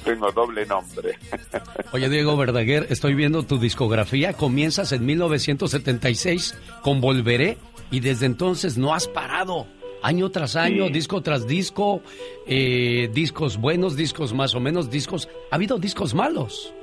[0.06, 1.18] tengo doble nombre.
[1.92, 4.32] Oye, Diego Verdaguer, estoy viendo tu discografía.
[4.34, 7.58] Comienzas en 1976 con Volveré
[7.92, 9.68] y desde entonces no has parado.
[10.02, 10.94] Año tras año, Sí.
[10.94, 12.02] disco tras disco,
[12.48, 15.28] eh, discos buenos, discos más o menos, discos...
[15.52, 16.74] ¿Ha habido discos malos?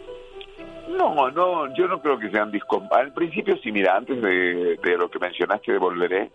[0.88, 2.82] No, no, yo no creo que sean discos.
[2.90, 6.30] Al principio sí, mira, antes de, de lo que mencionaste de Volveré,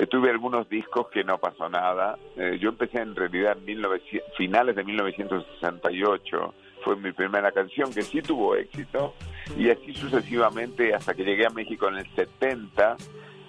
[0.00, 2.18] eh, tuve algunos discos que no pasó nada.
[2.34, 8.00] Eh, yo empecé en realidad en 1900 finales de 1968, fue mi primera canción que
[8.00, 9.12] sí tuvo éxito,
[9.58, 12.96] y así sucesivamente hasta que llegué a México en el 70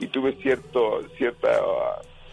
[0.02, 1.48] y tuve cierto, cierta,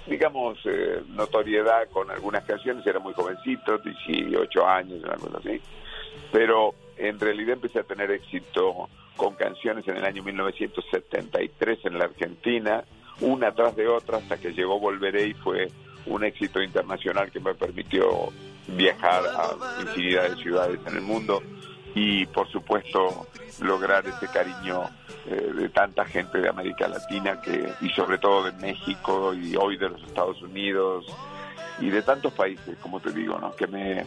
[0.09, 5.61] digamos, eh, notoriedad con algunas canciones, era muy jovencito, 18 años, cosa así.
[6.33, 12.07] Pero en realidad empecé a tener éxito con canciones en el año 1973 en la
[12.07, 12.83] Argentina,
[13.21, 15.69] una tras de otra hasta que llegó Volveré y fue
[16.07, 18.33] un éxito internacional que me permitió
[18.69, 21.43] viajar a infinidad de ciudades en el mundo
[21.95, 23.27] y por supuesto
[23.61, 24.85] lograr ese cariño
[25.27, 29.77] eh, de tanta gente de América Latina que y sobre todo de México y hoy
[29.77, 31.07] de los Estados Unidos
[31.81, 34.05] y de tantos países como te digo no que me,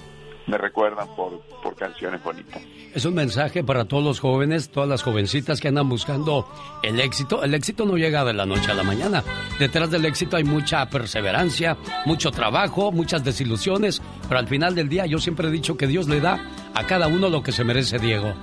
[0.51, 2.61] me recuerdan por, por canciones bonitas
[2.93, 6.45] Es un mensaje para todos los jóvenes, todas las jovencitas que andan buscando
[6.83, 7.41] el éxito.
[7.41, 9.23] El éxito no llega de la noche a la mañana.
[9.57, 15.05] Detrás del éxito hay mucha perseverancia, mucho trabajo, muchas desilusiones, pero al final del día
[15.05, 16.37] yo siempre he dicho que Dios le da
[16.75, 18.33] a cada uno lo que se merece, Diego.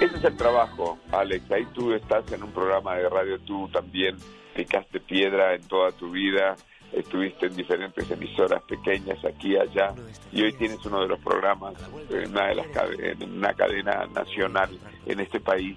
[0.00, 1.50] es el trabajo, Alex.
[1.52, 4.16] Ahí tú estás en un programa de radio, tú también
[4.56, 6.56] picaste piedra en toda tu vida,
[6.94, 9.94] estuviste en diferentes emisoras pequeñas aquí y allá,
[10.32, 11.74] y hoy tienes uno de los programas
[12.10, 12.66] en una, de las
[12.98, 14.70] en una cadena nacional
[15.06, 15.76] en este país,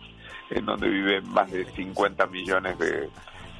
[0.49, 3.09] en donde viven más de 50 millones de,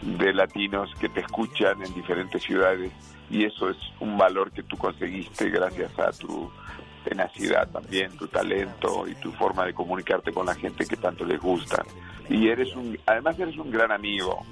[0.01, 2.91] de latinos que te escuchan en diferentes ciudades,
[3.29, 6.49] y eso es un valor que tú conseguiste gracias a tu
[7.03, 11.39] tenacidad también, tu talento y tu forma de comunicarte con la gente que tanto les
[11.39, 11.83] gusta.
[12.29, 14.45] Y eres un, además eres un gran amigo,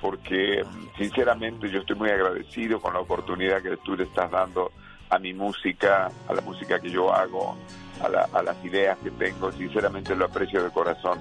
[0.00, 0.64] porque
[0.96, 4.70] sinceramente yo estoy muy agradecido con la oportunidad que tú le estás dando
[5.10, 7.56] a mi música, a la música que yo hago,
[8.02, 9.50] a, la- a las ideas que tengo.
[9.52, 11.18] Sinceramente lo aprecio de corazón.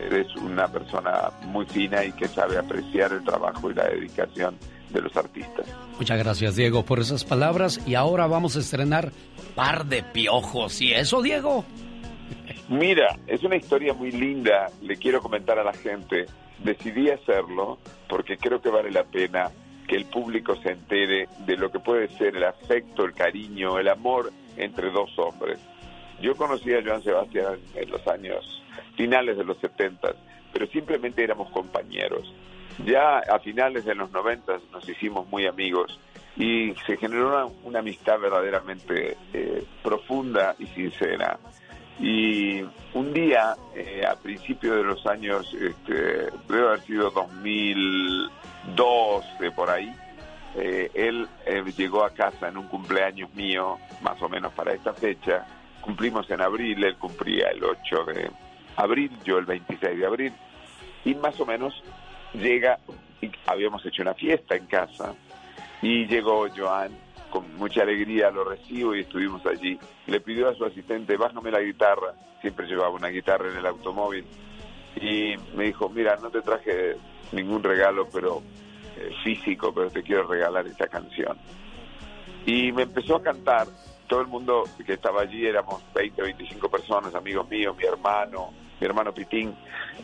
[0.00, 4.56] Eres una persona muy fina y que sabe apreciar el trabajo y la dedicación
[4.90, 5.66] de los artistas.
[5.98, 7.80] Muchas gracias, Diego, por esas palabras.
[7.86, 9.12] Y ahora vamos a estrenar
[9.54, 10.80] Par de Piojos.
[10.80, 11.64] ¿Y eso, Diego?
[12.70, 16.26] Mira, es una historia muy linda, le quiero comentar a la gente.
[16.62, 19.50] Decidí hacerlo porque creo que vale la pena
[19.88, 23.88] que el público se entere de lo que puede ser el afecto, el cariño, el
[23.88, 25.58] amor entre dos hombres.
[26.22, 28.62] Yo conocí a Joan Sebastián en los años
[28.96, 30.14] finales de los 70,
[30.52, 32.32] pero simplemente éramos compañeros.
[32.86, 35.98] Ya a finales de los 90 nos hicimos muy amigos
[36.36, 41.36] y se generó una, amistad verdaderamente eh, profunda y sincera.
[42.00, 42.62] Y
[42.94, 49.68] un día, eh, a principios de los años, este, debe haber sido 2002, de por
[49.68, 49.94] ahí,
[50.56, 54.94] eh, él eh, llegó a casa en un cumpleaños mío, más o menos para esta
[54.94, 55.44] fecha.
[55.82, 58.30] Cumplimos en abril, él cumplía el 8 de
[58.76, 60.32] abril, yo el 26 de abril.
[61.04, 61.82] Y más o menos
[62.32, 62.78] llega,
[63.20, 65.12] y habíamos hecho una fiesta en casa,
[65.82, 66.92] y llegó Joan
[67.30, 69.78] con mucha alegría, lo recibo y estuvimos allí.
[70.06, 74.24] Le pidió a su asistente, bájame la guitarra, siempre llevaba una guitarra en el automóvil,
[74.96, 76.96] y me dijo, mira, no te traje
[77.32, 78.42] ningún regalo, pero
[78.96, 81.38] eh, físico, pero te quiero regalar esta canción.
[82.46, 83.66] Y me empezó a cantar,
[84.08, 88.86] todo el mundo que estaba allí, éramos 20, 25 personas, amigos míos, mi hermano, mi
[88.86, 89.54] hermano Pitín,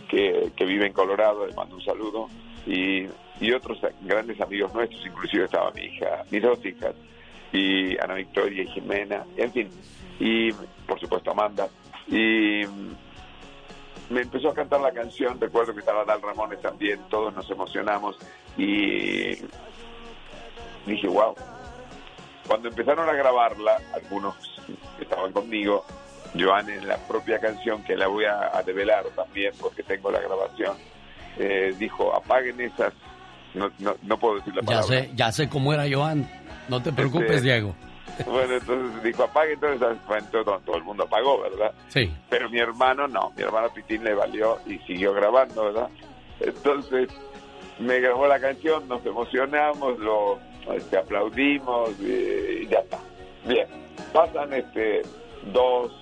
[0.09, 2.29] que, que vive en Colorado, le mando un saludo,
[2.66, 3.07] y,
[3.41, 6.95] y otros grandes amigos nuestros, inclusive estaba mi hija, mis dos hijas,
[7.53, 9.70] y Ana Victoria y Jimena, en fin,
[10.18, 10.53] y
[10.86, 11.68] por supuesto Amanda,
[12.09, 12.62] y
[14.11, 18.16] me empezó a cantar la canción, recuerdo que estaba Dal Ramones también, todos nos emocionamos
[18.57, 19.34] y
[20.86, 21.34] dije, wow.
[22.47, 24.36] Cuando empezaron a grabarla, algunos
[24.97, 25.84] que estaban conmigo,
[26.38, 30.20] Joan en la propia canción, que la voy a, a develar también porque tengo la
[30.20, 30.76] grabación,
[31.38, 32.92] eh, dijo, apaguen esas,
[33.55, 34.86] no, no, no puedo decir la Ya palabra.
[34.86, 36.28] sé, ya sé cómo era Joan.
[36.69, 37.75] No te preocupes, Este- Diego.
[38.25, 41.73] Bueno, entonces dijo, apaguen todas esas, bueno, todo, todo el mundo apagó, ¿verdad?
[41.89, 42.11] Sí.
[42.31, 45.89] Pero mi hermano no, mi hermano Pitín le valió y siguió grabando, ¿verdad?
[46.41, 47.09] Entonces
[47.79, 50.39] me grabó la canción, nos emocionamos, lo
[50.75, 52.99] este, aplaudimos y, y ya está.
[53.47, 53.67] Bien,
[54.14, 55.03] pasan este
[55.53, 55.93] dos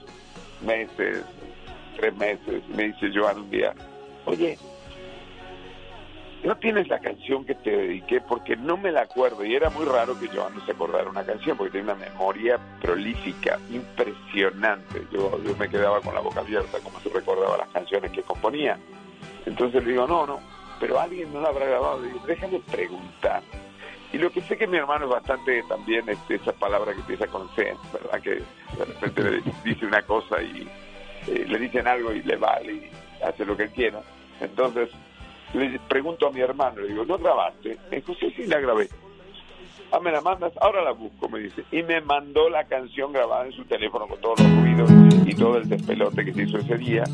[0.61, 1.25] meses,
[1.97, 3.75] tres meses, me dice Joan un día,
[4.27, 4.57] oye,
[6.45, 8.20] ¿no tienes la canción que te dediqué?
[8.20, 9.45] Porque no me la acuerdo.
[9.45, 12.59] Y era muy raro que Joan no se acordara una canción, porque tiene una memoria
[12.80, 15.07] prolífica, impresionante.
[15.11, 18.78] Yo, yo me quedaba con la boca abierta, como se recordaba las canciones que componía.
[19.47, 20.40] Entonces le digo, no, no,
[20.78, 22.03] pero alguien no la habrá grabado.
[22.03, 23.42] Digo, déjame preguntar.
[24.12, 27.26] Y lo que sé que mi hermano es bastante también este, esa palabra que empieza
[27.26, 28.20] con C, ¿verdad?
[28.20, 30.68] Que de repente le dice una cosa y
[31.26, 32.90] eh, le dicen algo y le vale y
[33.24, 34.01] hace lo que quiera.
[34.40, 34.90] Entonces
[35.55, 37.79] le pregunto a mi hermano, le digo, ¿no grabaste?
[37.91, 38.89] Me dijo, sí, sí, la grabé.
[39.93, 41.65] Ah, me la mandas, ahora la busco, me dice.
[41.71, 44.91] Y me mandó la canción grabada en su teléfono con todos los ruidos
[45.27, 47.05] y todo el despelote que se hizo ese día.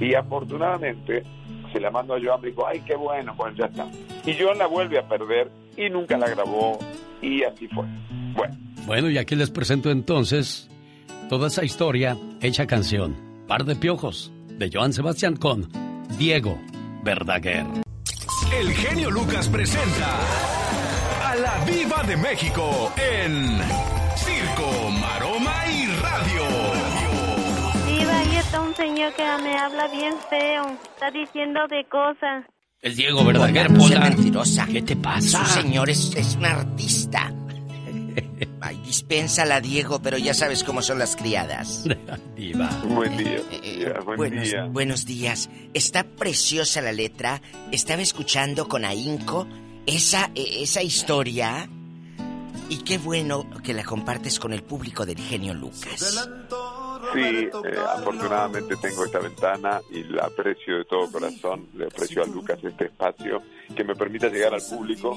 [0.00, 1.24] Y afortunadamente
[1.72, 3.88] se la mando a Joan, me dijo, ay, qué bueno, pues ya está.
[4.24, 6.78] Y Joan la vuelve a perder y nunca la grabó
[7.20, 7.84] y así fue.
[8.34, 10.68] Bueno, Bueno, y aquí les presento entonces
[11.28, 13.16] toda esa historia hecha canción.
[13.48, 15.68] Par de Piojos, de Joan Sebastián con
[16.18, 16.58] Diego
[17.02, 17.66] Verdaguer.
[18.52, 20.18] El genio Lucas presenta
[21.24, 23.58] a la Viva de México en
[24.16, 26.42] Circo, Maroma y Radio.
[27.86, 30.78] Diva, ahí está un señor que me habla bien feo.
[30.94, 32.44] Está diciendo de cosas.
[32.82, 34.66] Es Diego Verdaguer, no mentirosa.
[34.66, 35.44] ¿Qué te pasa?
[35.44, 37.32] Su señor es, es un artista.
[38.60, 41.84] Ay, dispénsala, Diego, pero ya sabes cómo son las criadas.
[42.36, 42.68] Diva.
[42.84, 43.42] Buen día.
[44.04, 44.64] buen buenos, día.
[44.66, 45.50] buenos días.
[45.74, 47.42] Está preciosa la letra.
[47.72, 49.46] Estaba escuchando con ahínco
[49.86, 51.68] esa, eh, esa historia.
[52.68, 56.28] Y qué bueno que la compartes con el público del genio Lucas.
[57.12, 57.50] Sí, eh,
[57.96, 62.84] afortunadamente tengo esta ventana y la aprecio de todo corazón, le aprecio a Lucas este
[62.86, 63.42] espacio
[63.74, 65.16] que me permita llegar al público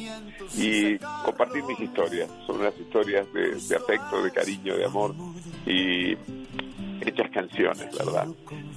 [0.55, 2.29] y compartir mis historias.
[2.45, 5.13] Son unas historias de, de afecto, de cariño, de amor
[5.65, 6.13] y
[7.01, 8.27] hechas canciones, ¿verdad?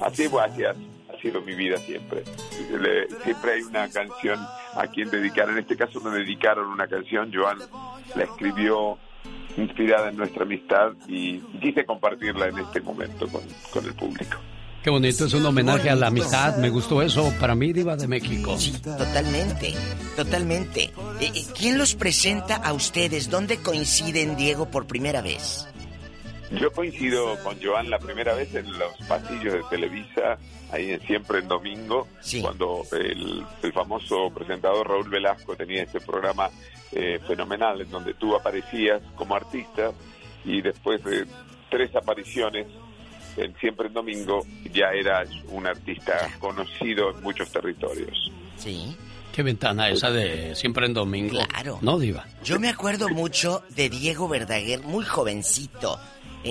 [0.01, 2.23] Así, ha ha sido mi vida siempre.
[2.79, 4.39] Le- siempre hay una canción
[4.75, 5.49] a quien dedicar.
[5.49, 7.59] En este caso me dedicaron una canción, Joan
[8.15, 8.99] la escribió
[9.57, 13.43] inspirada en nuestra amistad y quise compartirla en este momento con,
[13.73, 14.39] con el público.
[14.87, 16.59] Qué bonito, es un homenaje a la amistad.
[16.59, 18.57] Me gustó eso para mí, Diva de México.
[18.85, 19.75] Totalmente,
[20.15, 20.85] totalmente.
[21.19, 23.29] Eh, eh, ¿Quién los presenta a ustedes?
[23.29, 25.67] ¿Dónde coinciden, Diego, por primera vez?
[26.53, 30.39] Yo coincido con Joan la primera vez en los pasillos de Televisa,
[30.73, 32.09] ahí en Siempre en Domingo,
[32.41, 36.51] cuando el, el famoso presentador Raúl Velasco tenía este programa
[36.93, 39.93] eh, fenomenal en donde tú aparecías como artista
[40.45, 41.27] y después de
[41.71, 42.67] tres apariciones
[43.37, 48.31] en Siempre en Domingo ya eras un artista conocido en muchos territorios.
[48.57, 48.97] Sí.
[49.37, 51.39] Qué ventana esa de siempre en domingo.
[51.51, 51.79] Claro.
[51.83, 52.25] No, Diva.
[52.43, 56.01] Yo me acuerdo mucho de Diego Verdaguer, muy jovencito,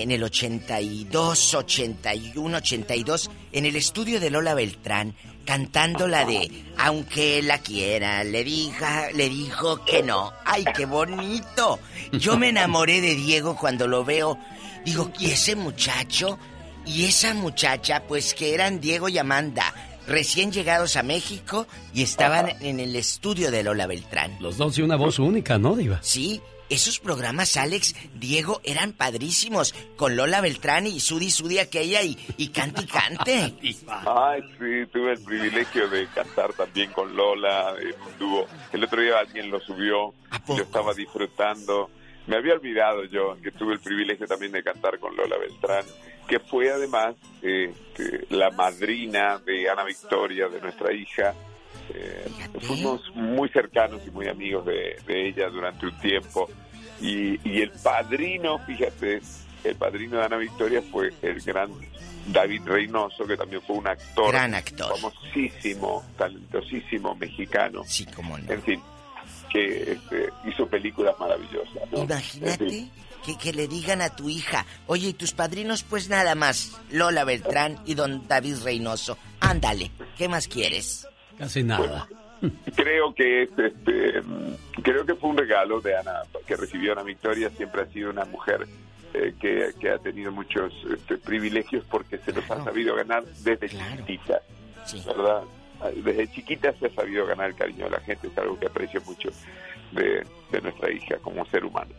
[0.02, 5.16] en el 82, 81, 82, en el estudio de Lola Beltrán,
[5.46, 10.34] cantando la de Aunque la quiera, le diga, le dijo que no.
[10.44, 11.80] ¡Ay, qué bonito!
[12.12, 14.38] Yo me enamoré de Diego cuando lo veo.
[14.84, 16.38] Digo, ¿y ese muchacho?
[16.86, 19.74] Y esa muchacha, pues que eran Diego y Amanda,
[20.08, 24.38] recién llegados a México y estaban en el estudio de Lola Beltrán.
[24.40, 26.00] Los dos y una voz única, ¿no, Diva?
[26.04, 29.74] Sí, esos programas, Alex, Diego, eran padrísimos.
[29.96, 33.54] Con Lola Beltrán y Sudi Sudi aquella y, y cante y cante.
[34.06, 38.48] Ay, sí, tuve el privilegio de cantar también con Lola en un dúo.
[38.74, 40.14] El otro día alguien lo subió,
[40.48, 41.90] yo estaba disfrutando.
[42.28, 45.86] Me había olvidado yo que tuve el privilegio también de cantar con Lola Beltrán,
[46.28, 51.36] que fue además este, la madrina de Ana Victoria, de nuestra hija.
[51.94, 52.26] Eh,
[52.62, 56.50] fuimos muy cercanos y muy amigos de, de ella durante un tiempo.
[57.02, 59.22] Y, y el padrino, fíjate,
[59.64, 61.70] el padrino de Ana Victoria fue el gran
[62.28, 64.98] David Reynoso, que también fue un actor, Gran actor.
[64.98, 67.84] famosísimo, talentosísimo mexicano.
[67.86, 68.52] Sí, cómo no.
[68.52, 68.82] En fin,
[69.52, 71.92] que este, hizo películas maravillosas.
[71.92, 71.98] ¿no?
[72.00, 72.92] En Imagínate fin,
[73.24, 75.84] que, que le digan a tu hija, oye, ¿y tus padrinos?
[75.84, 79.18] Pues nada más, Lola Beltrán y don David Reynoso.
[79.40, 81.08] Ándale, ¿qué más quieres?
[81.38, 82.08] Casi nada.
[82.76, 87.04] creo que es, este, mm, creo que fue un regalo de Ana que recibió Ana
[87.04, 87.50] Victoria.
[87.52, 88.68] Siempre ha sido una mujer
[89.14, 93.70] eh, que, que ha tenido muchos este, privilegios porque se los ha sabido ganar desde
[93.70, 94.42] chiquitita,
[95.06, 95.44] ¿verdad?
[96.04, 98.28] Desde chiquita se ha sabido ganar el cariño de la gente.
[98.28, 99.30] Es algo que aprecio mucho
[99.92, 101.92] de, de nuestra hija como ser humano.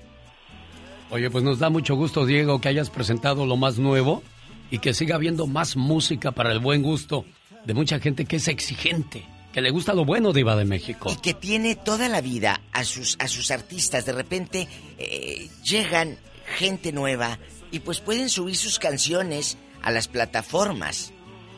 [1.11, 4.23] Oye, pues nos da mucho gusto, Diego, que hayas presentado lo más nuevo
[4.71, 7.25] y que siga habiendo más música para el buen gusto
[7.67, 11.11] de mucha gente que es exigente, que le gusta lo bueno, Diva de México.
[11.13, 14.07] Y que tiene toda la vida a sus, a sus artistas.
[14.07, 16.19] De repente eh, llegan
[16.57, 17.39] gente nueva
[17.73, 21.13] y pues pueden subir sus canciones a las plataformas,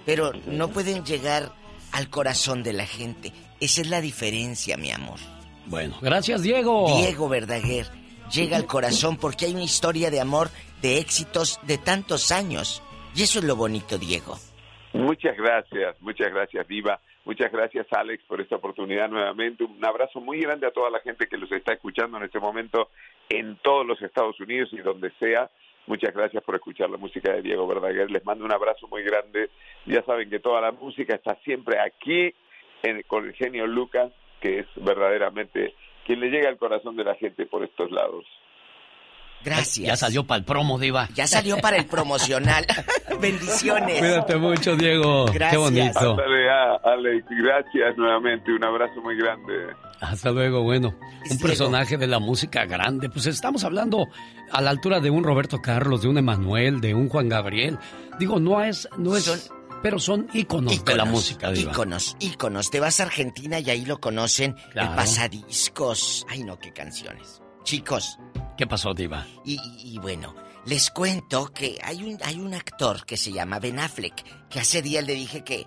[0.07, 1.53] pero no pueden llegar
[1.93, 3.33] al corazón de la gente.
[3.61, 5.19] Esa es la diferencia, mi amor.
[5.67, 6.97] Bueno, gracias, Diego.
[6.97, 7.91] Diego Verdaguer
[8.33, 10.51] llega al corazón porque hay una historia de amor,
[10.81, 12.83] de éxitos de tantos años.
[13.15, 14.39] Y eso es lo bonito, Diego.
[14.99, 16.99] Muchas gracias, muchas gracias, Diva.
[17.25, 19.63] Muchas gracias, Alex, por esta oportunidad nuevamente.
[19.63, 22.91] Un abrazo muy grande a toda la gente que los está escuchando en este momento
[23.29, 25.51] en todos los Estados Unidos y donde sea.
[25.87, 28.11] Muchas gracias por escuchar la música de Diego Verdaguer.
[28.11, 29.51] Les mando un abrazo muy grande.
[29.87, 32.35] Ya saben que toda la música está siempre aquí
[32.83, 35.75] en- con el genio Lucas, que es verdaderamente
[36.07, 38.25] quien le llega al corazón de la gente por estos lados.
[39.45, 39.87] Gracias.
[39.87, 41.09] Ya salió para el promo, Diva.
[41.15, 42.67] Ya salió para el promocional.
[43.21, 43.99] Bendiciones.
[43.99, 45.27] Cuídate mucho, Diego.
[45.27, 46.11] Qué bonito.
[46.11, 46.51] Ándale,
[46.85, 48.53] Alex, gracias nuevamente.
[48.53, 49.53] Un abrazo muy grande.
[50.01, 50.95] Hasta luego, bueno.
[51.31, 53.09] Un personaje de la música grande.
[53.09, 54.07] Pues estamos hablando
[54.53, 57.79] a la altura de un Roberto Carlos, de un Emanuel, de un Juan Gabriel.
[58.19, 59.51] Digo, no es, no es,
[59.83, 61.73] pero son íconos, de la música, Diva.
[61.73, 62.71] Íconos, íconos.
[62.71, 64.55] Te vas a Argentina y ahí lo conocen.
[64.73, 64.91] Claro.
[64.91, 66.27] El pasadiscos.
[66.29, 67.43] Ay, no, qué canciones.
[67.63, 68.19] Chicos.
[68.59, 69.27] ¿Qué pasó, Diva?
[69.45, 70.35] Y, y- bueno,
[70.67, 74.83] les cuento que hay un, hay un actor que se llama Ben Affleck, que hace
[74.83, 75.67] días le dije que,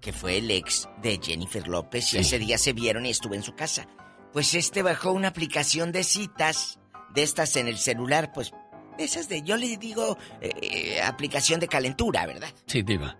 [0.00, 3.42] que fue el ex de Jennifer López y ese día se vieron y estuve en
[3.44, 3.86] su casa.
[4.32, 6.80] Pues este bajó una aplicación de citas,
[7.14, 8.52] de estas en el celular, pues,
[8.98, 12.52] esas de, yo le digo, eh, eh, aplicación de calentura, ¿verdad?
[12.66, 13.16] Sí, Diva.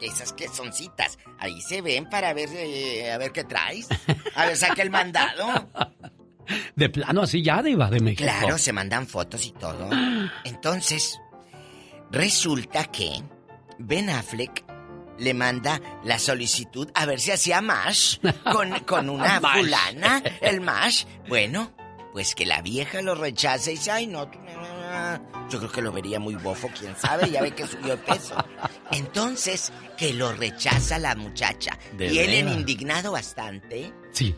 [0.00, 1.18] Esas que son citas.
[1.38, 3.86] Ahí se ven para ver, eh, a ver qué traes.
[4.34, 5.68] A ver, saca el mandado.
[6.76, 8.24] De plano así ya, Diva de México.
[8.24, 9.88] Claro, se mandan fotos y todo.
[10.44, 11.18] Entonces,
[12.10, 13.22] Resulta que
[13.78, 14.64] Ben Affleck
[15.18, 18.18] le manda la solicitud a ver si hacía mash
[18.52, 21.04] con, con una fulana, el mash.
[21.28, 21.72] Bueno,
[22.12, 25.48] pues que la vieja lo rechaza y dice, ay no, tú, no, no, no".
[25.48, 28.36] yo creo que lo vería muy bofo, quién sabe, ya ve que subió de peso.
[28.92, 31.76] Entonces, que lo rechaza la muchacha.
[31.96, 34.34] ¿De y él en indignado bastante, Sí.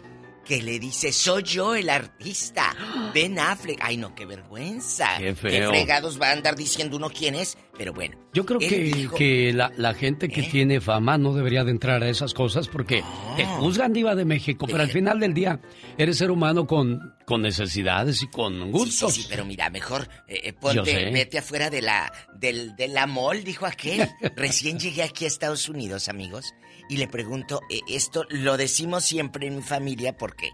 [0.48, 2.74] Que le dice, soy yo el artista,
[3.12, 3.78] Ben Affleck.
[3.82, 5.18] Ay no, qué vergüenza.
[5.18, 5.68] Qué feo.
[5.68, 8.16] fregados va a andar diciendo uno quién es, pero bueno.
[8.32, 12.02] Yo creo que, dijo- que la, la gente que tiene fama no debería de entrar
[12.02, 13.04] a esas cosas porque
[13.36, 15.60] te juzgan diva de México, pero al final del día
[15.98, 19.14] eres ser humano con, con necesidades y con Sí, sí, gustos.
[19.14, 23.44] sí, pero mira, mejor eh, eh, ponte, vete afuera de la, del, de la mall,
[23.44, 24.08] dijo aquel.
[24.36, 26.54] Recién llegué aquí a Estados Unidos, amigos,
[26.88, 30.52] y le pregunto, eh, esto lo decimos siempre en mi familia porque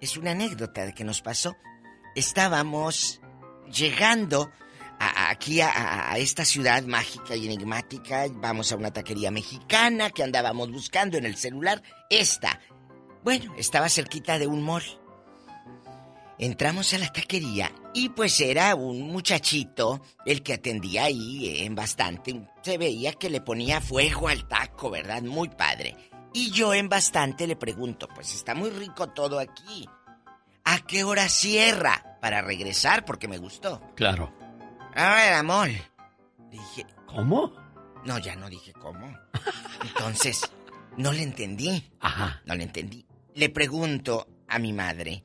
[0.00, 1.56] es una anécdota de que nos pasó.
[2.14, 3.20] Estábamos
[3.72, 4.50] llegando
[4.98, 10.24] a- aquí a- a esta ciudad mágica y enigmática, vamos a una taquería mexicana que
[10.24, 11.82] andábamos buscando en el celular.
[12.10, 12.60] Esta,
[13.22, 14.82] bueno, estaba cerquita de un mall.
[16.38, 22.48] Entramos a la taquería y pues era un muchachito el que atendía ahí en bastante.
[22.62, 25.20] Se veía que le ponía fuego al taco, ¿verdad?
[25.22, 25.96] Muy padre.
[26.32, 29.88] Y yo en bastante le pregunto, pues está muy rico todo aquí.
[30.64, 32.18] ¿A qué hora cierra?
[32.20, 33.82] Para regresar porque me gustó.
[33.96, 34.32] Claro.
[34.94, 35.68] A ver, amor.
[36.52, 37.52] Dije, ¿Cómo?
[38.04, 39.12] no, ya no dije cómo.
[39.82, 40.48] Entonces,
[40.96, 41.90] no le entendí.
[41.98, 42.42] Ajá.
[42.44, 43.04] No le entendí.
[43.34, 45.24] Le pregunto a mi madre,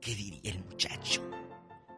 [0.00, 1.33] ¿qué diría el muchacho?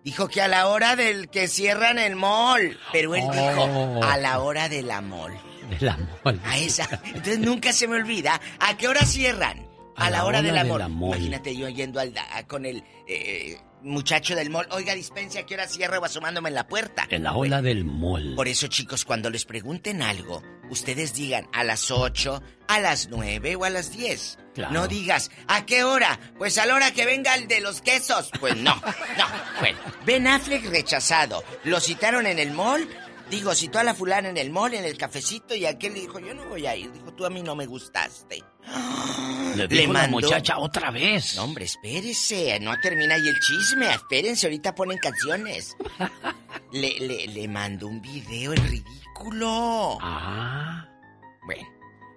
[0.07, 2.79] Dijo que a la hora del que cierran el mall.
[2.93, 3.33] Pero él Oh.
[3.33, 5.33] dijo, a la hora de la mall.
[5.81, 6.39] Del amor.
[6.45, 6.89] A esa.
[7.07, 8.41] Entonces nunca se me olvida.
[8.61, 9.67] ¿A qué hora cierran?
[9.97, 10.81] A, la, hora, del amor.
[10.83, 14.67] Imagínate yo yendo al, a- con el eh, muchacho del mall.
[14.71, 15.99] Oiga, dispense, ¿a qué hora cierra?
[15.99, 17.07] O asomándome en la puerta.
[17.11, 18.35] En la ola del mall.
[18.35, 23.57] Por eso, chicos, cuando les pregunten algo, ustedes digan a las 8, a las 9
[23.57, 24.39] o a las 10.
[24.55, 24.73] Claro.
[24.73, 26.19] No digas, ¿a qué hora?
[26.39, 28.31] Pues a la hora que venga el de los quesos.
[28.41, 29.27] Pues no, no.
[29.61, 31.43] Bueno, Ben Affleck rechazado.
[31.65, 32.87] Lo citaron en el mall.
[33.31, 36.19] Digo, citó a la fulana en el mall, en el cafecito, y aquel le dijo,
[36.21, 36.93] yo no voy a ir.
[36.93, 38.43] Dijo, tú a mí no me gustaste.
[39.57, 41.35] Le dijo la mandó- muchacha otra vez.
[41.37, 42.59] No, hombre, espérese.
[42.61, 43.93] No termina ahí el chisme.
[43.93, 45.77] Espérense, ahorita ponen canciones.
[46.73, 49.99] Le, le, le mandó un video el ridículo.
[50.01, 50.87] Ah.
[51.47, 51.67] Bueno,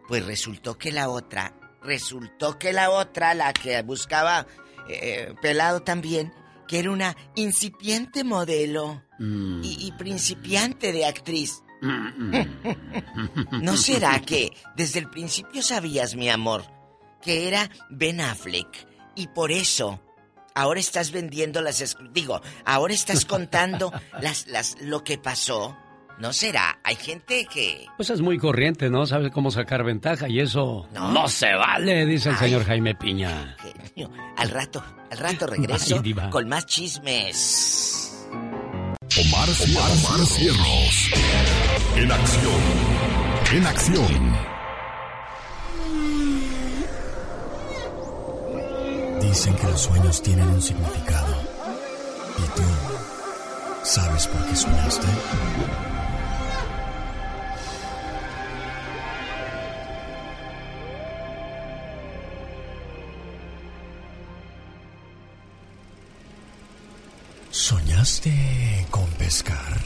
[0.08, 1.54] pues resultó que la otra,
[1.84, 4.48] resultó que la otra, la que buscaba
[4.90, 6.34] eh, pelado también,
[6.70, 9.62] que era una incipiente modelo Mm.
[9.66, 11.62] y, y principiante de actriz.
[13.52, 16.64] ¿No será que desde el principio sabías, mi amor,
[17.22, 20.00] que era Ben Affleck y por eso
[20.56, 23.92] ahora estás vendiendo las digo, ahora estás contando
[24.22, 25.78] las las lo que pasó?
[26.20, 26.80] ¿No será?
[26.84, 29.06] Hay gente que Pues es muy corriente, ¿no?
[29.06, 32.42] Sabe cómo sacar ventaja y eso no, se vale, dice el Ay.
[32.50, 33.56] señor Jaime Piña.
[33.60, 34.12] genio.
[34.36, 38.18] Al rato, al rato regreso Ay, con más chismes.
[38.32, 41.12] Omar, Omar, Omar Cierros.
[41.96, 42.62] En acción.
[43.54, 44.50] En acción.
[49.22, 51.36] Dicen que los sueños tienen un significado.
[52.38, 52.64] ¿Y tú
[53.84, 55.08] sabes por qué soñaste?
[68.10, 69.80] ¿Soñaste con pescar?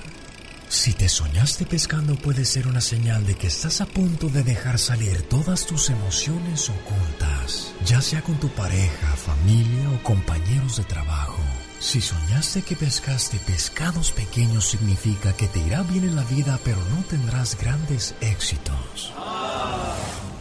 [0.69, 4.79] Si te soñaste pescando puede ser una señal de que estás a punto de dejar
[4.79, 11.41] salir todas tus emociones ocultas, ya sea con tu pareja, familia o compañeros de trabajo.
[11.79, 16.77] Si soñaste que pescaste pescados pequeños significa que te irá bien en la vida pero
[16.95, 19.11] no tendrás grandes éxitos.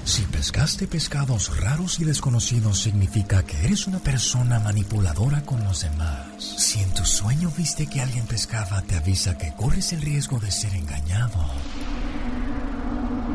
[0.05, 6.27] Si pescaste pescados raros y desconocidos significa que eres una persona manipuladora con los demás.
[6.39, 10.51] Si en tu sueño viste que alguien pescaba, te avisa que corres el riesgo de
[10.51, 11.39] ser engañado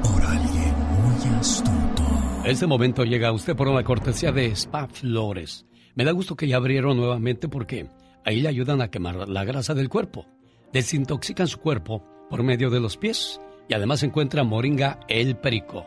[0.03, 2.03] por alguien muy astuto.
[2.43, 5.65] Este momento llega a usted por una cortesía de Spa Flores.
[5.95, 7.89] Me da gusto que ya abrieron nuevamente porque
[8.25, 10.27] ahí le ayudan a quemar la grasa del cuerpo.
[10.73, 13.39] Desintoxican su cuerpo por medio de los pies
[13.69, 15.85] y además encuentra Moringa El Perico.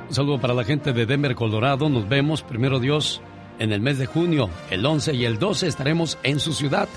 [0.08, 1.88] Un saludo para la gente de Denver, Colorado.
[1.88, 3.20] Nos vemos, primero Dios,
[3.58, 4.48] en el mes de junio.
[4.70, 6.88] El 11 y el 12 estaremos en su ciudad.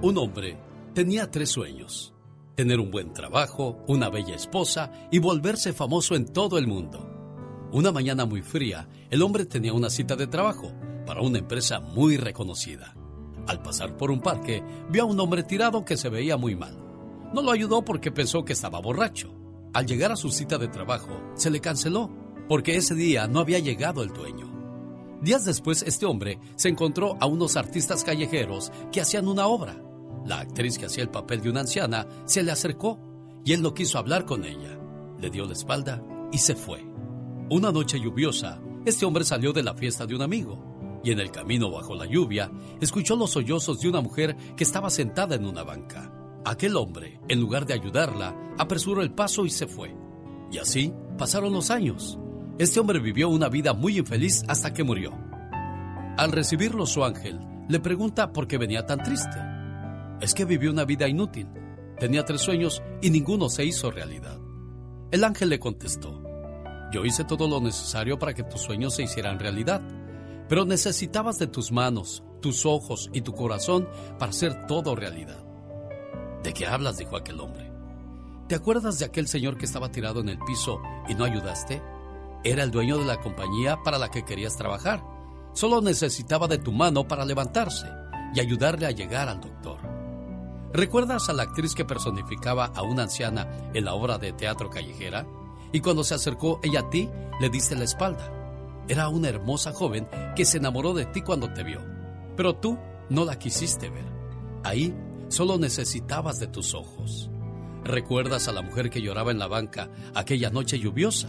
[0.00, 0.56] Un hombre
[0.94, 2.14] tenía tres sueños.
[2.54, 7.68] Tener un buen trabajo, una bella esposa y volverse famoso en todo el mundo.
[7.72, 10.72] Una mañana muy fría, el hombre tenía una cita de trabajo
[11.04, 12.94] para una empresa muy reconocida.
[13.48, 16.78] Al pasar por un parque, vio a un hombre tirado que se veía muy mal.
[17.34, 19.34] No lo ayudó porque pensó que estaba borracho.
[19.74, 23.58] Al llegar a su cita de trabajo, se le canceló porque ese día no había
[23.58, 24.48] llegado el dueño.
[25.20, 29.82] Días después, este hombre se encontró a unos artistas callejeros que hacían una obra.
[30.24, 32.98] La actriz que hacía el papel de una anciana se le acercó
[33.44, 34.78] y él no quiso hablar con ella.
[35.20, 36.02] Le dio la espalda
[36.32, 36.84] y se fue.
[37.50, 41.30] Una noche lluviosa, este hombre salió de la fiesta de un amigo y en el
[41.30, 42.50] camino bajo la lluvia
[42.80, 46.12] escuchó los sollozos de una mujer que estaba sentada en una banca.
[46.44, 49.94] Aquel hombre, en lugar de ayudarla, apresuró el paso y se fue.
[50.50, 52.18] Y así pasaron los años.
[52.58, 55.12] Este hombre vivió una vida muy infeliz hasta que murió.
[56.16, 59.38] Al recibirlo su ángel, le pregunta por qué venía tan triste.
[60.20, 61.46] Es que vivió una vida inútil.
[62.00, 64.40] Tenía tres sueños y ninguno se hizo realidad.
[65.12, 66.20] El ángel le contestó,
[66.92, 69.80] yo hice todo lo necesario para que tus sueños se hicieran realidad,
[70.48, 75.44] pero necesitabas de tus manos, tus ojos y tu corazón para hacer todo realidad.
[76.42, 76.98] ¿De qué hablas?
[76.98, 77.70] dijo aquel hombre.
[78.48, 81.82] ¿Te acuerdas de aquel señor que estaba tirado en el piso y no ayudaste?
[82.44, 85.02] Era el dueño de la compañía para la que querías trabajar.
[85.52, 87.86] Solo necesitaba de tu mano para levantarse
[88.34, 89.78] y ayudarle a llegar al doctor.
[90.72, 95.26] ¿Recuerdas a la actriz que personificaba a una anciana en la obra de teatro callejera?
[95.72, 97.08] Y cuando se acercó ella a ti,
[97.40, 98.32] le diste la espalda.
[98.86, 101.80] Era una hermosa joven que se enamoró de ti cuando te vio,
[102.36, 102.78] pero tú
[103.10, 104.06] no la quisiste ver.
[104.62, 104.94] Ahí
[105.28, 107.30] solo necesitabas de tus ojos.
[107.84, 111.28] ¿Recuerdas a la mujer que lloraba en la banca aquella noche lluviosa?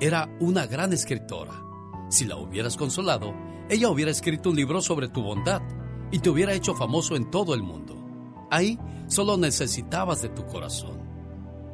[0.00, 1.60] Era una gran escritora.
[2.08, 3.34] Si la hubieras consolado,
[3.68, 5.60] ella hubiera escrito un libro sobre tu bondad
[6.12, 7.96] y te hubiera hecho famoso en todo el mundo.
[8.48, 11.02] Ahí solo necesitabas de tu corazón.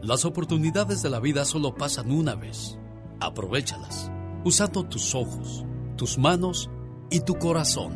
[0.01, 2.79] Las oportunidades de la vida solo pasan una vez.
[3.21, 4.11] Aprovechalas,
[4.43, 6.71] usando tus ojos, tus manos
[7.11, 7.95] y tu corazón.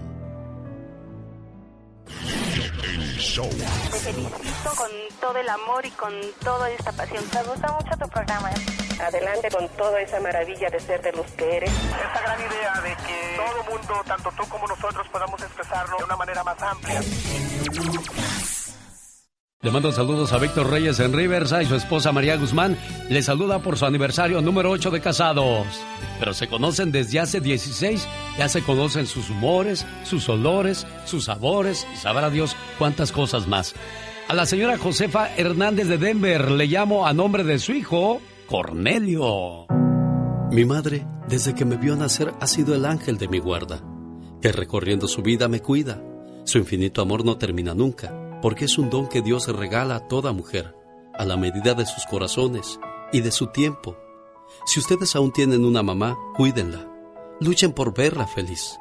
[2.79, 4.91] Te felicito con
[5.21, 6.13] todo el amor y con
[6.45, 7.25] toda esta pasión.
[7.35, 8.51] Me gusta mucho tu programa.
[9.01, 11.71] Adelante con toda esa maravilla de ser de los que eres.
[11.71, 16.17] Esta gran idea de que todo mundo, tanto tú como nosotros, podamos expresarlo de una
[16.17, 17.01] manera más amplia.
[19.61, 22.79] Le mando saludos a Víctor Reyes en Riverside y su esposa María Guzmán
[23.11, 25.67] le saluda por su aniversario número 8 de casados.
[26.21, 28.07] Pero se conocen desde hace 16,
[28.39, 33.75] ya se conocen sus humores, sus olores, sus sabores y sabrá Dios cuántas cosas más.
[34.29, 39.67] A la señora Josefa Hernández de Denver le llamo a nombre de su hijo, Cornelio.
[40.53, 43.83] Mi madre, desde que me vio nacer, ha sido el ángel de mi guarda,
[44.41, 46.01] que recorriendo su vida me cuida.
[46.45, 50.33] Su infinito amor no termina nunca porque es un don que Dios regala a toda
[50.33, 50.75] mujer,
[51.15, 52.79] a la medida de sus corazones
[53.13, 53.97] y de su tiempo.
[54.67, 56.89] Si ustedes aún tienen una mamá, cuídenla.
[57.41, 58.79] Luchen por verla feliz.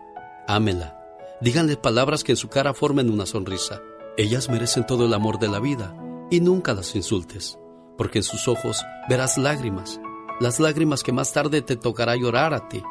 [0.48, 0.98] Ámela.
[1.42, 3.82] Díganle palabras que en su cara formen una sonrisa.
[4.18, 5.96] Ellas merecen todo el amor de la vida
[6.32, 7.60] y nunca las insultes,
[7.98, 10.00] porque en sus ojos verás lágrimas,
[10.40, 12.82] las lágrimas que más tarde te tocará llorar a ti.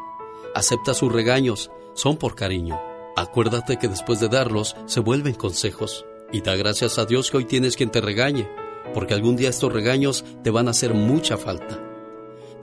[0.55, 2.81] Acepta sus regaños, son por cariño.
[3.17, 6.05] Acuérdate que después de darlos se vuelven consejos.
[6.33, 8.49] Y da gracias a Dios que hoy tienes quien te regañe,
[8.95, 11.83] porque algún día estos regaños te van a hacer mucha falta.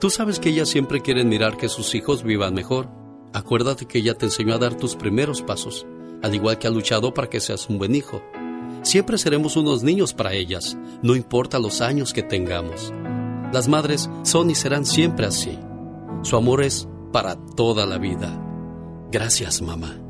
[0.00, 2.88] Tú sabes que ellas siempre quieren mirar que sus hijos vivan mejor.
[3.32, 5.86] Acuérdate que ella te enseñó a dar tus primeros pasos,
[6.22, 8.22] al igual que ha luchado para que seas un buen hijo.
[8.82, 12.92] Siempre seremos unos niños para ellas, no importa los años que tengamos.
[13.52, 15.58] Las madres son y serán siempre así.
[16.22, 18.40] Su amor es para toda la vida.
[19.10, 20.03] Gracias, mamá.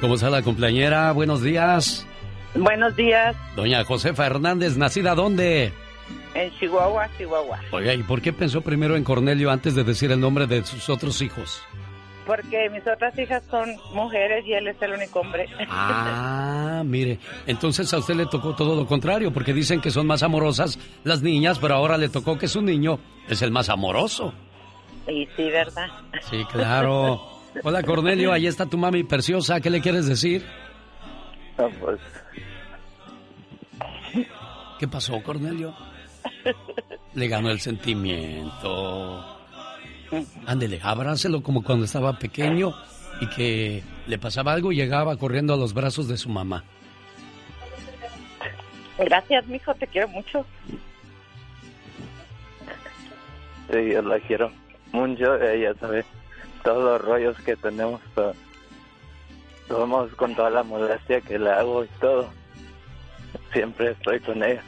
[0.00, 1.12] ¿Cómo está la cumpleañera?
[1.12, 2.06] Buenos días.
[2.54, 3.36] Buenos días.
[3.54, 5.72] Doña Josefa Hernández, ¿nacida dónde?
[6.34, 7.60] En Chihuahua, Chihuahua.
[7.72, 10.88] Oiga, ¿y por qué pensó primero en Cornelio antes de decir el nombre de sus
[10.88, 11.62] otros hijos?
[12.26, 15.46] porque mis otras hijas son mujeres y él es el único hombre.
[15.70, 20.22] Ah, mire, entonces a usted le tocó todo lo contrario, porque dicen que son más
[20.22, 22.98] amorosas las niñas, pero ahora le tocó que su niño
[23.28, 24.34] es el más amoroso.
[25.06, 25.86] Y sí, ¿verdad?
[26.28, 27.35] Sí, claro.
[27.62, 30.44] Hola Cornelio, ahí está tu mami preciosa, ¿qué le quieres decir?
[31.56, 32.00] pues.
[34.78, 35.74] ¿Qué pasó, Cornelio?
[37.14, 39.24] Le ganó el sentimiento.
[40.46, 42.74] Ándele, abrácelo como cuando estaba pequeño
[43.20, 46.64] y que le pasaba algo y llegaba corriendo a los brazos de su mamá.
[48.98, 50.44] Gracias, mijo, te quiero mucho.
[53.70, 54.50] Sí, yo la quiero
[54.92, 55.34] mucho.
[55.40, 56.04] Ella sabe
[56.66, 58.00] todos los rollos que tenemos.
[58.14, 58.34] Pero
[59.68, 62.28] tomamos con toda la molestia que le hago y todo.
[63.52, 64.62] Siempre estoy con ella.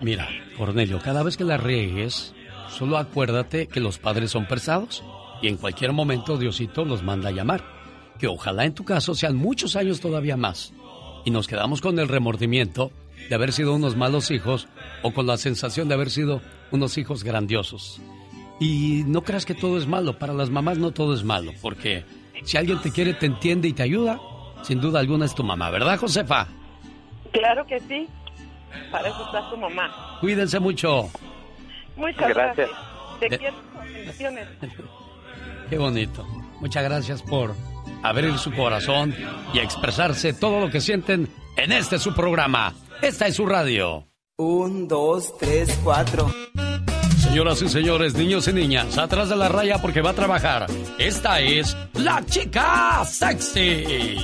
[0.00, 2.34] Mira, Cornelio, cada vez que la riegues,
[2.68, 5.02] solo acuérdate que los padres son pesados
[5.42, 7.62] y en cualquier momento Diosito los manda a llamar.
[8.18, 10.72] Que ojalá en tu caso sean muchos años todavía más.
[11.24, 12.92] Y nos quedamos con el remordimiento
[13.28, 14.68] de haber sido unos malos hijos
[15.02, 16.40] o con la sensación de haber sido
[16.70, 18.00] unos hijos grandiosos.
[18.60, 22.04] Y no creas que todo es malo, para las mamás no todo es malo, porque
[22.44, 24.20] si alguien te quiere, te entiende y te ayuda,
[24.62, 26.46] sin duda alguna es tu mamá, ¿verdad, Josefa?
[27.32, 28.06] Claro que sí.
[28.92, 30.18] Para eso está tu mamá.
[30.20, 31.10] Cuídense mucho.
[31.96, 32.68] Muchas Gracias.
[32.68, 32.70] gracias.
[33.18, 33.38] Te Eh.
[33.38, 33.56] quiero.
[33.92, 34.48] Bendiciones.
[35.70, 36.26] Qué bonito.
[36.60, 37.54] Muchas gracias por
[38.02, 39.14] abrir su corazón
[39.54, 42.74] y expresarse todo lo que sienten en este su programa.
[43.02, 44.06] Esta es su radio.
[44.36, 46.30] Un, dos, tres, cuatro.
[47.30, 50.66] Señoras y señores, niños y niñas, atrás de la raya porque va a trabajar.
[50.98, 54.16] Esta es la chica sexy.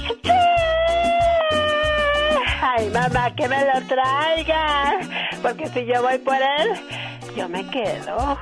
[2.61, 4.99] Ay, mamá, que me lo traiga.
[5.41, 6.73] Porque si yo voy por él,
[7.37, 8.37] yo me quedo.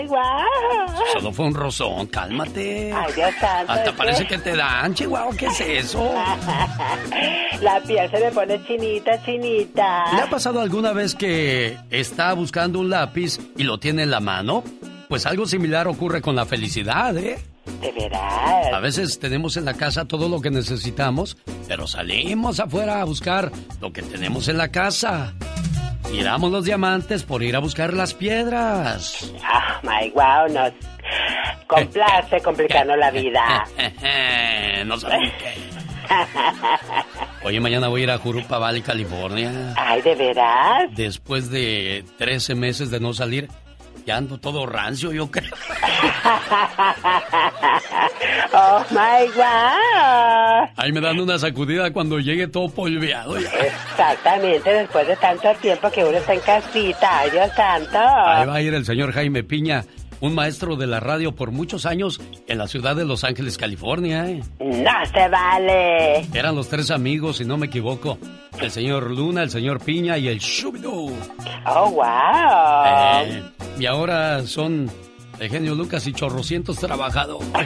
[0.00, 1.04] My wow.
[1.12, 2.92] Solo fue un rozón, cálmate.
[2.92, 3.72] Ay, Dios santo.
[3.72, 6.14] Hasta parece que te dan, Chihuahua, ¿qué es eso?
[7.60, 10.12] La piel se me pone chinita, chinita.
[10.14, 14.20] ¿Le ha pasado alguna vez que está buscando un lápiz y lo tiene en la
[14.20, 14.64] mano?
[15.08, 17.38] Pues algo similar ocurre con la felicidad, ¿eh?
[17.82, 18.72] De veras.
[18.72, 21.36] A veces tenemos en la casa todo lo que necesitamos,
[21.68, 25.34] pero salimos afuera a buscar lo que tenemos en la casa.
[26.10, 29.32] Tiramos los diamantes por ir a buscar las piedras.
[29.36, 30.72] Oh my wow, nos
[31.66, 33.66] complace complicarnos la vida.
[34.86, 35.80] no saben qué.
[37.44, 39.74] Oye, mañana voy a ir a Jurupa Valley, California.
[39.76, 40.90] Ay, ¿de veras?
[40.94, 43.48] Después de 13 meses de no salir,
[44.06, 45.50] ya ando todo rancio, yo creo.
[48.52, 50.68] Oh my wow.
[50.76, 53.38] Ahí me dan una sacudida cuando llegue todo polveado.
[53.38, 53.48] ya.
[53.48, 57.22] Exactamente, después de tanto tiempo que uno está en casita.
[57.30, 57.98] Dios santo.
[57.98, 59.84] Ahí va a ir el señor Jaime Piña,
[60.20, 64.28] un maestro de la radio por muchos años en la ciudad de Los Ángeles, California.
[64.28, 64.42] ¿eh?
[64.58, 66.26] No se vale.
[66.34, 68.18] Eran los tres amigos, si no me equivoco.
[68.60, 71.12] El señor Luna, el señor Piña y el Shubidoo.
[71.66, 73.24] Oh, wow.
[73.24, 73.42] Eh,
[73.78, 74.90] y ahora son
[75.40, 77.48] el genio Lucas y chorrocientos trabajadores.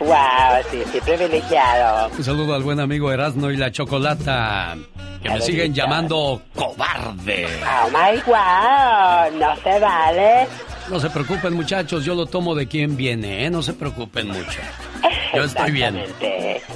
[0.00, 2.10] wow, sí, sí, privilegiado.
[2.16, 4.74] Un saludo al buen amigo Erasmo y la Chocolata,
[5.22, 7.46] que me siguen llamando cobarde.
[7.62, 10.48] Oh my wow, no se vale.
[10.88, 13.50] No se preocupen muchachos, yo lo tomo de quien viene, ¿eh?
[13.50, 14.60] No se preocupen mucho.
[15.34, 16.02] Yo estoy bien.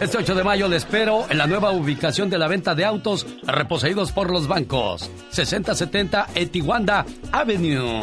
[0.01, 3.27] Este 8 de mayo le espero en la nueva ubicación de la venta de autos
[3.47, 5.11] reposeídos por los bancos.
[5.31, 8.03] 6070 Etiwanda Avenue.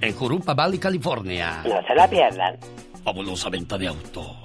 [0.00, 1.62] En Jurupa Valley, California.
[1.64, 2.56] No se la pierdan.
[3.04, 4.36] Fabulosa venta de autos.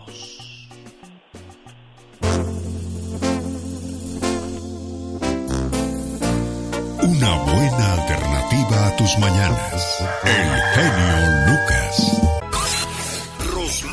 [7.01, 10.03] Una buena alternativa a tus mañanas.
[10.23, 11.84] El genio Lucas.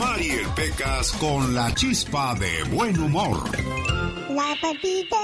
[0.02, 3.38] Rosmarie Pecas con la chispa de buen humor.
[4.30, 5.16] La patita.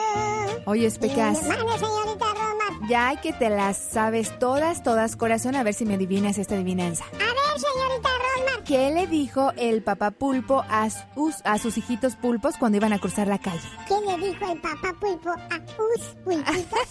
[0.66, 1.42] Oye, Pecas.
[1.48, 2.47] Mande, señorita.
[2.88, 7.04] Ya que te las sabes todas, todas, corazón, a ver si me adivinas esta adivinanza.
[7.04, 8.64] A ver, señorita Roma.
[8.64, 12.98] ¿Qué le dijo el papá pulpo a sus, a sus hijitos pulpos cuando iban a
[12.98, 13.68] cruzar la calle?
[13.86, 16.64] ¿Qué le dijo el papá pulpo a us pulpitos?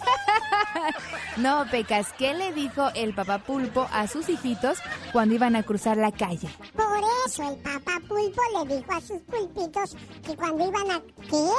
[1.37, 4.79] No, Pecas, ¿qué le dijo el papá pulpo a sus hijitos
[5.11, 6.49] cuando iban a cruzar la calle?
[6.75, 9.95] Por eso el papá pulpo le dijo a sus pulpitos
[10.25, 11.01] que cuando iban a...
[11.29, 11.49] ¿Qué?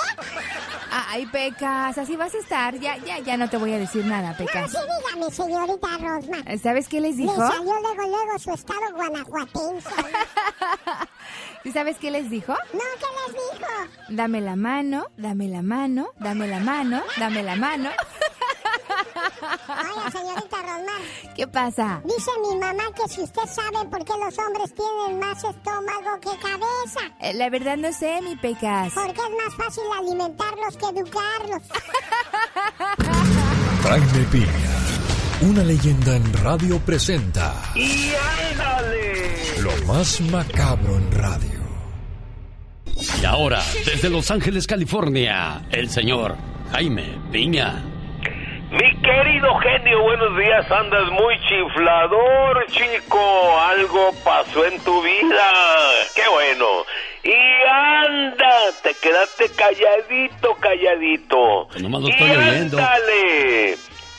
[0.91, 2.79] Ay, Pecas, así vas a estar.
[2.81, 4.71] Ya, ya, ya no te voy a decir nada, No, Pecas.
[4.71, 4.77] sí,
[5.13, 6.39] dígame, señorita Rosma.
[6.63, 7.35] ¿Sabes qué les Le dijo?
[7.37, 9.89] salió luego, luego su estado guanajuatense.
[11.63, 12.53] ¿Sí sabes qué les dijo?
[12.53, 13.71] No, ¿qué les dijo?
[14.11, 17.91] Dame la mano, dame la mano, dame la mano, dame la mano.
[19.69, 21.01] Oiga, señorita Rosmar.
[21.37, 22.01] ¿Qué pasa?
[22.05, 26.31] Dice mi mamá que si usted sabe por qué los hombres tienen más estómago que
[26.41, 27.01] cabeza.
[27.21, 28.93] Eh, La verdad no sé, mi Pecas.
[28.95, 31.63] Porque es más fácil alimentarlos que educarlos.
[33.83, 34.77] Jaime Piña,
[35.43, 38.13] una leyenda en radio presenta ¡Y
[38.53, 39.61] ándale!
[39.61, 41.59] lo más macabro en radio.
[43.21, 46.37] Y ahora, desde Los Ángeles, California, el señor
[46.73, 47.85] Jaime Piña.
[48.71, 50.71] Mi querido genio, buenos días.
[50.71, 53.61] Andas muy chiflador, chico.
[53.71, 55.53] Algo pasó en tu vida.
[56.15, 56.67] Qué bueno.
[57.25, 57.33] Y
[57.69, 58.51] anda,
[58.83, 61.69] te quedaste calladito, calladito.
[61.81, 62.79] nomás lo y estoy oyendo.
[62.79, 63.77] ándale.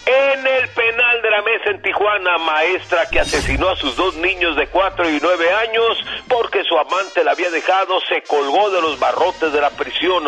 [0.09, 4.55] En el penal de la mesa en Tijuana, maestra que asesinó a sus dos niños
[4.55, 8.99] de 4 y 9 años porque su amante la había dejado, se colgó de los
[8.99, 10.23] barrotes de la prisión.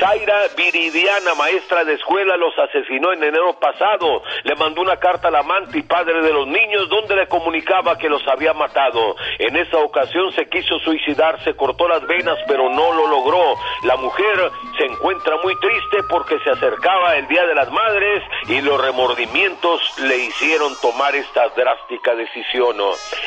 [0.00, 4.22] Zaira Viridiana, maestra de escuela, los asesinó en enero pasado.
[4.44, 8.08] Le mandó una carta al amante y padre de los niños donde le comunicaba que
[8.08, 9.16] los había matado.
[9.38, 13.56] En esa ocasión se quiso suicidar, se cortó las venas, pero no lo logró.
[13.84, 18.62] La mujer se encuentra muy triste porque se acercaba el Día de las Madres y
[18.62, 18.80] los
[19.18, 22.76] remordimientos le hicieron tomar esta drástica decisión.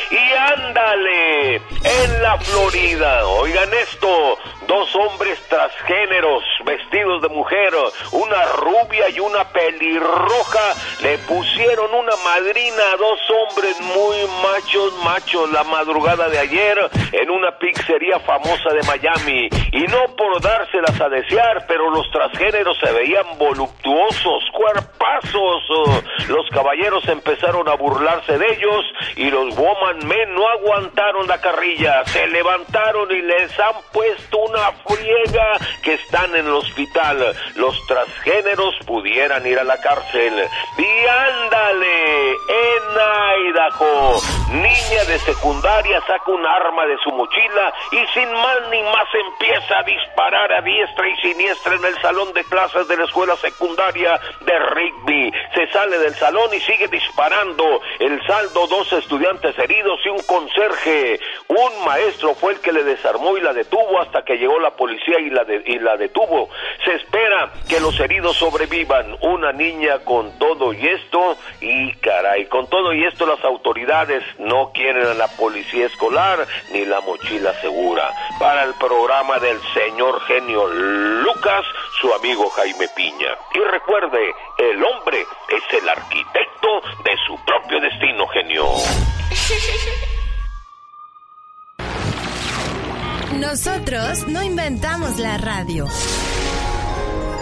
[0.10, 4.38] Y ándale, en la Florida, oigan esto,
[4.68, 7.74] dos hombres transgéneros vestidos de mujer,
[8.12, 15.52] una rubia y una pelirroja, le pusieron una madrina a dos hombres muy machos, machos
[15.52, 16.78] la madrugada de ayer
[17.12, 19.50] en una pizzería famosa de Miami.
[19.74, 25.64] Y no por dárselas a desear, pero los transgéneros se veían voluptuosos, cuerpazos.
[26.28, 28.86] Los caballeros empezaron a burlarse de ellos
[29.16, 34.72] y los woman men no aguantaron la carrilla, se levantaron y les han puesto una
[34.88, 37.36] friega que están en el hospital.
[37.56, 40.34] Los transgéneros pudieran ir a la cárcel.
[40.78, 42.82] Y ándale, en
[43.50, 44.22] Idaho,
[44.52, 49.80] niña de secundaria saca un arma de su mochila y sin más ni más empieza
[49.80, 54.20] a disparar a diestra y siniestra en el salón de clases de la escuela secundaria
[54.42, 55.34] de Rigby.
[55.68, 57.82] Sale del salón y sigue disparando.
[58.00, 61.20] El saldo, dos estudiantes heridos y un conserje.
[61.48, 65.20] Un maestro fue el que le desarmó y la detuvo hasta que llegó la policía
[65.20, 66.50] y la, y la detuvo.
[66.86, 69.18] Se espera que los heridos sobrevivan.
[69.22, 74.72] Una niña con todo y esto, y caray, con todo y esto las autoridades no
[74.74, 78.10] quieren a la policía escolar ni la mochila segura.
[78.40, 81.66] Para el programa del señor genio Lucas,
[82.00, 83.36] su amigo Jaime Piña.
[83.54, 85.26] Y recuerde, el hombre
[85.58, 86.68] es el arquitecto
[87.04, 88.66] de su propio destino, genio.
[93.40, 95.86] Nosotros no inventamos la radio.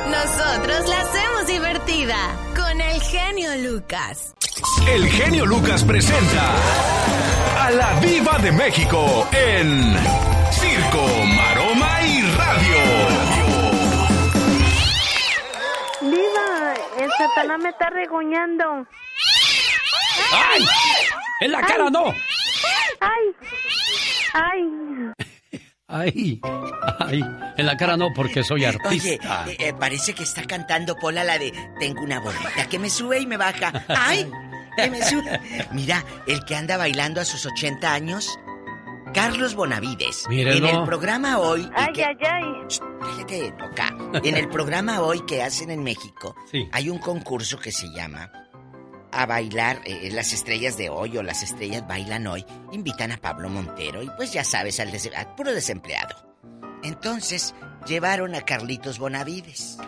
[0.09, 2.15] Nosotros la hacemos divertida
[2.55, 4.33] con el genio Lucas.
[4.87, 6.55] El genio Lucas presenta
[7.59, 9.95] a la Viva de México en
[10.51, 11.58] Circo, Maroma
[17.19, 18.87] Satanás me está regoñando.
[20.33, 20.65] ¡Ay!
[21.41, 22.05] ¡En la cara no!
[23.01, 23.35] ¡Ay!
[24.33, 24.63] ¡Ay!
[25.87, 26.41] ¡Ay!
[26.99, 27.25] ¡Ay!
[27.57, 29.45] En la cara no, porque soy Oye, artista.
[29.47, 33.19] eh, eh, parece que está cantando Pola la de Tengo una bolita que me sube
[33.19, 33.71] y me baja.
[33.89, 34.29] ¡Ay!
[34.77, 35.39] Que me sube.
[35.71, 38.39] Mira, el que anda bailando a sus 80 años,
[39.13, 40.27] Carlos Bonavides.
[40.29, 40.67] Mírelo.
[40.69, 41.69] En el programa hoy.
[41.75, 42.43] ¡Ay, que- ay, ay!
[42.67, 43.95] Shh, cállate, loca.
[44.23, 46.67] En el programa hoy que hacen en México, Sí.
[46.71, 48.31] hay un concurso que se llama
[49.11, 53.49] A bailar, eh, las estrellas de hoy o las estrellas bailan hoy, invitan a Pablo
[53.49, 56.15] Montero y pues ya sabes, al, des- al puro desempleado.
[56.83, 57.55] Entonces,
[57.87, 59.79] llevaron a Carlitos Bonavides.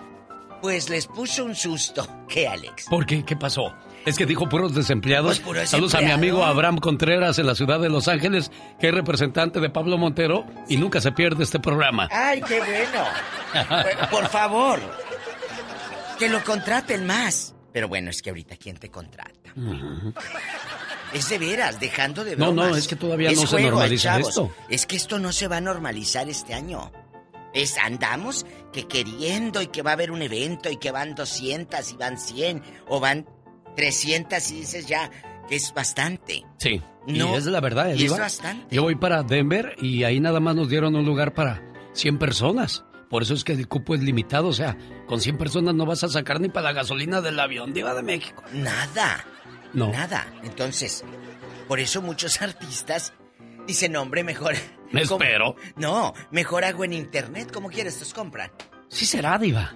[0.61, 2.07] Pues les puso un susto.
[2.27, 2.85] ¿Qué, Alex?
[2.89, 3.23] ¿Por qué?
[3.23, 3.73] ¿Qué pasó?
[4.06, 5.40] Es que dijo puros desempleados.
[5.40, 8.88] Pues puro Saludos a mi amigo Abraham Contreras en la ciudad de Los Ángeles, que
[8.90, 12.07] es representante de Pablo Montero y nunca se pierde este programa.
[12.11, 14.07] ¡Ay, qué bueno!
[14.11, 14.80] Por- favor,
[16.18, 17.53] que lo contraten más.
[17.73, 19.32] Pero bueno, es que ahorita ¿quién te contrata?
[21.14, 22.78] Es de veras, dejando de No, no, bromas.
[22.80, 24.30] es que todavía Es no se normaliza chavos.
[24.30, 24.52] esto.
[24.69, 26.91] Es que esto no se va a normalizar este año.
[27.53, 31.91] Es, andamos que queriendo y que va a haber un evento y que van 200
[31.91, 33.26] y van 100 o van
[33.76, 35.10] 300 y dices ya
[35.48, 36.45] que es bastante.
[36.57, 36.81] Sí.
[37.07, 38.73] No, y es la verdad, y es bastante.
[38.73, 41.61] Yo voy para Denver y ahí nada más nos dieron un lugar para
[41.93, 42.85] 100 personas.
[43.10, 44.77] Por eso es que el cupo es limitado, o sea,
[45.07, 48.03] con 100 personas no vas a sacar ni para la gasolina del avión, diva de
[48.03, 48.43] México.
[48.53, 49.26] Nada.
[49.73, 49.91] No.
[49.91, 50.27] Nada.
[50.43, 51.03] Entonces,
[51.68, 53.14] por eso muchos artistas
[53.68, 54.56] dicen, hombre, mejor...
[54.91, 55.56] Me espero.
[55.76, 57.49] No, mejor hago en internet.
[57.52, 57.99] ¿Cómo quieres?
[57.99, 58.52] ¿Los compran?
[58.89, 59.73] Sí será, diva.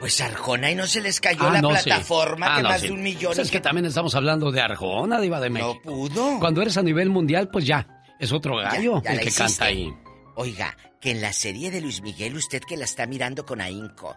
[0.00, 1.84] Pues Arjona y no se les cayó Ah, la no, sí.
[1.84, 2.86] plataforma Ah, que no, más sí.
[2.88, 3.38] de un millón.
[3.38, 5.74] Es que también estamos hablando de Arjona, diva de México.
[5.84, 6.38] No pudo.
[6.40, 7.86] Cuando eres a nivel mundial, pues ya,
[8.18, 9.42] es otro gallo Ya- ya el que hiciste.
[9.44, 9.92] canta ahí.
[10.36, 14.16] Oiga, que en la serie de Luis Miguel, usted que la está mirando con ahínco,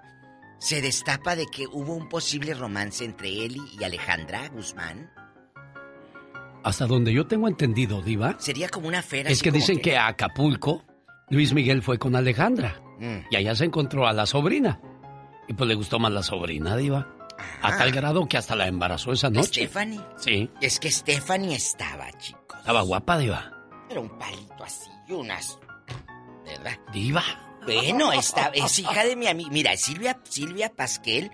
[0.58, 5.10] se destapa de que hubo un posible romance entre él y Alejandra Guzmán.
[6.64, 9.30] Hasta donde yo tengo entendido, diva, Sería como una fera.
[9.30, 10.86] es que dicen que a Acapulco
[11.30, 13.26] Luis Miguel fue con Alejandra Mm.
[13.32, 14.80] y allá se encontró a la sobrina.
[15.48, 17.08] Y pues le gustó más la sobrina, diva.
[17.62, 19.64] A tal grado que hasta la embarazó esa noche.
[19.66, 20.02] Stephanie.
[20.18, 22.60] Sí, Es que Stephanie estaba, chicos.
[22.60, 23.52] estaba guapa, diva.
[23.90, 25.60] Era un palito así y unas.
[26.46, 26.78] ¿Verdad?
[26.92, 27.24] Diva.
[27.64, 29.50] Bueno, esta, es hija de mi amiga.
[29.52, 31.32] Mira, Silvia, Silvia Pasquel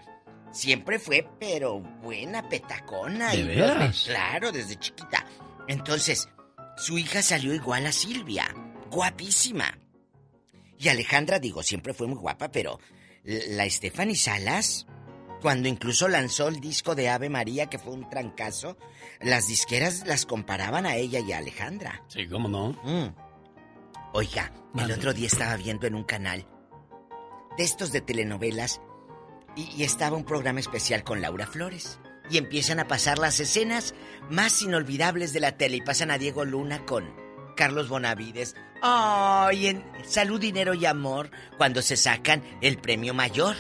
[0.52, 3.31] siempre fue, pero buena petacona.
[3.31, 4.03] ¿De y veras?
[4.07, 5.26] Claro, desde chiquita.
[5.68, 6.30] Entonces,
[6.77, 8.48] su hija salió igual a Silvia.
[8.91, 9.77] Guapísima.
[10.77, 12.80] Y Alejandra, digo, siempre fue muy guapa, pero
[13.23, 14.87] la Stephanie Salas,
[15.41, 18.77] cuando incluso lanzó el disco de Ave María, que fue un trancazo,
[19.21, 22.03] las disqueras las comparaban a ella y a Alejandra.
[22.07, 22.71] Sí, ¿cómo no?
[22.83, 23.15] Mm.
[24.13, 26.47] Oiga, el otro día estaba viendo en un canal
[27.57, 28.81] de estos de telenovelas
[29.55, 31.99] y, y estaba un programa especial con Laura Flores.
[32.31, 33.95] Y empiezan a pasar las escenas
[34.29, 37.11] más inolvidables de la tele y pasan a Diego Luna con
[37.60, 38.56] Carlos Bonavides.
[38.81, 39.68] ¡Ay!
[39.68, 43.57] en Salud, Dinero y Amor cuando se sacan el premio mayor.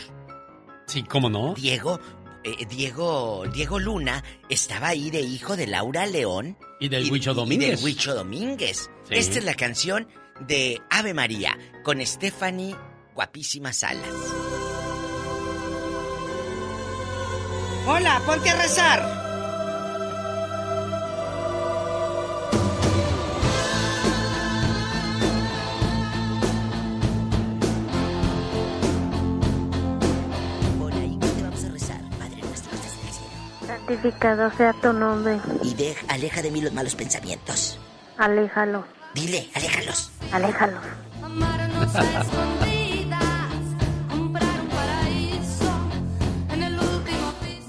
[0.87, 1.53] Sí, ¿cómo no?
[1.53, 1.99] Diego,
[2.45, 6.57] eh, Diego, Diego Luna estaba ahí de hijo de Laura León.
[6.79, 7.75] Y del y- Huicho y Domínguez.
[7.75, 8.89] del Huicho Domínguez.
[9.03, 9.15] Sí.
[9.15, 10.07] Esta es la canción
[10.47, 12.77] de Ave María con Stephanie
[13.13, 14.07] Guapísima Salas.
[17.85, 19.18] Hola, ponte a rezar.
[33.89, 35.39] Santificado sea tu nombre.
[35.63, 37.79] Y de, aleja de mí los malos pensamientos.
[38.19, 38.85] Aléjalo.
[39.15, 40.11] Dile, aléjalos.
[40.31, 40.77] Aléjalo.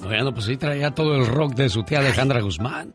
[0.02, 2.94] Bueno, pues sí traía todo el rock de su tía Alejandra Guzmán.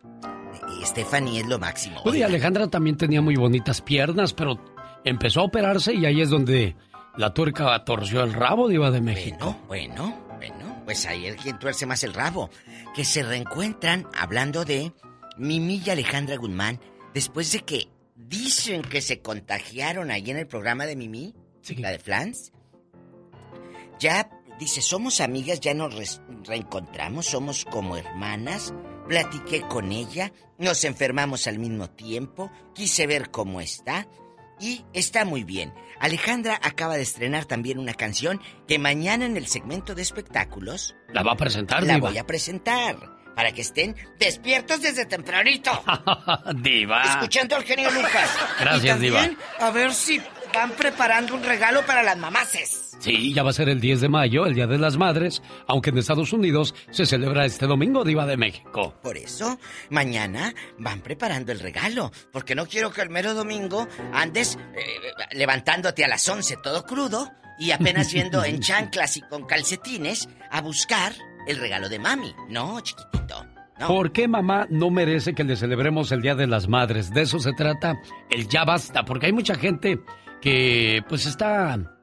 [0.79, 2.01] Y Stephanie es lo máximo.
[2.03, 4.59] Bueno, y Alejandra también tenía muy bonitas piernas, pero
[5.03, 6.75] empezó a operarse y ahí es donde
[7.17, 9.57] la tuerca torció el rabo, diva de México.
[9.67, 12.49] Bueno, bueno, pues ahí el quien tuerce más el rabo.
[12.95, 14.93] Que se reencuentran hablando de
[15.37, 16.79] Mimi y Alejandra Guzmán
[17.13, 21.35] después de que dicen que se contagiaron ahí en el programa de Mimi,
[21.77, 22.51] la de Flans.
[23.99, 24.29] Ya
[24.59, 28.73] dice, somos amigas, ya nos reencontramos, somos como hermanas.
[29.07, 34.07] Platiqué con ella, nos enfermamos al mismo tiempo, quise ver cómo está
[34.59, 35.73] y está muy bien.
[35.99, 41.23] Alejandra acaba de estrenar también una canción que mañana en el segmento de espectáculos La
[41.23, 42.09] va a presentar, la diva.
[42.09, 42.97] voy a presentar
[43.35, 45.71] para que estén despiertos desde tempranito.
[46.55, 47.03] diva.
[47.03, 48.29] Escuchando al genio Lucas.
[48.59, 49.67] Gracias, y también, diva.
[49.67, 50.21] A ver si
[50.53, 52.84] van preparando un regalo para las mamaces.
[52.99, 55.91] Sí, ya va a ser el 10 de mayo, el Día de las Madres, aunque
[55.91, 58.95] en Estados Unidos se celebra este domingo, diva de México.
[59.01, 59.59] Por eso,
[59.89, 66.03] mañana van preparando el regalo, porque no quiero que el mero domingo andes eh, levantándote
[66.03, 71.13] a las 11 todo crudo y apenas yendo en chanclas y con calcetines a buscar
[71.47, 72.33] el regalo de mami.
[72.49, 73.45] No, chiquitito.
[73.79, 73.87] No.
[73.87, 77.13] ¿Por qué mamá no merece que le celebremos el Día de las Madres?
[77.13, 77.99] De eso se trata
[78.29, 79.99] el ya basta, porque hay mucha gente
[80.41, 81.94] que pues está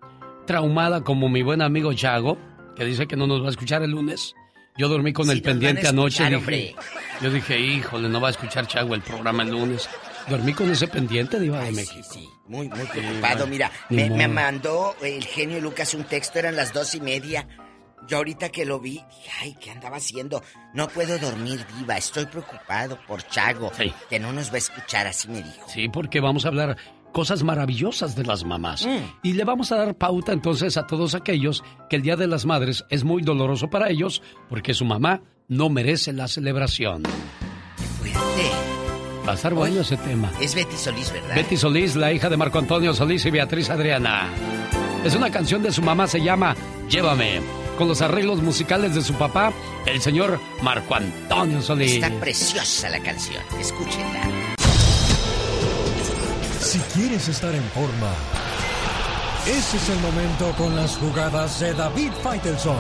[0.46, 2.38] traumada como mi buen amigo Chago,
[2.76, 4.34] que dice que no nos va a escuchar el lunes.
[4.78, 6.24] Yo dormí con Sí el pendiente anoche.
[6.24, 6.74] dije-
[7.20, 9.88] yo dije, híjole, no va a escuchar Chago el programa el lunes.
[10.28, 12.14] Dormí con ese pendiente de Iba de México.
[12.46, 13.46] Muy, muy Sí, preocupado.
[13.46, 17.46] Mira, me, mandó el genio Lucas un texto, eran las dos y media.
[18.08, 20.42] Yo ahorita que lo vi, dije, ay, ¿qué andaba haciendo?
[20.74, 23.70] No puedo dormir, diva, estoy preocupado por Chago,
[24.08, 25.68] que no nos va a escuchar, así me dijo.
[25.68, 26.76] Sí, porque vamos a hablar
[27.12, 28.86] cosas maravillosas de las mamás.
[28.86, 28.98] Mm.
[29.22, 32.46] Y le vamos a dar pauta entonces a todos aquellos que el Día de las
[32.46, 37.02] Madres es muy doloroso para ellos porque su mamá no merece la celebración.
[37.98, 38.50] Fuerte.
[39.26, 40.30] Va a estar bueno ese tema.
[40.40, 41.36] Es Betty Solís, ¿verdad?
[41.36, 44.28] Betty Solís, la hija de Marco Antonio Solís y Beatriz Adriana.
[45.04, 46.56] Es una canción de su mamá, se llama
[46.88, 47.40] Llévame,
[47.76, 49.52] con los arreglos musicales de su papá,
[49.86, 51.94] el señor Marco Antonio Solís.
[51.94, 54.61] Está preciosa la canción, escúchenla.
[56.62, 58.12] Si quieres estar en forma,
[59.44, 62.76] Ese es el momento con las jugadas de David Faitelson.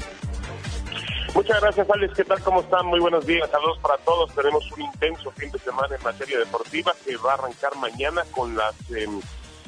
[1.33, 2.13] Muchas gracias, Alex.
[2.15, 2.41] ¿Qué tal?
[2.41, 2.85] ¿Cómo están?
[2.87, 3.49] Muy buenos días.
[3.49, 4.33] Saludos para todos.
[4.33, 8.55] Tenemos un intenso fin de semana en materia deportiva que va a arrancar mañana con
[8.55, 9.21] las em,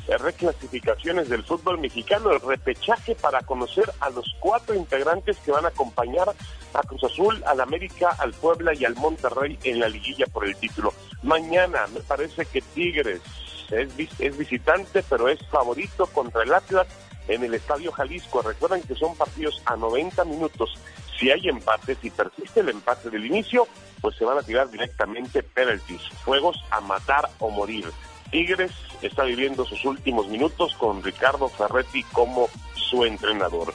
[0.07, 5.69] reclasificaciones del fútbol mexicano, el repechaje para conocer a los cuatro integrantes que van a
[5.69, 6.29] acompañar
[6.73, 10.55] a Cruz Azul, al América, al Puebla y al Monterrey en la liguilla por el
[10.55, 10.93] título.
[11.21, 13.21] Mañana me parece que Tigres
[13.69, 16.87] es, es visitante, pero es favorito contra el Atlas
[17.27, 18.41] en el Estadio Jalisco.
[18.41, 20.73] Recuerden que son partidos a 90 minutos
[21.21, 23.67] si hay empate, si persiste el empate del inicio,
[24.01, 27.85] pues se van a tirar directamente penaltis, fuegos a matar o morir.
[28.31, 28.71] Tigres
[29.03, 33.71] está viviendo sus últimos minutos con Ricardo Ferretti como su entrenador.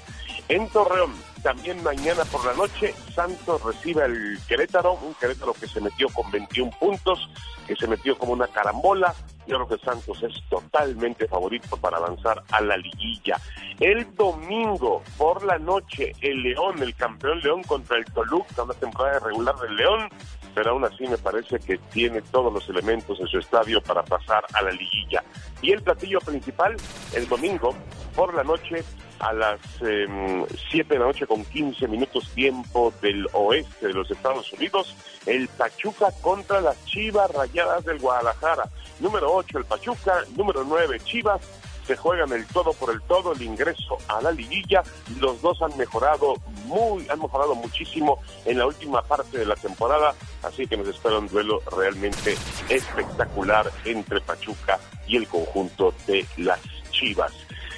[0.49, 1.13] En Torreón,
[1.45, 6.29] también mañana por la noche, Santos recibe al Querétaro, un Querétaro que se metió con
[6.33, 7.29] 21 puntos,
[7.69, 9.15] que se metió como una carambola.
[9.47, 13.41] Yo creo que Santos es totalmente favorito para avanzar a la liguilla.
[13.79, 19.21] El domingo por la noche, el León, el campeón León contra el Toluca, una temporada
[19.21, 20.09] regular del León,
[20.55, 24.45] pero aún así me parece que tiene todos los elementos en su estadio para pasar
[24.55, 25.23] a la liguilla.
[25.61, 26.77] Y el platillo principal,
[27.15, 27.75] el domingo
[28.15, 28.83] por la noche,
[29.19, 34.11] a las 7 em, de la noche con 15 minutos tiempo del oeste de los
[34.11, 34.95] Estados Unidos,
[35.27, 38.69] el Pachuca contra las Chivas Rayadas del Guadalajara.
[39.01, 41.41] Número 8 el Pachuca, número 9 Chivas,
[41.87, 44.83] se juegan el todo por el todo, el ingreso a la liguilla.
[45.21, 50.15] Los dos han mejorado muy, han mejorado muchísimo en la última parte de la temporada,
[50.43, 52.37] así que nos espera un duelo realmente
[52.69, 56.61] espectacular entre Pachuca y el conjunto de las
[56.91, 57.33] Chivas.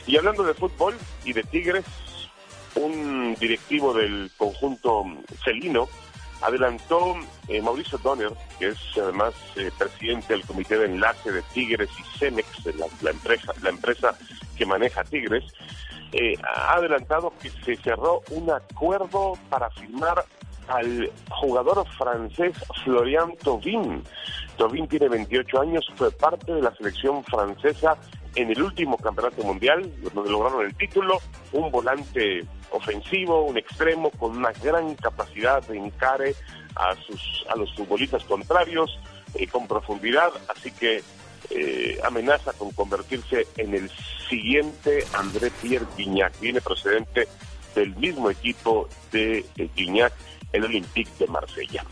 [0.07, 1.85] Y hablando de fútbol y de Tigres,
[2.77, 5.05] un directivo del conjunto
[5.45, 5.89] celino
[6.43, 7.16] adelantó
[7.48, 12.19] eh, Mauricio Donner, que es además eh, presidente del comité de enlace de Tigres y
[12.19, 12.65] Cemex,
[13.02, 14.16] la, empresa, la empresa
[14.56, 15.44] que maneja Tigres,
[16.12, 20.24] eh, ha adelantado que se cerró un acuerdo para firmar
[20.69, 22.55] al jugador francés
[22.85, 24.02] Florian Thauvin.
[24.56, 27.97] Thauvin tiene 28 años, fue parte de la selección francesa
[28.35, 31.19] en el último campeonato mundial, donde lograron el título,
[31.52, 36.35] un volante ofensivo, un extremo con una gran capacidad de encare
[36.77, 38.99] a, sus, a los futbolistas contrarios,
[39.35, 41.03] eh, con profundidad, así que
[41.51, 43.90] eh, amenaza con convertirse en el
[44.28, 47.28] siguiente André Pierre Guignac, viene procedente
[47.74, 50.12] del mismo equipo de eh, Guignac,
[50.53, 51.85] el Olympique de Marsella.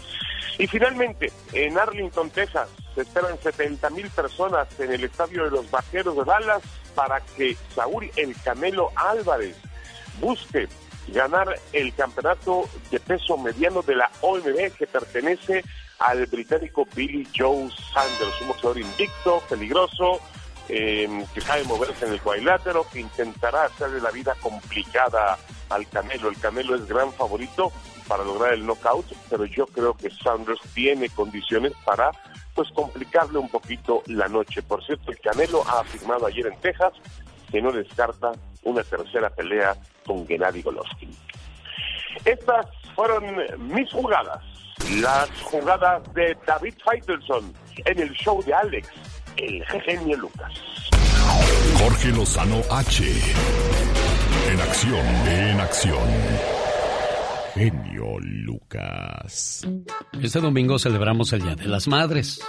[0.58, 5.70] Y finalmente, en Arlington, Texas, se esperan 70 mil personas en el estadio de los
[5.70, 6.62] Vaqueros de Dallas
[6.94, 9.54] para que Saúl El Canelo Álvarez
[10.20, 10.68] busque
[11.08, 15.64] ganar el campeonato de peso mediano de la OMB que pertenece
[15.98, 20.20] al británico Billy Joe Sanders, un boxeador invicto, peligroso,
[20.68, 25.38] em, que sabe moverse en el cuadrilátero, que intentará hacerle la vida complicada
[25.70, 26.28] al Canelo.
[26.28, 27.72] El Canelo es gran favorito
[28.06, 32.10] para lograr el knockout, pero yo creo que Sanders tiene condiciones para
[32.54, 34.62] pues complicarle un poquito la noche.
[34.62, 36.92] Por cierto, el Canelo ha afirmado ayer en Texas
[37.50, 38.32] que no descarta
[38.62, 41.10] una tercera pelea con Gennady Golovkin.
[42.24, 43.24] Estas fueron
[43.58, 44.42] mis jugadas,
[45.00, 47.52] las jugadas de David Faitelson
[47.84, 48.88] en el show de Alex,
[49.36, 50.52] el genio Lucas.
[51.78, 53.04] Jorge Lozano H.
[54.50, 56.65] En acción, en acción
[57.56, 59.66] genio Lucas.
[60.20, 62.40] Este domingo celebramos el Día de las Madres.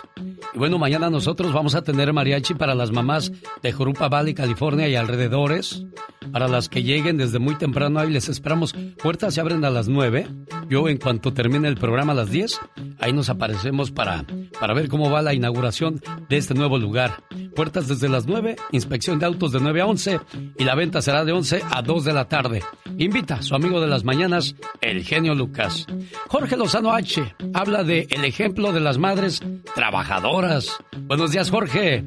[0.53, 3.31] Y bueno, mañana nosotros vamos a tener mariachi para las mamás
[3.63, 5.85] de Jurupa Valley, California y alrededores.
[6.31, 8.75] Para las que lleguen desde muy temprano, ahí les esperamos.
[9.01, 10.27] Puertas se abren a las 9.
[10.69, 12.59] Yo, en cuanto termine el programa a las 10,
[12.99, 14.25] ahí nos aparecemos para,
[14.59, 17.23] para ver cómo va la inauguración de este nuevo lugar.
[17.55, 20.19] Puertas desde las 9, inspección de autos de 9 a 11
[20.59, 22.61] y la venta será de 11 a 2 de la tarde.
[22.97, 25.85] Invita a su amigo de las mañanas, el genio Lucas.
[26.27, 27.35] Jorge Lozano H.
[27.53, 29.41] habla de el ejemplo de las madres
[29.75, 30.77] trabajadoras.
[31.07, 32.05] Buenos días, Jorge.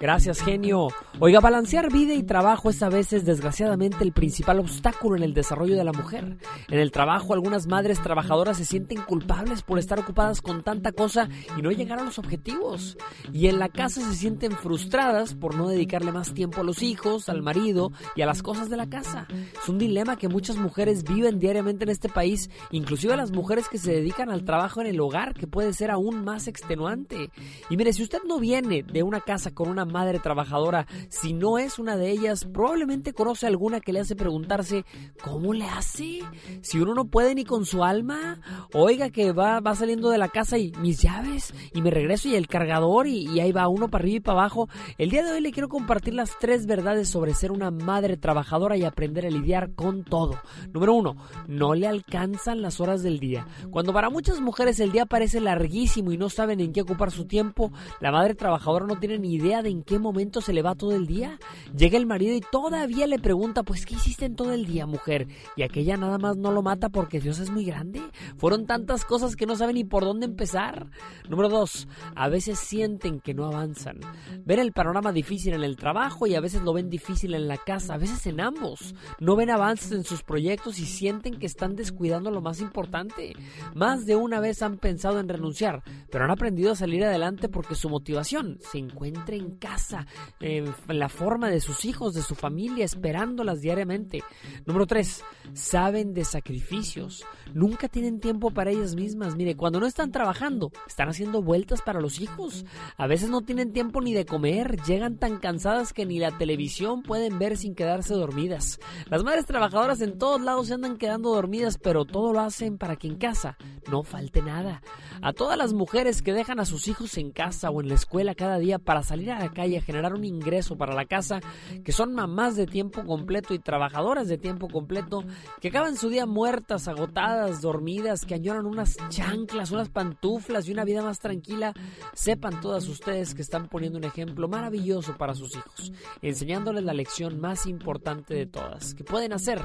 [0.00, 0.88] Gracias, genio.
[1.18, 5.74] Oiga, balancear vida y trabajo es a veces desgraciadamente el principal obstáculo en el desarrollo
[5.74, 6.36] de la mujer.
[6.68, 11.30] En el trabajo algunas madres trabajadoras se sienten culpables por estar ocupadas con tanta cosa
[11.56, 12.98] y no llegar a los objetivos.
[13.32, 17.30] Y en la casa se sienten frustradas por no dedicarle más tiempo a los hijos,
[17.30, 19.26] al marido y a las cosas de la casa.
[19.30, 23.78] Es un dilema que muchas mujeres viven diariamente en este país, inclusive las mujeres que
[23.78, 27.30] se dedican al trabajo en el hogar, que puede ser aún más extenuante.
[27.70, 31.58] Y mire, si usted no viene de una casa con una madre trabajadora, si no
[31.58, 34.84] es una de ellas, probablemente conoce alguna que le hace preguntarse,
[35.22, 36.20] ¿cómo le hace?
[36.62, 38.40] Si uno no puede ni con su alma,
[38.72, 42.34] oiga que va, va saliendo de la casa y mis llaves, y me regreso y
[42.34, 44.68] el cargador, y, y ahí va uno para arriba y para abajo.
[44.98, 48.76] El día de hoy le quiero compartir las tres verdades sobre ser una madre trabajadora
[48.76, 50.38] y aprender a lidiar con todo.
[50.72, 51.16] Número uno,
[51.46, 53.46] no le alcanzan las horas del día.
[53.70, 57.24] Cuando para muchas mujeres el día parece larguísimo y no saben en qué ocupar su
[57.24, 60.74] tiempo, la madre trabajadora no tiene ni idea de en qué momento se le va
[60.74, 61.38] todo el día.
[61.76, 65.26] Llega el marido y todavía le pregunta, pues ¿qué hiciste en todo el día, mujer?
[65.56, 68.02] Y aquella nada más no lo mata porque Dios es muy grande.
[68.36, 70.86] Fueron tantas cosas que no saben ni por dónde empezar.
[71.28, 74.00] Número dos, a veces sienten que no avanzan.
[74.44, 77.56] Ven el panorama difícil en el trabajo y a veces lo ven difícil en la
[77.56, 78.94] casa, a veces en ambos.
[79.20, 83.34] No ven avances en sus proyectos y sienten que están descuidando lo más importante.
[83.74, 87.76] Más de una vez han pensado en renunciar, pero han aprendido a salir adelante porque
[87.76, 90.06] su motivación se encuentra en casa,
[90.40, 94.22] en la forma de sus hijos, de su familia, esperándolas diariamente.
[94.66, 95.22] Número 3.
[95.52, 97.24] Saben de sacrificios.
[97.54, 99.36] Nunca tienen tiempo para ellas mismas.
[99.36, 102.66] Mire, cuando no están trabajando, están haciendo vueltas para los hijos.
[102.96, 107.02] A veces no tienen tiempo ni de comer, llegan tan cansadas que ni la televisión
[107.02, 108.80] pueden ver sin quedarse dormidas.
[109.08, 112.96] Las madres trabajadoras en todos lados se andan quedando dormidas, pero todo lo hacen para
[112.96, 113.56] que en casa
[113.90, 114.82] no falte nada.
[115.22, 118.34] A todas las mujeres que dejan a sus hijos en casa o en la escuela
[118.34, 121.40] cada día para salir a la calle a generar un ingreso para la casa,
[121.84, 125.24] que son mamás de tiempo completo y trabajadoras de tiempo completo,
[125.60, 130.84] que acaban su día muertas, agotadas, dormidas, que añoran unas chanclas, unas pantuflas y una
[130.84, 131.72] vida más tranquila,
[132.14, 135.92] sepan todas ustedes que están poniendo un ejemplo maravilloso para sus hijos,
[136.22, 139.62] enseñándoles la lección más importante de todas, que pueden hacer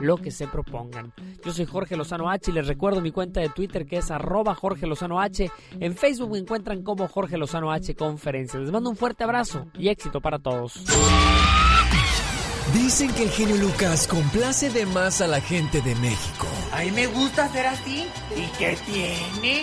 [0.00, 1.12] lo que se propongan.
[1.44, 4.54] Yo soy Jorge Lozano H y les recuerdo mi cuenta de Twitter que es arroba
[4.54, 5.50] Jorge Lozano H.
[5.78, 8.62] En Facebook me encuentran como Jorge Lozano H Conferencias.
[8.62, 10.84] Les mando un fuerte abrazo y éxito para todos.
[12.74, 16.46] Dicen que el genio Lucas complace de más a la gente de México.
[16.72, 18.06] A mí me gusta ser así.
[18.36, 19.62] ¿Y qué tiene?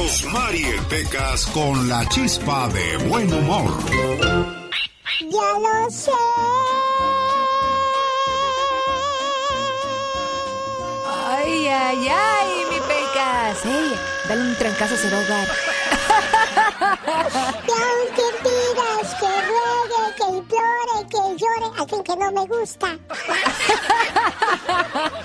[0.00, 3.70] Rosmarie Pecas con la chispa de buen humor.
[5.20, 6.10] Ya lo sé.
[11.06, 13.66] Ay, ay, ay, mi Pecas.
[13.66, 13.94] Ey,
[14.26, 14.98] dale un trancazo, a
[17.68, 18.29] aunque pidas,
[21.80, 22.88] al fin que no me gusta.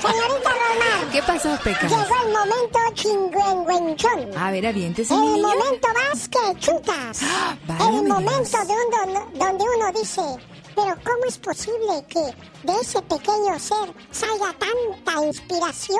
[0.01, 1.09] Señorita Román.
[1.11, 1.91] ¿Qué pasó, Pecas?
[1.91, 4.37] Llegó el momento chingüengüenchón.
[4.37, 5.47] A ver, aviéntese, El niño.
[5.47, 7.21] momento más que chutas.
[7.67, 10.21] válgame el momento de un don- donde uno dice,
[10.75, 12.19] pero ¿cómo es posible que
[12.63, 15.99] de ese pequeño ser salga tanta inspiración?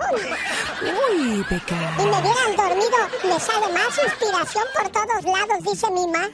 [0.81, 1.99] Uy, Pecas.
[1.99, 6.30] Y me hubieran dormido, me sale más inspiración por todos lados, dice mi ma.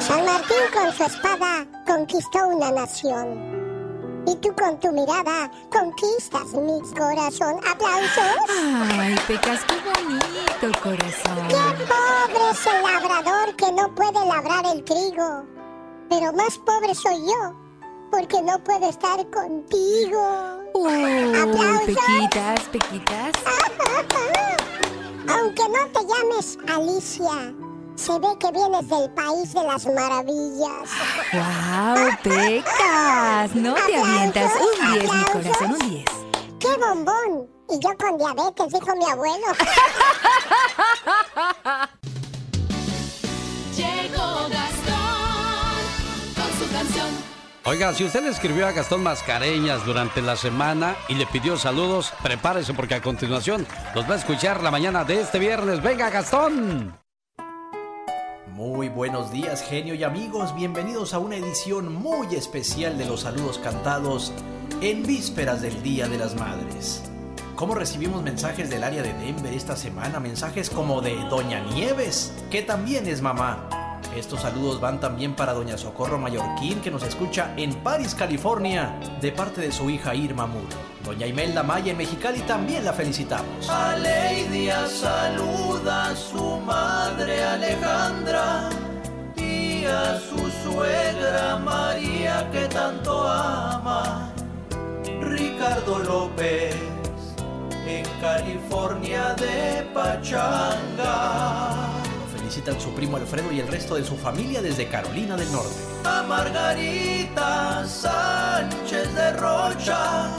[0.00, 3.63] San Martín con su espada conquistó una nación.
[4.26, 7.60] Y tú con tu mirada conquistas mi corazón.
[7.70, 8.36] ¿Aplausos?
[8.98, 11.48] Ay, Pecas, qué bonito, corazón.
[11.48, 15.44] ¡Qué pobre es el labrador que no puede labrar el trigo!
[16.08, 17.54] Pero más pobre soy yo,
[18.10, 20.22] porque no puedo estar contigo.
[20.74, 21.86] ¡Aplausos!
[21.86, 23.32] Pequitas, Pequitas.
[25.28, 27.54] Aunque no te llames Alicia,
[27.96, 30.88] se ve que vienes del país de las maravillas.
[31.32, 33.54] ¡Wow, Pecas!
[33.54, 34.52] No te avientas.
[34.56, 36.04] Un 10, mi corazón, un 10.
[36.58, 37.48] ¡Qué bombón!
[37.70, 39.46] Y yo con diabetes, dijo mi abuelo.
[43.76, 45.84] Llegó Gastón
[46.34, 47.08] con su canción.
[47.64, 52.12] Oiga, si usted le escribió a Gastón Mascareñas durante la semana y le pidió saludos,
[52.22, 55.82] prepárese porque a continuación los va a escuchar la mañana de este viernes.
[55.82, 56.94] ¡Venga, Gastón!
[58.54, 60.54] Muy buenos días, genio y amigos.
[60.54, 64.32] Bienvenidos a una edición muy especial de los saludos cantados
[64.80, 67.02] en vísperas del Día de las Madres.
[67.56, 70.20] ¿Cómo recibimos mensajes del área de Denver esta semana?
[70.20, 73.83] Mensajes como de Doña Nieves, que también es mamá.
[74.16, 79.32] Estos saludos van también para Doña Socorro Mallorquín, que nos escucha en París, California, de
[79.32, 80.76] parte de su hija Irma Muro.
[81.04, 83.68] Doña Imelda Maya en Mexicali también la felicitamos.
[83.68, 88.70] A Leidia saluda a su madre Alejandra
[89.36, 94.32] y a su suegra María que tanto ama.
[95.20, 96.76] Ricardo López
[97.86, 100.93] en California de Pachanga.
[102.72, 105.74] Su primo Alfredo y el resto de su familia desde Carolina del Norte.
[106.04, 110.30] A Margarita Sánchez de Rocha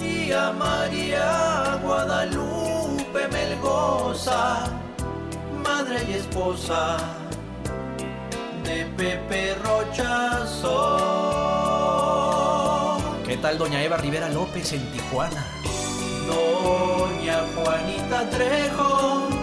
[0.00, 4.66] y a María Guadalupe Melgoza,
[5.64, 6.96] madre y esposa
[8.64, 10.76] de Pepe Rochazo.
[13.26, 15.44] ¿Qué tal doña Eva Rivera López en Tijuana?
[16.28, 19.37] Doña Juanita Trejo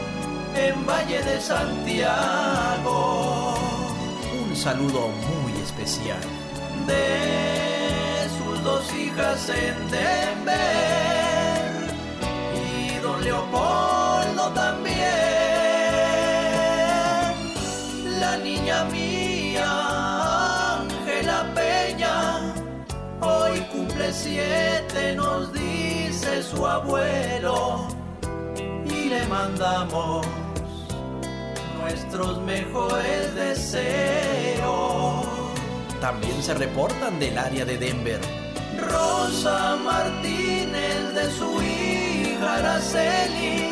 [0.56, 2.96] en Valle de Santiago.
[4.48, 6.20] Un saludo muy especial.
[6.88, 7.46] De
[8.66, 10.56] dos hijas en Denver
[12.56, 15.06] y don Leopoldo también.
[18.20, 19.70] La niña mía,
[20.80, 22.56] Ángela Peña,
[23.22, 27.88] hoy cumple siete, nos dice su abuelo,
[29.16, 30.26] le mandamos
[31.82, 34.66] nuestros mejores deseos.
[36.02, 38.20] También se reportan del área de Denver
[38.92, 43.70] Rosa Martínez de su hija Araceli,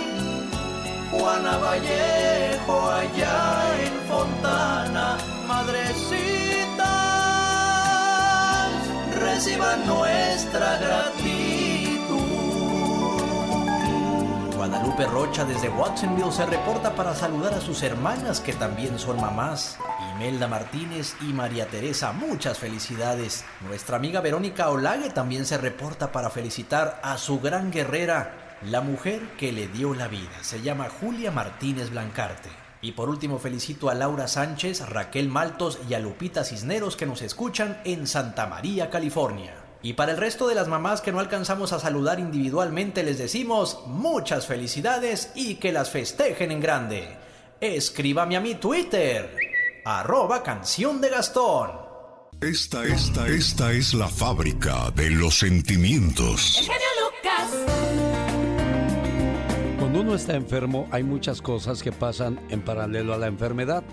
[1.11, 3.39] Juana Vallejo allá
[3.85, 5.17] en Fontana,
[5.47, 6.93] madrecita,
[9.19, 11.62] reciban nuestra gratitud.
[14.73, 19.77] Guadalupe Rocha desde Watsonville se reporta para saludar a sus hermanas que también son mamás.
[20.15, 23.45] Imelda Martínez y María Teresa, muchas felicidades.
[23.67, 29.21] Nuestra amiga Verónica Olague también se reporta para felicitar a su gran guerrera, la mujer
[29.37, 30.41] que le dio la vida.
[30.41, 32.49] Se llama Julia Martínez Blancarte.
[32.81, 37.21] Y por último felicito a Laura Sánchez, Raquel Maltos y a Lupita Cisneros que nos
[37.21, 39.62] escuchan en Santa María, California.
[39.84, 43.84] Y para el resto de las mamás que no alcanzamos a saludar individualmente les decimos
[43.85, 47.18] muchas felicidades y que las festejen en grande.
[47.60, 49.35] Escríbame a mi Twitter
[49.84, 51.72] arroba canción de Gastón.
[52.39, 56.69] Esta, esta, esta es la fábrica de los sentimientos.
[57.01, 57.51] Lucas.
[59.80, 63.84] Cuando uno está enfermo hay muchas cosas que pasan en paralelo a la enfermedad,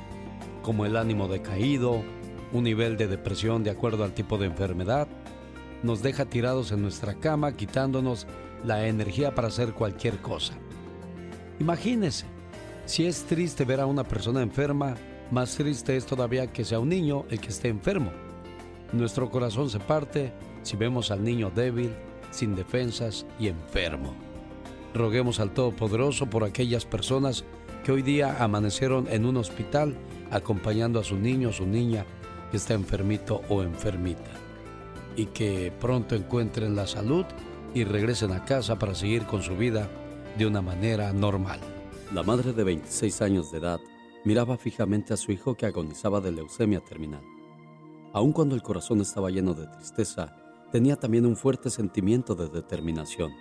[0.62, 2.05] como el ánimo decaído,
[2.53, 5.09] un nivel de depresión de acuerdo al tipo de enfermedad,
[5.82, 8.27] nos deja tirados en nuestra cama quitándonos
[8.65, 10.55] la energía para hacer cualquier cosa.
[11.59, 12.27] Imagínese,
[12.86, 14.97] si es triste ver a una persona enferma,
[15.31, 18.11] más triste es todavía que sea un niño el que esté enfermo.
[18.93, 20.32] Nuestro corazón se parte
[20.62, 21.93] si vemos al niño débil,
[22.31, 24.15] sin defensas y enfermo.
[24.94, 27.44] Roguemos al Todopoderoso por aquellas personas
[27.85, 29.97] que hoy día amanecieron en un hospital
[30.31, 32.05] acompañando a su niño o su niña
[32.51, 34.40] que está enfermito o enfermita.
[35.16, 37.24] Y que pronto encuentren la salud
[37.74, 39.89] y regresen a casa para seguir con su vida
[40.39, 41.61] de una manera normal.
[42.12, 43.81] La madre de 26 años de edad
[44.24, 47.23] miraba fijamente a su hijo que agonizaba de leucemia terminal.
[48.12, 50.37] Aun cuando el corazón estaba lleno de tristeza,
[50.73, 53.32] tenía también un fuerte sentimiento de determinación.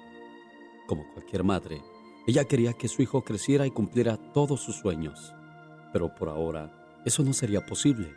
[0.87, 1.81] Como cualquier madre,
[2.27, 5.33] ella quería que su hijo creciera y cumpliera todos sus sueños.
[5.91, 8.13] Pero por ahora, eso no sería posible.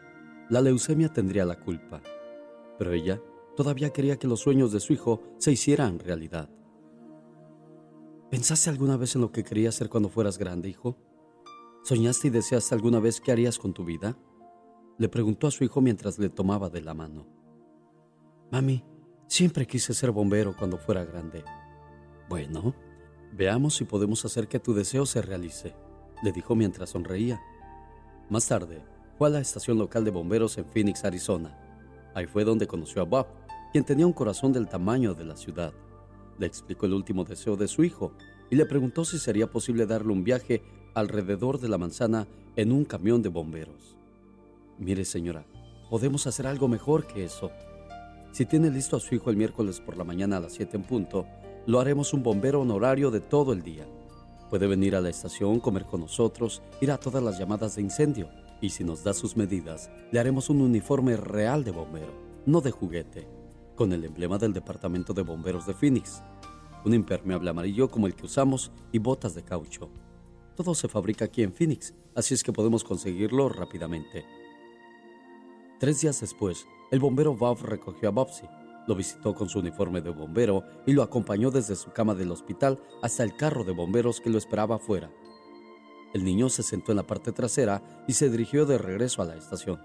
[0.51, 2.03] La leucemia tendría la culpa.
[2.79, 3.21] Pero ella
[3.57, 6.49] todavía quería que los sueños de su hijo se hicieran realidad.
[8.31, 10.97] ¿Pensaste alguna vez en lo que querías ser cuando fueras grande, hijo?
[11.85, 14.17] ¿Soñaste y deseaste alguna vez qué harías con tu vida?
[14.99, 17.27] Le preguntó a su hijo mientras le tomaba de la mano.
[18.51, 18.85] Mami,
[19.27, 21.45] siempre quise ser bombero cuando fuera grande.
[22.29, 22.75] Bueno,
[23.33, 25.75] veamos si podemos hacer que tu deseo se realice,
[26.23, 27.41] le dijo mientras sonreía.
[28.31, 28.83] Más tarde,
[29.19, 31.59] fue a la estación local de bomberos en Phoenix, Arizona.
[32.15, 33.27] Ahí fue donde conoció a Bob,
[33.73, 35.73] quien tenía un corazón del tamaño de la ciudad.
[36.39, 38.13] Le explicó el último deseo de su hijo
[38.51, 40.63] y le preguntó si sería posible darle un viaje
[40.95, 43.97] alrededor de la manzana en un camión de bomberos.
[44.79, 45.47] Mire señora,
[45.89, 47.51] podemos hacer algo mejor que eso.
[48.33, 50.83] Si tiene listo a su hijo el miércoles por la mañana a las 7 en
[50.83, 51.27] punto,
[51.67, 53.87] lo haremos un bombero honorario de todo el día.
[54.51, 58.29] Puede venir a la estación, comer con nosotros, ir a todas las llamadas de incendio.
[58.61, 62.13] Y si nos da sus medidas, le haremos un uniforme real de bombero,
[62.45, 63.27] no de juguete,
[63.83, 66.23] con el emblema del Departamento de Bomberos de Phoenix,
[66.85, 69.91] un impermeable amarillo como el que usamos y botas de caucho.
[70.55, 74.25] Todo se fabrica aquí en Phoenix, así es que podemos conseguirlo rápidamente.
[75.81, 78.47] Tres días después, el bombero Bob recogió a Bobsy,
[78.87, 82.79] lo visitó con su uniforme de bombero y lo acompañó desde su cama del hospital
[83.03, 85.11] hasta el carro de bomberos que lo esperaba afuera.
[86.15, 89.35] El niño se sentó en la parte trasera y se dirigió de regreso a la
[89.35, 89.81] estación.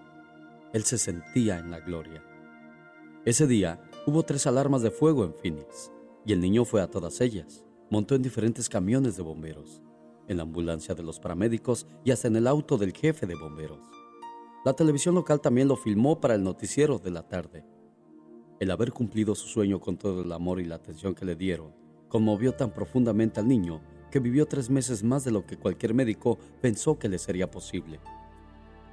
[0.72, 2.22] Él se sentía en la gloria.
[3.28, 5.92] Ese día hubo tres alarmas de fuego en Phoenix
[6.26, 7.66] y el niño fue a todas ellas.
[7.90, 9.82] Montó en diferentes camiones de bomberos,
[10.30, 13.80] en la ambulancia de los paramédicos y hasta en el auto del jefe de bomberos.
[14.64, 17.66] La televisión local también lo filmó para el noticiero de la tarde.
[18.62, 21.74] El haber cumplido su sueño con todo el amor y la atención que le dieron
[22.08, 26.40] conmovió tan profundamente al niño que vivió tres meses más de lo que cualquier médico
[26.62, 28.00] pensó que le sería posible.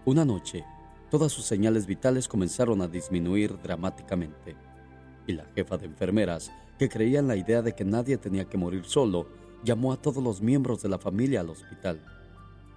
[0.07, 0.65] Una noche,
[1.09, 4.57] todas sus señales vitales comenzaron a disminuir dramáticamente,
[5.27, 8.59] y la jefa de enfermeras, que creía en la idea de que nadie tenía que
[8.59, 9.27] morir solo,
[9.65, 12.01] llamó a todos los miembros de la familia al hospital.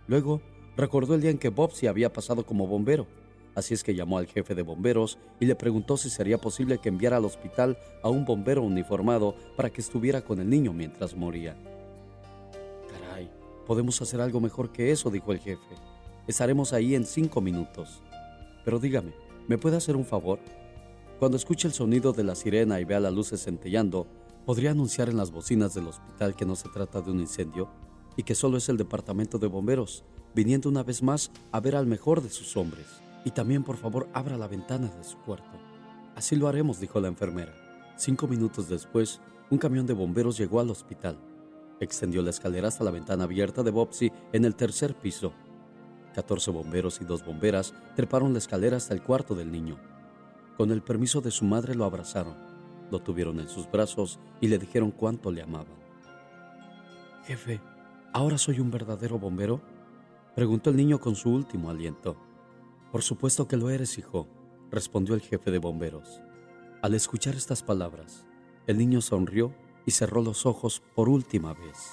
[0.07, 0.41] Luego,
[0.76, 3.07] recordó el día en que Bobsy había pasado como bombero,
[3.56, 6.90] así es que llamó al jefe de bomberos y le preguntó si sería posible que
[6.90, 11.56] enviara al hospital a un bombero uniformado para que estuviera con el niño mientras moría.
[13.68, 15.76] Podemos hacer algo mejor que eso, dijo el jefe.
[16.26, 18.02] Estaremos ahí en cinco minutos.
[18.64, 19.11] Pero dígame,
[19.49, 20.40] ¿me puede hacer un favor?
[21.19, 24.06] Cuando escuche el sonido de la sirena y vea las luces centellando,
[24.45, 27.72] ¿podría anunciar en las bocinas del hospital que no se trata de un incendio
[28.15, 30.03] y que solo es el departamento de bomberos,
[30.35, 32.85] viniendo una vez más a ver al mejor de sus hombres?
[33.26, 35.57] Y también, por favor, abra la ventana de su cuarto.
[36.15, 37.53] Así lo haremos, dijo la enfermera.
[37.95, 39.19] Cinco minutos después,
[39.49, 41.18] un camión de bomberos llegó al hospital.
[41.80, 45.34] Extendió la escalera hasta la ventana abierta de Bobsy en el tercer piso.
[46.14, 49.97] Catorce bomberos y dos bomberas treparon la escalera hasta el cuarto del niño.
[50.58, 52.36] Con el permiso de su madre lo abrazaron,
[52.90, 55.78] lo tuvieron en sus brazos y le dijeron cuánto le amaban.
[57.26, 57.62] Jefe,
[58.12, 59.62] ¿ahora soy un verdadero bombero?
[60.36, 62.18] Preguntó el niño con su último aliento.
[62.92, 64.28] Por supuesto que lo eres, hijo,
[64.72, 66.22] respondió el jefe de bomberos.
[66.82, 68.26] Al escuchar estas palabras,
[68.66, 69.54] el niño sonrió
[69.86, 71.92] y cerró los ojos por última vez.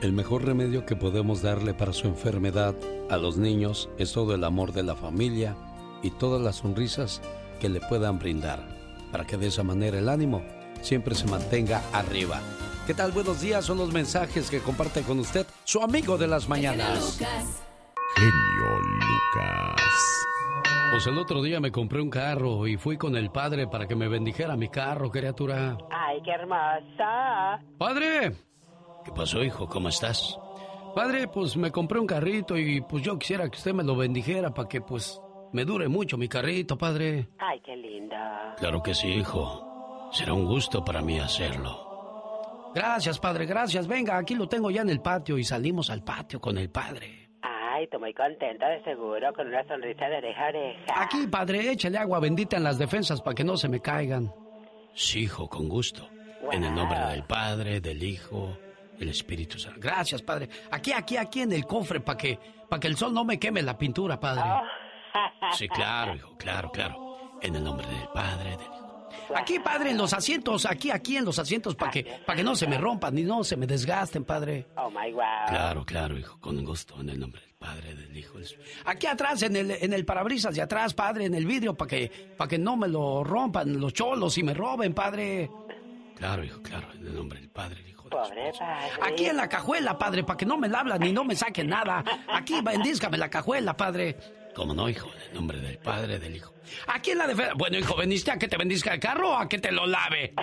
[0.00, 2.76] El mejor remedio que podemos darle para su enfermedad
[3.10, 5.56] a los niños es todo el amor de la familia
[6.04, 7.20] y todas las sonrisas
[7.58, 8.60] que le puedan brindar,
[9.10, 10.44] para que de esa manera el ánimo
[10.82, 12.40] siempre se mantenga arriba.
[12.86, 13.10] ¿Qué tal?
[13.10, 17.18] Buenos días, son los mensajes que comparte con usted su amigo de las mañanas.
[18.14, 20.26] Genio Lucas.
[20.92, 23.96] Pues el otro día me compré un carro y fui con el padre para que
[23.96, 25.76] me bendijera mi carro, criatura.
[25.90, 27.60] Ay, qué hermosa.
[27.76, 28.36] ¡Padre!
[29.08, 29.66] ¿Qué pasó, hijo?
[29.66, 30.38] ¿Cómo estás?
[30.94, 34.52] Padre, pues me compré un carrito y pues yo quisiera que usted me lo bendijera
[34.52, 35.18] para que pues
[35.50, 37.26] me dure mucho mi carrito, padre.
[37.38, 38.54] Ay, qué linda.
[38.58, 40.10] Claro que sí, hijo.
[40.12, 42.70] Será un gusto para mí hacerlo.
[42.74, 43.88] Gracias, padre, gracias.
[43.88, 47.30] Venga, aquí lo tengo ya en el patio y salimos al patio con el padre.
[47.40, 51.02] Ay, estoy muy contenta de seguro, con una sonrisa de oreja a oreja.
[51.02, 54.30] Aquí, padre, échale agua bendita en las defensas para que no se me caigan.
[54.92, 56.06] Sí, hijo, con gusto.
[56.52, 58.56] En el nombre del Padre, del Hijo,
[58.98, 59.78] del Espíritu Santo.
[59.80, 60.48] Gracias, padre.
[60.70, 62.38] Aquí, aquí, aquí en el cofre para que,
[62.68, 64.44] para que el sol no me queme la pintura, padre.
[64.44, 65.52] Oh.
[65.52, 67.38] Sí, claro, hijo, claro, claro.
[67.40, 68.88] En el nombre del Padre, del Hijo.
[69.34, 72.56] Aquí, padre, en los asientos, aquí, aquí en los asientos, para que, para que no
[72.56, 74.66] se me rompan ni no se me desgasten, padre.
[74.76, 75.22] Oh my wow.
[75.48, 78.38] Claro, claro, hijo, con gusto, en el nombre del Padre, del Hijo.
[78.38, 78.48] Del...
[78.84, 82.34] Aquí atrás, en el, en el parabrisas de atrás, padre, en el vidrio, para que,
[82.36, 85.50] para que no me lo rompan los cholos y me roben, padre.
[86.16, 87.97] Claro, hijo, claro, en el nombre del Padre, del Hijo.
[88.08, 88.92] Pobre padre.
[89.02, 91.68] Aquí en la cajuela, padre, para que no me la hablan ni no me saquen
[91.68, 92.04] nada.
[92.28, 94.16] Aquí bendízcame la cajuela, padre.
[94.54, 95.08] ¿Cómo no, hijo?
[95.14, 96.52] En el nombre del Padre, del Hijo.
[96.88, 97.52] Aquí en la defensa.
[97.56, 100.34] Bueno, hijo, ¿veniste a que te bendizca el carro o a que te lo lave?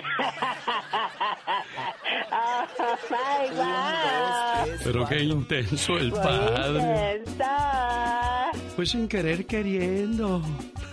[2.32, 4.80] oh my God.
[4.84, 7.22] Pero qué intenso el padre.
[8.76, 10.42] Pues sin querer queriendo.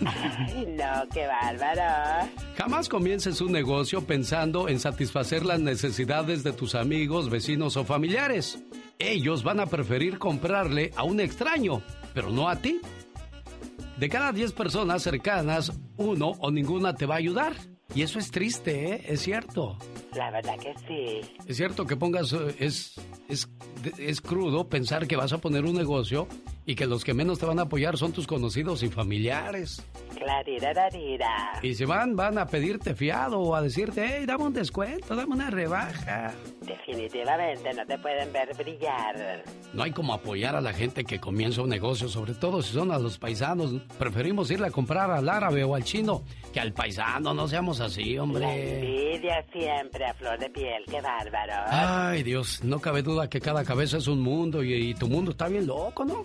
[0.06, 2.30] Ay, no, qué bárbaro.
[2.56, 8.58] Jamás comiences un negocio pensando en satisfacer las necesidades de tus amigos, vecinos o familiares.
[8.98, 11.82] Ellos van a preferir comprarle a un extraño,
[12.14, 12.80] pero no a ti.
[13.98, 17.52] De cada 10 personas cercanas, uno o ninguna te va a ayudar.
[17.94, 19.04] Y eso es triste, ¿eh?
[19.08, 19.76] Es cierto.
[20.16, 21.30] La verdad que sí.
[21.46, 22.94] Es cierto que pongas, eh, es,
[23.28, 23.46] es,
[23.98, 26.26] es crudo pensar que vas a poner un negocio
[26.66, 29.84] y que los que menos te van a apoyar son tus conocidos y familiares.
[31.62, 35.34] Y si van, van a pedirte fiado o a decirte, hey, dame un descuento, dame
[35.34, 36.32] una rebaja.
[36.62, 39.44] Definitivamente no te pueden ver brillar.
[39.72, 42.90] No hay como apoyar a la gente que comienza un negocio, sobre todo si son
[42.90, 43.74] a los paisanos.
[43.98, 46.22] Preferimos irle a comprar al árabe o al chino
[46.52, 48.40] que al paisano, no seamos así, hombre.
[48.40, 51.52] La envidia siempre a flor de piel, qué bárbaro.
[51.66, 55.48] Ay, Dios, no cabe duda que cada cabeza es un mundo y, tu mundo está
[55.48, 56.22] bien loco, ¿no,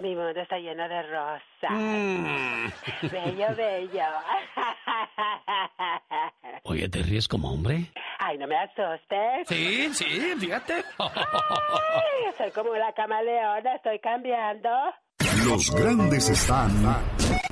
[0.00, 1.70] Mi mundo está lleno de rosas.
[1.70, 2.66] Mm.
[3.10, 4.04] Bello, bello.
[6.64, 7.92] Oye, ¿te ríes como hombre?
[8.18, 9.48] Ay, no me asustes.
[9.48, 10.04] Sí, sí,
[10.38, 10.84] fíjate.
[12.36, 14.68] soy como la camaleona, estoy cambiando.
[15.44, 16.70] Los grandes están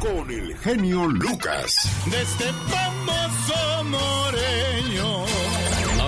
[0.01, 2.05] con el genio Lucas.
[2.11, 5.25] De este famoso moreño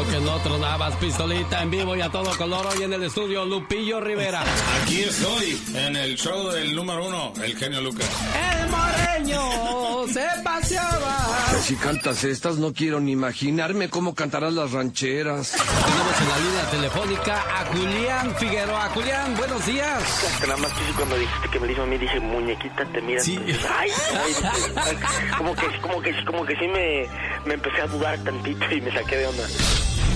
[0.05, 4.01] que no tronabas pistolita en vivo y a todo color hoy en el estudio Lupillo
[4.01, 4.43] Rivera.
[4.83, 8.07] Aquí estoy, en el show del número uno, el genio Lucas.
[8.53, 11.17] El moreño se paseaba.
[11.63, 15.53] Si cantas estas, no quiero ni imaginarme cómo cantarás las rancheras.
[15.53, 18.89] Tenemos en la línea telefónica a Julián Figueroa.
[18.91, 20.39] Julián, buenos días.
[20.41, 23.25] Que nada más que cuando dijiste que me dijo a mí, dije, muñequita, te miras.
[23.25, 23.39] Sí.
[23.77, 23.91] Ay,
[25.39, 27.09] como que, como que, como que sí me,
[27.47, 29.49] me empecé a dudar tantito y me saqué de onda.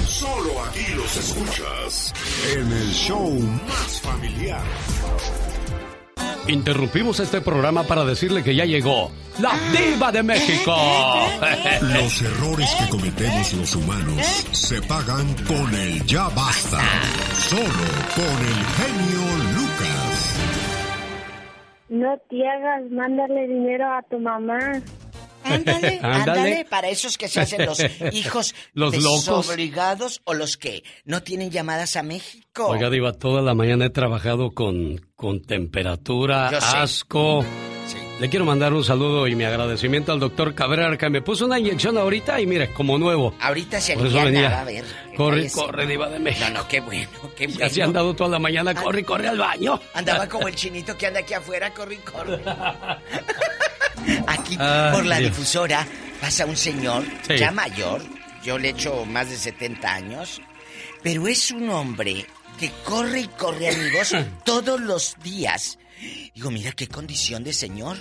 [0.06, 2.12] Solo aquí los escuchas
[2.54, 3.30] en el show
[3.66, 4.62] más familiar.
[6.48, 10.74] Interrumpimos este programa para decirle que ya llegó la diva de México.
[11.82, 16.80] Los errores que cometemos los humanos se pagan con el ya basta.
[17.34, 17.62] Solo
[18.16, 19.20] con el genio
[19.54, 20.36] Lucas.
[21.88, 24.82] No te hagas, mándale dinero a tu mamá.
[25.44, 27.80] Ándale, ándale, para esos que se hacen los
[28.12, 32.66] hijos los desobligados o los que no tienen llamadas a México.
[32.68, 37.44] Oiga, Diva, toda la mañana he trabajado con, con temperatura, asco.
[38.20, 41.58] Le quiero mandar un saludo y mi agradecimiento al doctor Cabrera que me puso una
[41.58, 43.34] inyección ahorita y mire, como nuevo.
[43.40, 44.60] Ahorita se venía.
[44.60, 44.84] a ver.
[45.16, 46.46] Corre, corre, diva de México.
[46.50, 47.64] No, no, qué bueno, qué bueno.
[47.64, 49.80] Así han dado toda la mañana, corre, corre al baño.
[49.94, 52.40] Andaba como el chinito que anda aquí afuera, corre, corre.
[54.26, 55.86] Aquí por la difusora
[56.20, 58.02] pasa un señor ya mayor,
[58.42, 60.40] yo le echo más de 70 años,
[61.02, 62.26] pero es un hombre
[62.58, 64.14] que corre y corre, amigos,
[64.44, 65.78] todos los días.
[66.34, 67.96] Digo, mira qué condición de señor.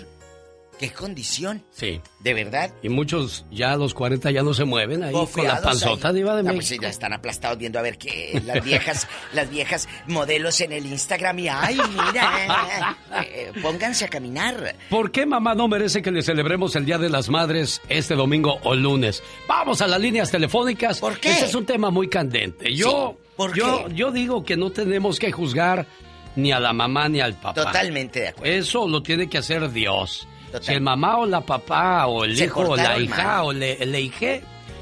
[0.79, 1.61] ¿Qué condición?
[1.71, 1.99] Sí.
[2.21, 2.71] ¿De verdad?
[2.81, 6.23] Y muchos ya a los 40 ya no se mueven ahí con la panzota de
[6.23, 10.71] no, pues ya están aplastados viendo a ver qué las viejas, las viejas modelos en
[10.71, 14.73] el Instagram y ay, mira, eh, pónganse a caminar.
[14.89, 18.59] ¿Por qué mamá no merece que le celebremos el Día de las Madres este domingo
[18.63, 19.21] o lunes?
[19.49, 20.99] Vamos a las líneas telefónicas.
[20.99, 21.31] ¿Por qué?
[21.31, 22.73] Este es un tema muy candente.
[22.73, 23.17] Yo,
[23.53, 25.85] yo, yo digo que no tenemos que juzgar
[26.41, 27.65] ni a la mamá ni al papá.
[27.65, 28.53] Totalmente de acuerdo.
[28.53, 30.27] Eso lo tiene que hacer Dios.
[30.61, 34.01] Si el mamá o la papá o el hijo o la hija o le, le
[34.01, 34.41] hije,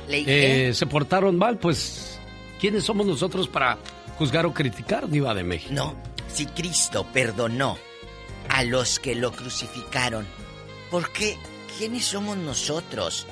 [0.09, 2.19] eh, se portaron mal, pues
[2.59, 3.77] ¿quiénes somos nosotros para
[4.17, 5.73] juzgar o criticar, Diva de México?
[5.73, 5.95] No,
[6.31, 7.77] si Cristo perdonó
[8.49, 10.25] a los que lo crucificaron,
[10.89, 11.37] ¿por qué?
[11.77, 13.27] ¿Quiénes somos nosotros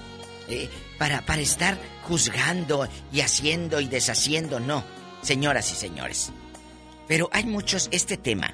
[0.49, 4.60] eh, para, para estar juzgando y haciendo y deshaciendo?
[4.60, 4.84] No,
[5.22, 6.31] señoras y señores.
[7.07, 8.53] Pero hay muchos este tema.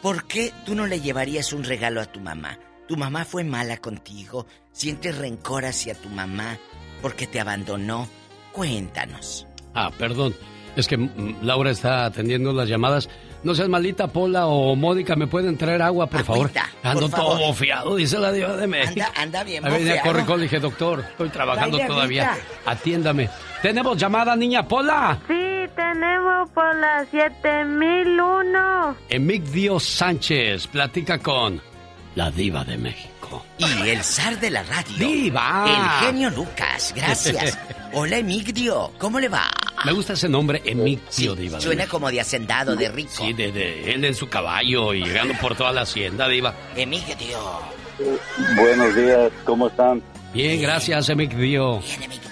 [0.00, 2.58] ¿Por qué tú no le llevarías un regalo a tu mamá?
[2.88, 4.46] ¿Tu mamá fue mala contigo?
[4.72, 6.58] ¿Sientes rencor hacia tu mamá
[7.00, 8.08] porque te abandonó?
[8.52, 9.46] Cuéntanos.
[9.74, 10.34] Ah, perdón.
[10.76, 13.08] Es que mm, Laura está atendiendo las llamadas.
[13.44, 16.50] No seas malita, Pola o Mónica, ¿me pueden traer agua, por favor?
[16.82, 18.90] Ando todo bofiado, dice la diva de México.
[18.90, 22.36] Anda, anda bien A ver, corre, corre, dije, doctor, estoy trabajando todavía.
[22.64, 23.28] Atiéndame.
[23.60, 25.18] ¿Tenemos llamada, niña Pola?
[25.26, 28.96] Sí, tenemos por la 7001.
[29.08, 31.60] Emigdio Sánchez, platica con
[32.14, 33.11] la diva de México.
[33.58, 34.96] Y el zar de la radio.
[34.98, 36.00] ¡Diva!
[36.00, 37.58] El genio Lucas, gracias.
[37.92, 39.50] Hola, Emigdio, ¿cómo le va?
[39.84, 41.60] Me gusta ese nombre, Emigdio, diva.
[41.60, 43.10] Suena como de hacendado, de rico.
[43.10, 46.54] Sí, de, él en su caballo y llegando por toda la hacienda, diva.
[46.76, 47.38] Emigdio.
[48.56, 50.02] Buenos días, ¿cómo están?
[50.32, 51.80] Bien, gracias, Emigdio.
[51.80, 52.30] Bien, Emigdio.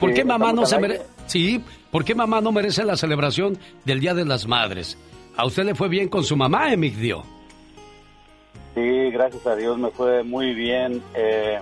[0.00, 1.06] ¿Por qué mamá no se merece...
[1.26, 4.98] Sí, ¿por qué mamá no merece la celebración del Día de las Madres?
[5.36, 7.24] ¿A usted le fue bien con su mamá, Emigdio?
[8.74, 11.02] Sí, gracias a Dios me fue muy bien.
[11.14, 11.60] Eh,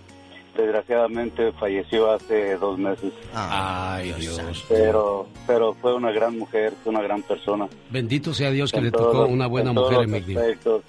[0.57, 3.13] desgraciadamente falleció hace dos meses.
[3.35, 4.65] Ay, Dios.
[4.69, 7.69] Pero, pero fue una gran mujer, fue una gran persona.
[7.91, 10.83] Bendito sea Dios que le tocó una buena mujer en aspectos,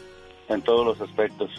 [0.50, 1.50] En todos los aspectos.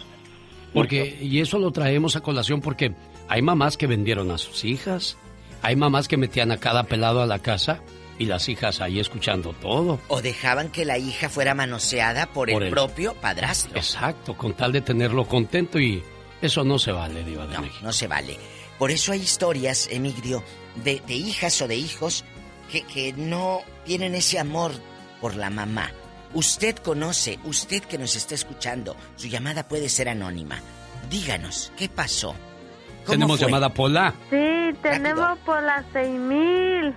[0.73, 2.93] Porque, y eso lo traemos a colación porque
[3.29, 5.17] hay mamás que vendieron a sus hijas,
[5.61, 7.81] hay mamás que metían a cada pelado a la casa
[8.17, 9.99] y las hijas ahí escuchando todo.
[10.07, 13.77] O dejaban que la hija fuera manoseada por, el, propio padrastro.
[13.77, 16.03] Exacto, con tal de tenerlo contento y
[16.41, 17.79] eso no se vale, Diva de no, México.
[17.83, 18.37] No se vale.
[18.77, 20.43] Por eso hay historias, Emigdio,
[20.83, 22.25] de, de hijas o de hijos
[22.71, 24.71] que, que no tienen ese amor
[25.21, 25.91] por la mamá.
[26.33, 30.59] Usted conoce, usted que nos está escuchando, su llamada puede ser anónima.
[31.09, 32.35] Díganos, ¿qué pasó?
[33.07, 34.13] Tenemos llamada Pola.
[34.29, 36.93] Sí, tenemos por las seis mil.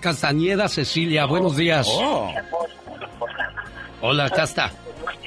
[0.00, 1.86] Castañeda Cecilia, buenos días.
[1.90, 2.32] Oh.
[4.02, 4.72] Hola, Casta.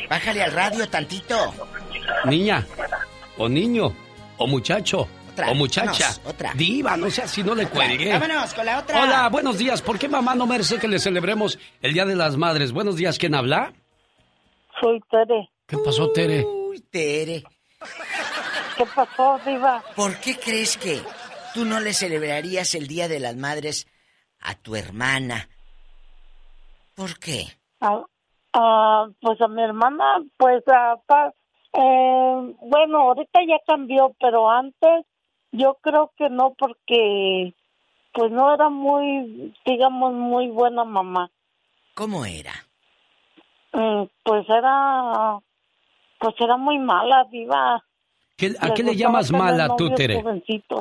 [0.09, 1.53] Bájale al radio tantito.
[2.25, 2.65] Niña,
[3.37, 3.93] o niño,
[4.37, 5.07] o muchacho,
[5.47, 6.07] o muchacha.
[6.07, 6.53] Vámonos, otra.
[6.55, 8.13] Diva, no sé si no le cuelgue.
[8.13, 9.03] Vámonos con la otra.
[9.03, 9.81] Hola, buenos días.
[9.81, 12.71] ¿Por qué mamá no merece que le celebremos el Día de las Madres?
[12.71, 13.73] Buenos días, ¿quién habla?
[14.79, 15.49] Soy Tere.
[15.67, 16.43] ¿Qué pasó, Tere?
[16.45, 17.43] Uy, Tere.
[18.77, 19.83] ¿Qué pasó, Diva?
[19.95, 21.01] ¿Por qué crees que
[21.53, 23.87] tú no le celebrarías el Día de las Madres
[24.43, 25.47] a tu hermana?
[26.95, 27.45] ¿Por qué?
[27.81, 28.03] Ah,
[28.53, 31.33] ah, pues a mi hermana, pues a, pa-
[31.73, 35.05] eh, bueno, ahorita ya cambió, pero antes
[35.51, 37.53] yo creo que no porque
[38.13, 41.31] pues no era muy, digamos, muy buena mamá.
[41.95, 42.53] ¿Cómo era?
[43.73, 45.39] Mm, pues era,
[46.19, 47.27] pues era muy mala.
[48.37, 50.23] ¿Qué- ¿A Le qué le llamas mala tú, Tere?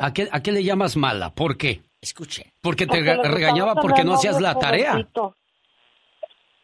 [0.00, 1.30] ¿A qué, ¿A qué le llamas mala?
[1.34, 1.80] ¿Por qué?
[2.02, 2.52] Escuche.
[2.60, 4.98] Porque te Porque regañaba porque no hacías la tarea.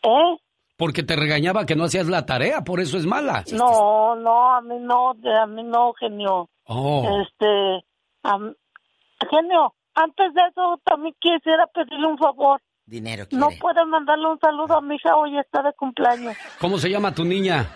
[0.02, 0.36] ¿Eh?
[0.76, 3.44] Porque te regañaba que no hacías la tarea, por eso es mala.
[3.52, 6.50] No, no, a mí no, a mí no, genio.
[6.64, 7.22] Oh.
[7.22, 7.84] Este,
[8.24, 8.54] am-
[9.30, 12.60] genio, antes de eso también quisiera pedirle un favor.
[12.84, 16.36] Dinero No puede mandarle un saludo a mi hija, hoy está de cumpleaños.
[16.60, 17.68] ¿Cómo se llama tu niña?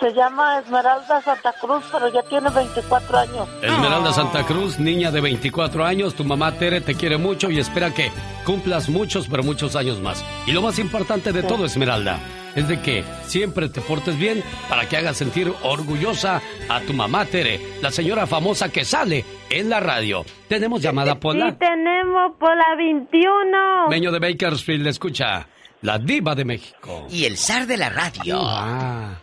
[0.00, 3.48] Se llama Esmeralda Santa Cruz, pero ya tiene 24 años.
[3.62, 7.92] Esmeralda Santa Cruz, niña de 24 años, tu mamá Tere te quiere mucho y espera
[7.92, 8.10] que
[8.46, 10.24] cumplas muchos, pero muchos años más.
[10.46, 12.18] Y lo más importante de todo, Esmeralda,
[12.56, 16.40] es de que siempre te portes bien para que hagas sentir orgullosa
[16.70, 20.24] a tu mamá Tere, la señora famosa que sale en la radio.
[20.48, 21.56] Tenemos llamada Sí, Pola.
[21.58, 23.88] tenemos por la 21.
[23.90, 25.46] Meño de Bakersfield, escucha,
[25.82, 27.06] la diva de México.
[27.10, 28.38] Y el zar de la radio.
[28.42, 29.18] Ah.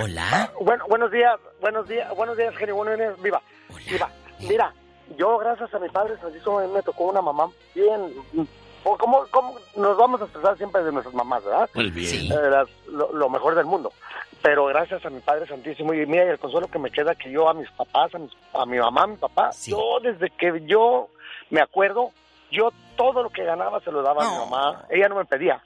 [0.00, 0.50] Hola.
[0.60, 3.40] Bueno, buenos días, buenos días, buenos días, genio, buenos días, viva.
[3.90, 4.10] Viva.
[4.40, 4.72] Mira,
[5.16, 8.12] yo gracias a mi padre Francisco me tocó una mamá bien,
[8.84, 11.70] o como, como nos vamos a expresar siempre de nuestras mamás, ¿verdad?
[11.74, 12.32] Muy bien.
[12.32, 13.92] Eh, las- lo, lo mejor del mundo.
[14.42, 17.30] Pero gracias a mi Padre Santísimo y mira, y el consuelo que me queda que
[17.30, 20.60] yo a mis papás, a, mis- a mi mamá, a mi papá, yo desde que
[20.66, 21.08] yo
[21.50, 22.10] me acuerdo,
[22.50, 24.84] yo todo lo que ganaba se lo daba a mi mamá.
[24.90, 25.62] Ella no me pedía.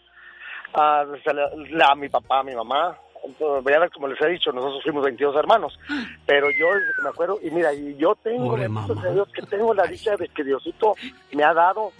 [0.74, 2.96] Ah, se le- a mi papá, a mi mamá.
[3.24, 5.78] Entonces, ya como les he dicho, nosotros fuimos 22 hermanos.
[6.26, 6.66] Pero yo
[7.02, 10.94] me acuerdo, y mira, y yo tengo, Dios, que tengo la dicha de que Diosito
[11.32, 11.92] me ha dado.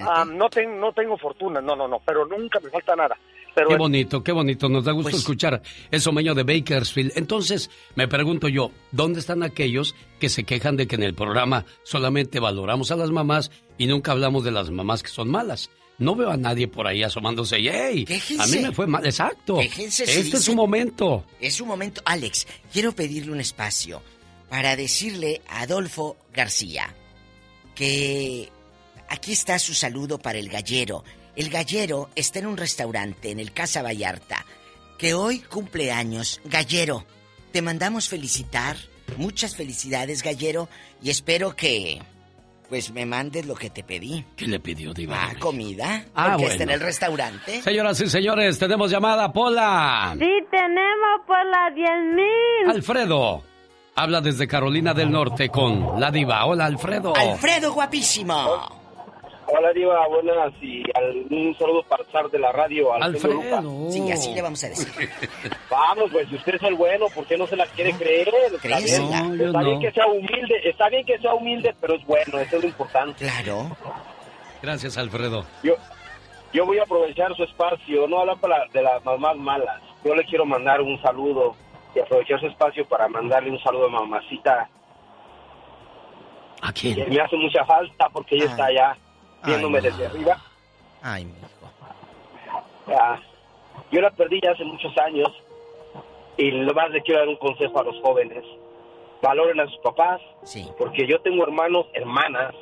[0.00, 3.16] ah, no, ten- no tengo fortuna, no, no, no, pero nunca me falta nada.
[3.54, 4.68] Pero Qué bonito, qué bonito.
[4.68, 7.12] Nos da gusto escuchar eso, Meño de Bakersfield.
[7.16, 11.64] Entonces, me pregunto yo, ¿dónde están aquellos que se quejan de que en el programa
[11.82, 15.70] solamente valoramos a las mamás y nunca hablamos de las mamás que son malas?
[15.98, 18.06] No veo a nadie por ahí asomándose y, ¡hey!
[18.38, 19.04] A mí me fue mal.
[19.04, 19.58] Exacto.
[19.58, 21.24] Quéjense, se este es su momento.
[21.40, 22.00] Es un momento.
[22.04, 24.02] Alex, quiero pedirle un espacio
[24.48, 26.94] para decirle a Adolfo García
[27.74, 28.48] que
[29.08, 31.04] aquí está su saludo para el gallero.
[31.34, 34.46] El gallero está en un restaurante en el Casa Vallarta
[34.98, 36.40] que hoy cumple años.
[36.44, 37.06] Gallero,
[37.52, 38.76] te mandamos felicitar.
[39.16, 40.68] Muchas felicidades, gallero,
[41.02, 42.02] y espero que
[42.68, 44.24] pues me mandes lo que te pedí.
[44.36, 45.16] ¿Qué le pidió, Diva?
[45.20, 46.04] Ah, comida.
[46.14, 46.62] Ah, porque está bueno.
[46.62, 47.62] en el restaurante.
[47.62, 50.14] Señoras y señores, tenemos llamada Pola.
[50.18, 52.70] Sí, tenemos por la 10 mil.
[52.70, 53.42] Alfredo.
[53.94, 56.44] Habla desde Carolina del Norte con la diva.
[56.46, 57.14] Hola, Alfredo.
[57.16, 58.87] Alfredo, guapísimo.
[59.50, 63.40] Hola, Diva, buenas y al- un saludo para el de la radio, Alfredo.
[63.90, 64.88] Sí, así le vamos a decir.
[65.70, 68.28] Vamos, pues si usted es el bueno, ¿por qué no se la quiere creer?
[68.28, 71.94] Está, bien, No, yo está bien que sea humilde, está bien que sea humilde, pero
[71.94, 73.24] es bueno, eso es lo importante.
[73.24, 73.70] Claro.
[74.62, 75.44] Gracias, Alfredo.
[75.62, 75.74] Yo,
[76.52, 79.80] yo voy a aprovechar su espacio, no hablar para de las mamás malas.
[80.04, 81.54] Yo le quiero mandar un saludo
[81.94, 84.68] y aprovechar su espacio para mandarle un saludo a mamacita.
[86.60, 86.96] ¿A quién?
[86.96, 88.96] Que me hace mucha falta porque ella está allá
[89.44, 90.36] viéndome Ay, desde arriba.
[91.02, 91.48] Ay, mijo.
[92.88, 93.18] Ah,
[93.90, 95.28] yo la perdí ya hace muchos años
[96.36, 98.44] y lo más le quiero dar un consejo a los jóvenes.
[99.20, 100.20] Valoren a sus papás,
[100.78, 102.54] porque yo tengo hermanos, hermanas,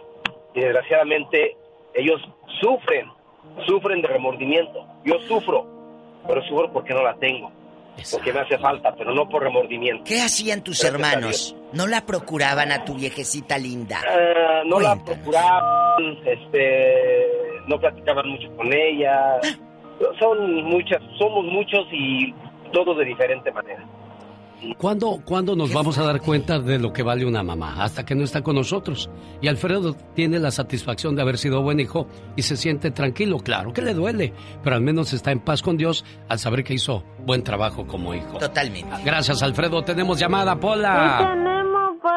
[0.54, 1.56] y desgraciadamente
[1.92, 2.20] ellos
[2.60, 3.10] sufren,
[3.66, 4.86] sufren de remordimiento.
[5.04, 5.66] Yo sufro,
[6.26, 7.52] pero sufro porque no la tengo,
[8.10, 10.05] porque me hace falta, pero no por remordimiento.
[10.05, 11.56] ¿Qué hacían tus a hermanos?
[11.73, 14.01] ¿No la procuraban a tu viejecita linda?
[14.09, 17.27] Eh, no la procuraban, este,
[17.66, 19.39] no platicaban mucho con ella.
[20.18, 22.35] Son muchas, somos muchos y
[22.73, 23.85] todos de diferente manera.
[24.78, 27.82] ¿Cuándo, ¿Cuándo nos vamos a dar cuenta de lo que vale una mamá?
[27.82, 29.10] Hasta que no está con nosotros.
[29.40, 32.06] Y Alfredo tiene la satisfacción de haber sido buen hijo
[32.36, 33.38] y se siente tranquilo.
[33.38, 36.74] Claro que le duele, pero al menos está en paz con Dios al saber que
[36.74, 38.38] hizo buen trabajo como hijo.
[38.38, 38.96] Totalmente.
[39.04, 39.82] Gracias, Alfredo.
[39.82, 41.64] Tenemos llamada, Pola.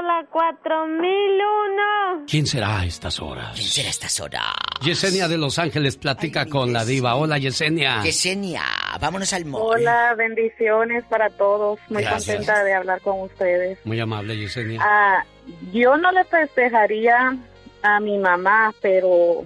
[0.10, 2.26] Pola 4001.
[2.28, 3.52] ¿Quién será a estas horas?
[3.54, 4.56] ¿Quién será a estas horas?
[4.82, 7.14] Yesenia de Los Ángeles platica con la diva.
[7.14, 8.02] Hola, Yesenia.
[8.02, 8.64] Yesenia,
[9.00, 9.62] vámonos al mall.
[9.62, 11.80] Hola, bendiciones para todos.
[11.90, 12.38] Muy Gracias.
[12.38, 13.78] contenta de hablar con ustedes.
[13.86, 14.82] Muy amable, Yesenia.
[14.84, 15.24] Ah,
[15.72, 17.38] yo no le festejaría
[17.84, 19.46] a mi mamá, pero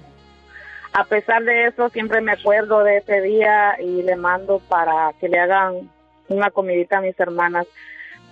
[0.94, 5.27] a pesar de eso siempre me acuerdo de ese día y le mando para que
[5.27, 5.90] le hagan
[6.30, 7.68] una comidita a mis hermanas.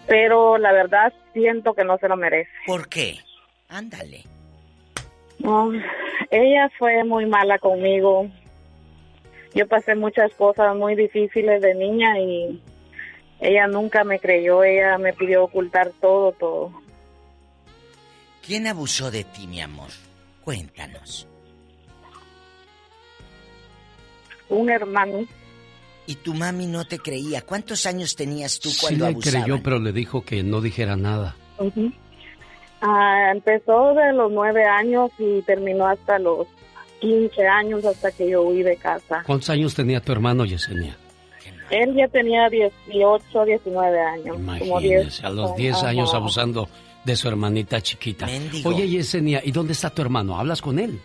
[0.08, 2.52] Pero la verdad siento que no se lo merece.
[2.66, 3.20] ¿Por qué?
[3.70, 4.24] Ándale.
[5.40, 5.72] No,
[6.30, 8.28] ella fue muy mala conmigo.
[9.54, 12.62] Yo pasé muchas cosas muy difíciles de niña y
[13.40, 16.72] ella nunca me creyó, ella me pidió ocultar todo, todo.
[18.46, 19.90] ¿Quién abusó de ti, mi amor?
[20.44, 21.28] Cuéntanos.
[24.50, 25.26] Un hermano.
[26.12, 27.42] Y tu mami no te creía.
[27.42, 29.44] ¿Cuántos años tenías tú Sí cuando le abusaban?
[29.44, 31.38] creyó, pero le dijo que no dijera nada.
[32.82, 36.48] Ah, empezó de los nueve años y terminó hasta los
[37.00, 39.24] 15 años hasta que yo huí de casa.
[39.26, 40.98] ¿Cuántos años tenía tu hermano, Yesenia?
[41.70, 44.36] Él ya tenía 18, 19 años.
[44.36, 46.18] Como 10 Imagínese, a los 10 años Ajá.
[46.18, 46.68] abusando
[47.06, 48.28] de su hermanita chiquita.
[48.66, 50.38] Oye, Yesenia, ¿y dónde está tu hermano?
[50.38, 51.00] ¿Hablas con él?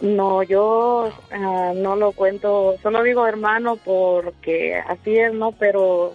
[0.00, 5.52] No, yo ah, no lo cuento, solo digo hermano porque así es, ¿no?
[5.52, 6.14] Pero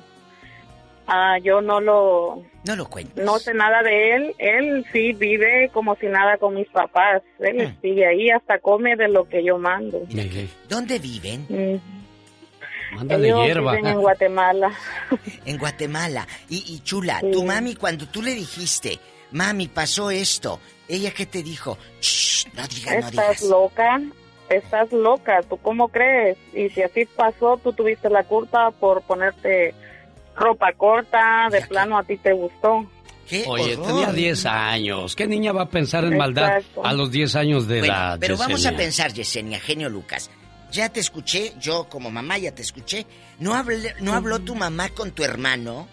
[1.07, 2.43] ah, yo no lo...
[2.65, 3.21] No lo cuento.
[3.23, 4.35] No sé nada de él.
[4.37, 7.23] Él sí vive como si nada con mis papás.
[7.39, 10.01] Él sigue ahí, hasta come de lo que yo mando.
[10.69, 11.47] ¿Dónde viven?
[11.49, 12.95] Mm.
[12.95, 13.71] Mándale Ellos hierba.
[13.75, 14.71] viven en Guatemala.
[15.45, 16.27] En Guatemala.
[16.49, 18.99] Y, y chula, tu mami, cuando tú le dijiste,
[19.31, 21.77] mami, pasó esto, ¿ella qué te dijo?
[22.01, 23.41] Shh, no digas, no Estás digas.
[23.43, 24.01] loca,
[24.49, 26.37] estás loca, ¿tú cómo crees?
[26.53, 29.73] Y si así pasó, tú tuviste la culpa por ponerte
[30.35, 32.85] ropa corta, de plano a ti te gustó.
[33.47, 35.15] Oye, tenía 10 años.
[35.15, 38.17] ¿Qué niña va a pensar en maldad a los 10 años de Bueno, edad?
[38.19, 40.29] pero vamos a pensar, Yesenia, genio Lucas.
[40.71, 43.05] Ya te escuché, yo como mamá ya te escuché.
[43.39, 45.87] ¿No, hablé- no habló tu mamá con tu hermano?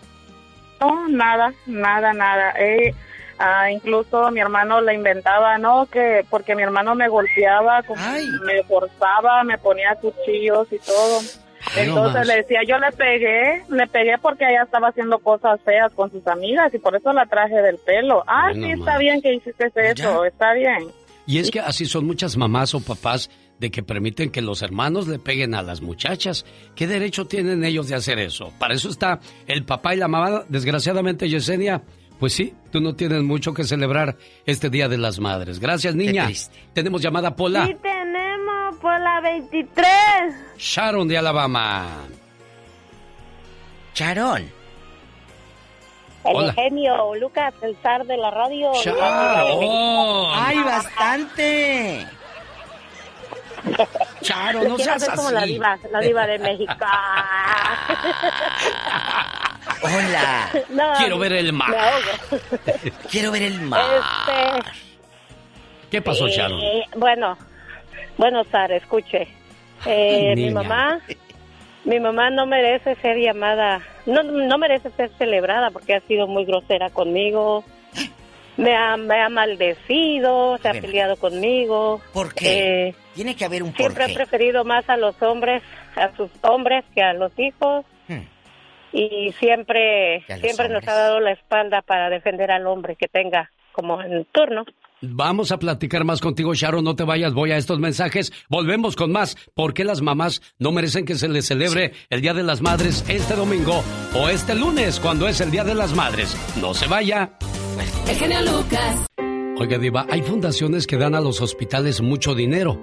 [0.81, 2.51] No, nada, nada, nada.
[2.59, 2.93] Eh,
[3.39, 5.87] ah, incluso mi hermano le inventaba, ¿no?
[5.87, 8.01] Que porque mi hermano me golpeaba, como
[8.45, 11.21] me forzaba, me ponía cuchillos y todo.
[11.75, 15.93] Ay, Entonces le decía, yo le pegué, le pegué porque ella estaba haciendo cosas feas
[15.93, 18.23] con sus amigas y por eso la traje del pelo.
[18.27, 20.89] Ah, Ay, no sí, está bien que hiciste eso, está bien.
[21.27, 23.29] Y es que así son muchas mamás o papás
[23.59, 26.47] de que permiten que los hermanos le peguen a las muchachas.
[26.75, 28.53] ¿Qué derecho tienen ellos de hacer eso?
[28.59, 30.45] Para eso está el papá y la mamá.
[30.49, 31.83] Desgraciadamente, Yesenia,
[32.19, 35.61] pues sí, tú no tienes mucho que celebrar este Día de las Madres.
[35.61, 36.29] Gracias, niña.
[36.73, 37.67] Tenemos llamada Pola.
[37.67, 39.85] Sí tenemos por la 23.
[40.59, 41.87] Sharon de Alabama.
[43.95, 44.43] Sharon.
[46.25, 46.53] El Hola.
[46.53, 48.73] genio Lucas, el zar de la radio.
[48.75, 50.29] Sharon.
[50.35, 52.07] ¡Ay, bastante!
[54.23, 56.75] Charo, no quiero seas ser como la diva, la diva de México.
[59.83, 60.51] Hola.
[60.71, 61.75] No, Quiero ver el mar.
[63.11, 63.81] Quiero ver el mar.
[63.95, 64.71] Este,
[65.91, 66.61] ¿Qué pasó, eh, Sharon?
[66.97, 67.37] Bueno,
[68.17, 69.29] bueno, Sara, escuche.
[69.87, 71.01] Eh, mi mamá,
[71.85, 76.45] mi mamá no merece ser llamada, no, no merece ser celebrada porque ha sido muy
[76.45, 77.65] grosera conmigo.
[78.59, 82.01] Me ha, me ha maldecido, se ha peleado conmigo.
[82.13, 82.89] ¿Por qué?
[82.89, 84.15] Eh, Tiene que haber un siempre ha porqué.
[84.15, 85.63] preferido más a los hombres,
[85.97, 87.87] a sus hombres que a los hijos.
[88.09, 88.23] Hmm.
[88.93, 94.03] Y siempre, siempre nos ha dado la espalda para defender al hombre que tenga como
[94.03, 94.65] en turno.
[95.01, 96.83] Vamos a platicar más contigo, Sharon.
[96.83, 98.33] No te vayas, voy a estos mensajes.
[98.49, 99.37] Volvemos con más.
[99.55, 103.05] ¿Por qué las mamás no merecen que se les celebre el Día de las Madres
[103.09, 103.85] este domingo
[104.17, 106.37] o este lunes cuando es el Día de las Madres?
[106.61, 107.31] No se vaya.
[107.81, 109.07] El genio Lucas.
[109.61, 112.79] Oiga, Diva, hay fundaciones que dan a los hospitales mucho dinero.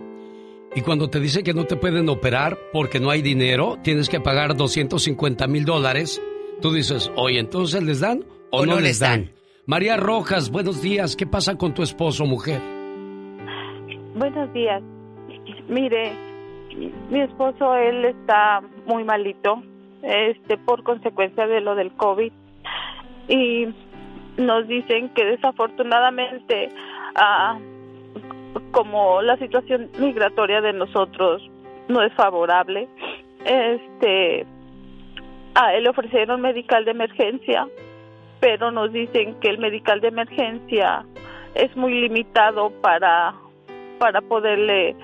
[0.75, 4.19] Y cuando te dicen que no te pueden operar porque no hay dinero, tienes que
[4.19, 6.21] pagar 250 mil dólares,
[6.61, 9.31] tú dices, oye, entonces les dan o, no, les dan?
[9.65, 11.15] María Rojas, buenos días.
[11.15, 12.61] ¿Qué pasa con tu esposo, mujer?
[14.15, 14.81] Buenos días.
[15.69, 16.13] Mire,
[17.09, 19.63] mi esposo, él está muy malito,
[20.03, 22.31] este, por consecuencia de lo del COVID.
[23.27, 23.65] Y
[24.37, 26.69] nos dicen que desafortunadamente,
[27.15, 27.57] ah,
[28.71, 31.49] como la situación migratoria de nosotros
[31.87, 32.87] no es favorable,
[33.45, 34.45] este,
[35.55, 37.67] a él le ofrecieron medical de emergencia,
[38.39, 41.05] pero nos dicen que el medical de emergencia
[41.53, 43.33] es muy limitado para
[43.97, 44.95] para poderle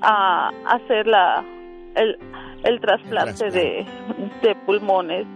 [0.00, 1.44] a, hacer la
[1.96, 2.18] el,
[2.64, 3.84] el trasplante, De,
[4.42, 5.26] de pulmones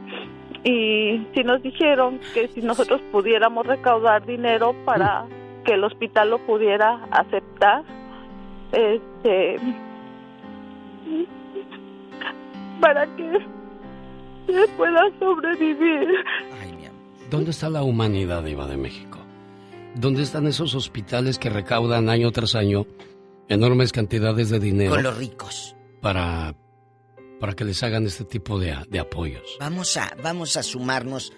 [0.67, 5.63] y si nos dijeron que si nosotros pudiéramos recaudar dinero para mm.
[5.65, 7.85] que el hospital lo pudiera aceptar
[8.73, 9.61] este
[12.81, 13.39] para que
[14.47, 16.09] se pueda sobrevivir.
[17.31, 19.19] ¿Dónde está la humanidad, Iba de México?
[19.95, 22.87] ¿Dónde están esos hospitales que recaudan año tras año
[23.49, 24.95] enormes cantidades de dinero?
[24.95, 25.77] Con los ricos.
[26.01, 26.55] Para,
[27.41, 29.57] para que les hagan este tipo de, de apoyos.
[29.61, 31.33] Vamos a, vamos a sumarnos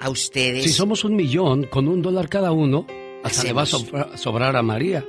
[0.00, 0.64] a ustedes.
[0.64, 2.86] Si somos un millón, con un dólar cada uno,
[3.22, 5.04] hasta le va a sobrar a María.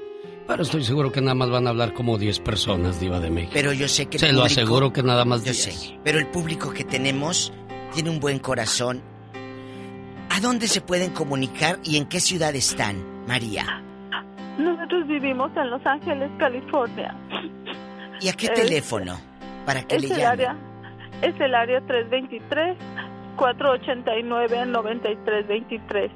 [0.48, 3.52] Pero estoy seguro que nada más van a hablar como 10 personas, Diva de México.
[3.54, 4.20] Pero yo sé que...
[4.20, 5.66] Se lo aseguro que nada más 10.
[5.66, 6.00] Yo sé.
[6.04, 7.52] Pero el público que tenemos
[7.94, 9.02] tiene un buen corazón
[10.36, 13.82] ¿A dónde se pueden comunicar y en qué ciudad están, María?
[14.58, 17.16] Nosotros vivimos en Los Ángeles, California.
[18.20, 19.18] ¿Y a qué teléfono?
[19.66, 20.26] Para que le llamen.
[20.26, 20.58] Área,
[21.22, 21.82] es el área
[23.38, 26.10] 323-489-9323.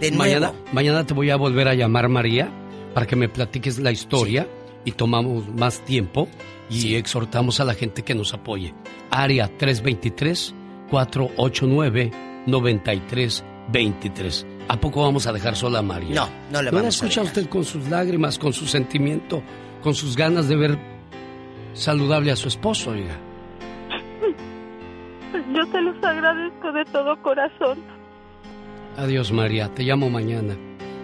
[0.00, 0.18] De nuevo.
[0.18, 2.48] Mañana, mañana te voy a volver a llamar, María,
[2.94, 4.46] para que me platiques la historia
[4.84, 6.28] y tomamos más tiempo
[6.70, 8.74] y exhortamos a la gente que nos apoye.
[9.10, 10.54] Área 323
[10.90, 12.10] 489
[12.46, 14.46] 9323.
[14.68, 16.14] ¿A poco vamos a dejar sola a María?
[16.14, 19.42] No, no le vamos la escucha usted con sus lágrimas, con su sentimiento,
[19.82, 20.78] con sus ganas de ver
[21.78, 23.16] saludable a su esposo, oiga?
[25.54, 27.78] Yo te los agradezco de todo corazón.
[28.96, 29.72] Adiós, María.
[29.74, 30.56] Te llamo mañana.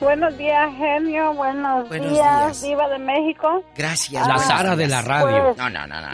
[0.00, 1.32] Buenos días, genio.
[1.34, 3.64] Buenos, días, Viva de México.
[3.76, 4.26] Gracias.
[4.26, 5.44] La Sara de la radio.
[5.44, 6.08] Pues- no, no, no, no.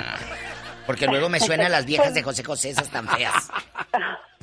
[0.87, 3.49] Porque luego me suenan las viejas de José José, esas tan feas.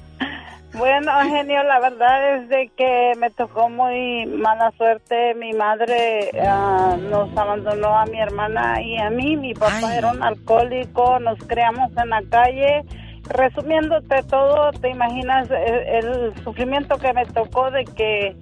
[0.78, 5.34] Bueno, genio, la verdad es de que me tocó muy mala suerte.
[5.36, 9.38] Mi madre ah, nos abandonó a mi hermana y a mí.
[9.38, 12.84] Mi papá era un alcohólico, nos creamos en la calle.
[13.24, 18.36] Resumiéndote todo, te imaginas el, sufrimiento que me tocó de que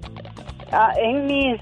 [0.72, 1.62] ah, en mis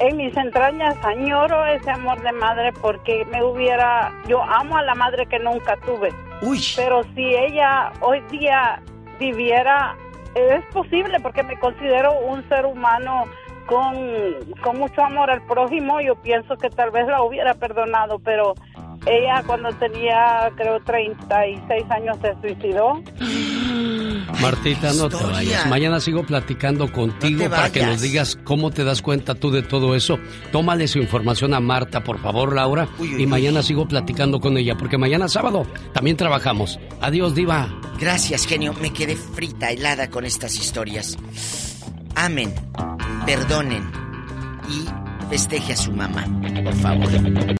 [0.00, 4.94] en mis entrañas añoro ese amor de madre porque me hubiera yo amo a la
[4.94, 6.08] madre que nunca tuve.
[6.42, 6.58] Uy.
[6.74, 8.82] Pero si ella hoy día
[9.20, 9.96] viviera,
[10.34, 13.26] es posible porque me considero un ser humano
[13.66, 13.96] con,
[14.62, 18.54] con mucho amor al prójimo, yo pienso que tal vez la hubiera perdonado, pero
[19.06, 23.02] ella cuando tenía creo 36 años se suicidó.
[24.40, 25.66] Martita, no te vayas.
[25.66, 29.94] Mañana sigo platicando contigo para que nos digas cómo te das cuenta tú de todo
[29.94, 30.18] eso.
[30.52, 32.88] Tómale su información a Marta, por favor, Laura.
[33.00, 36.78] y mañana sigo platicando con ella, porque mañana sábado también trabajamos.
[37.00, 37.68] Adiós, Diva.
[37.98, 38.72] Gracias, genio.
[38.80, 41.18] Me quedé frita, helada con estas historias.
[42.14, 42.52] Amen,
[43.26, 43.90] perdonen
[44.68, 44.88] y
[45.30, 46.26] festeje a su mamá,
[46.64, 47.08] por favor.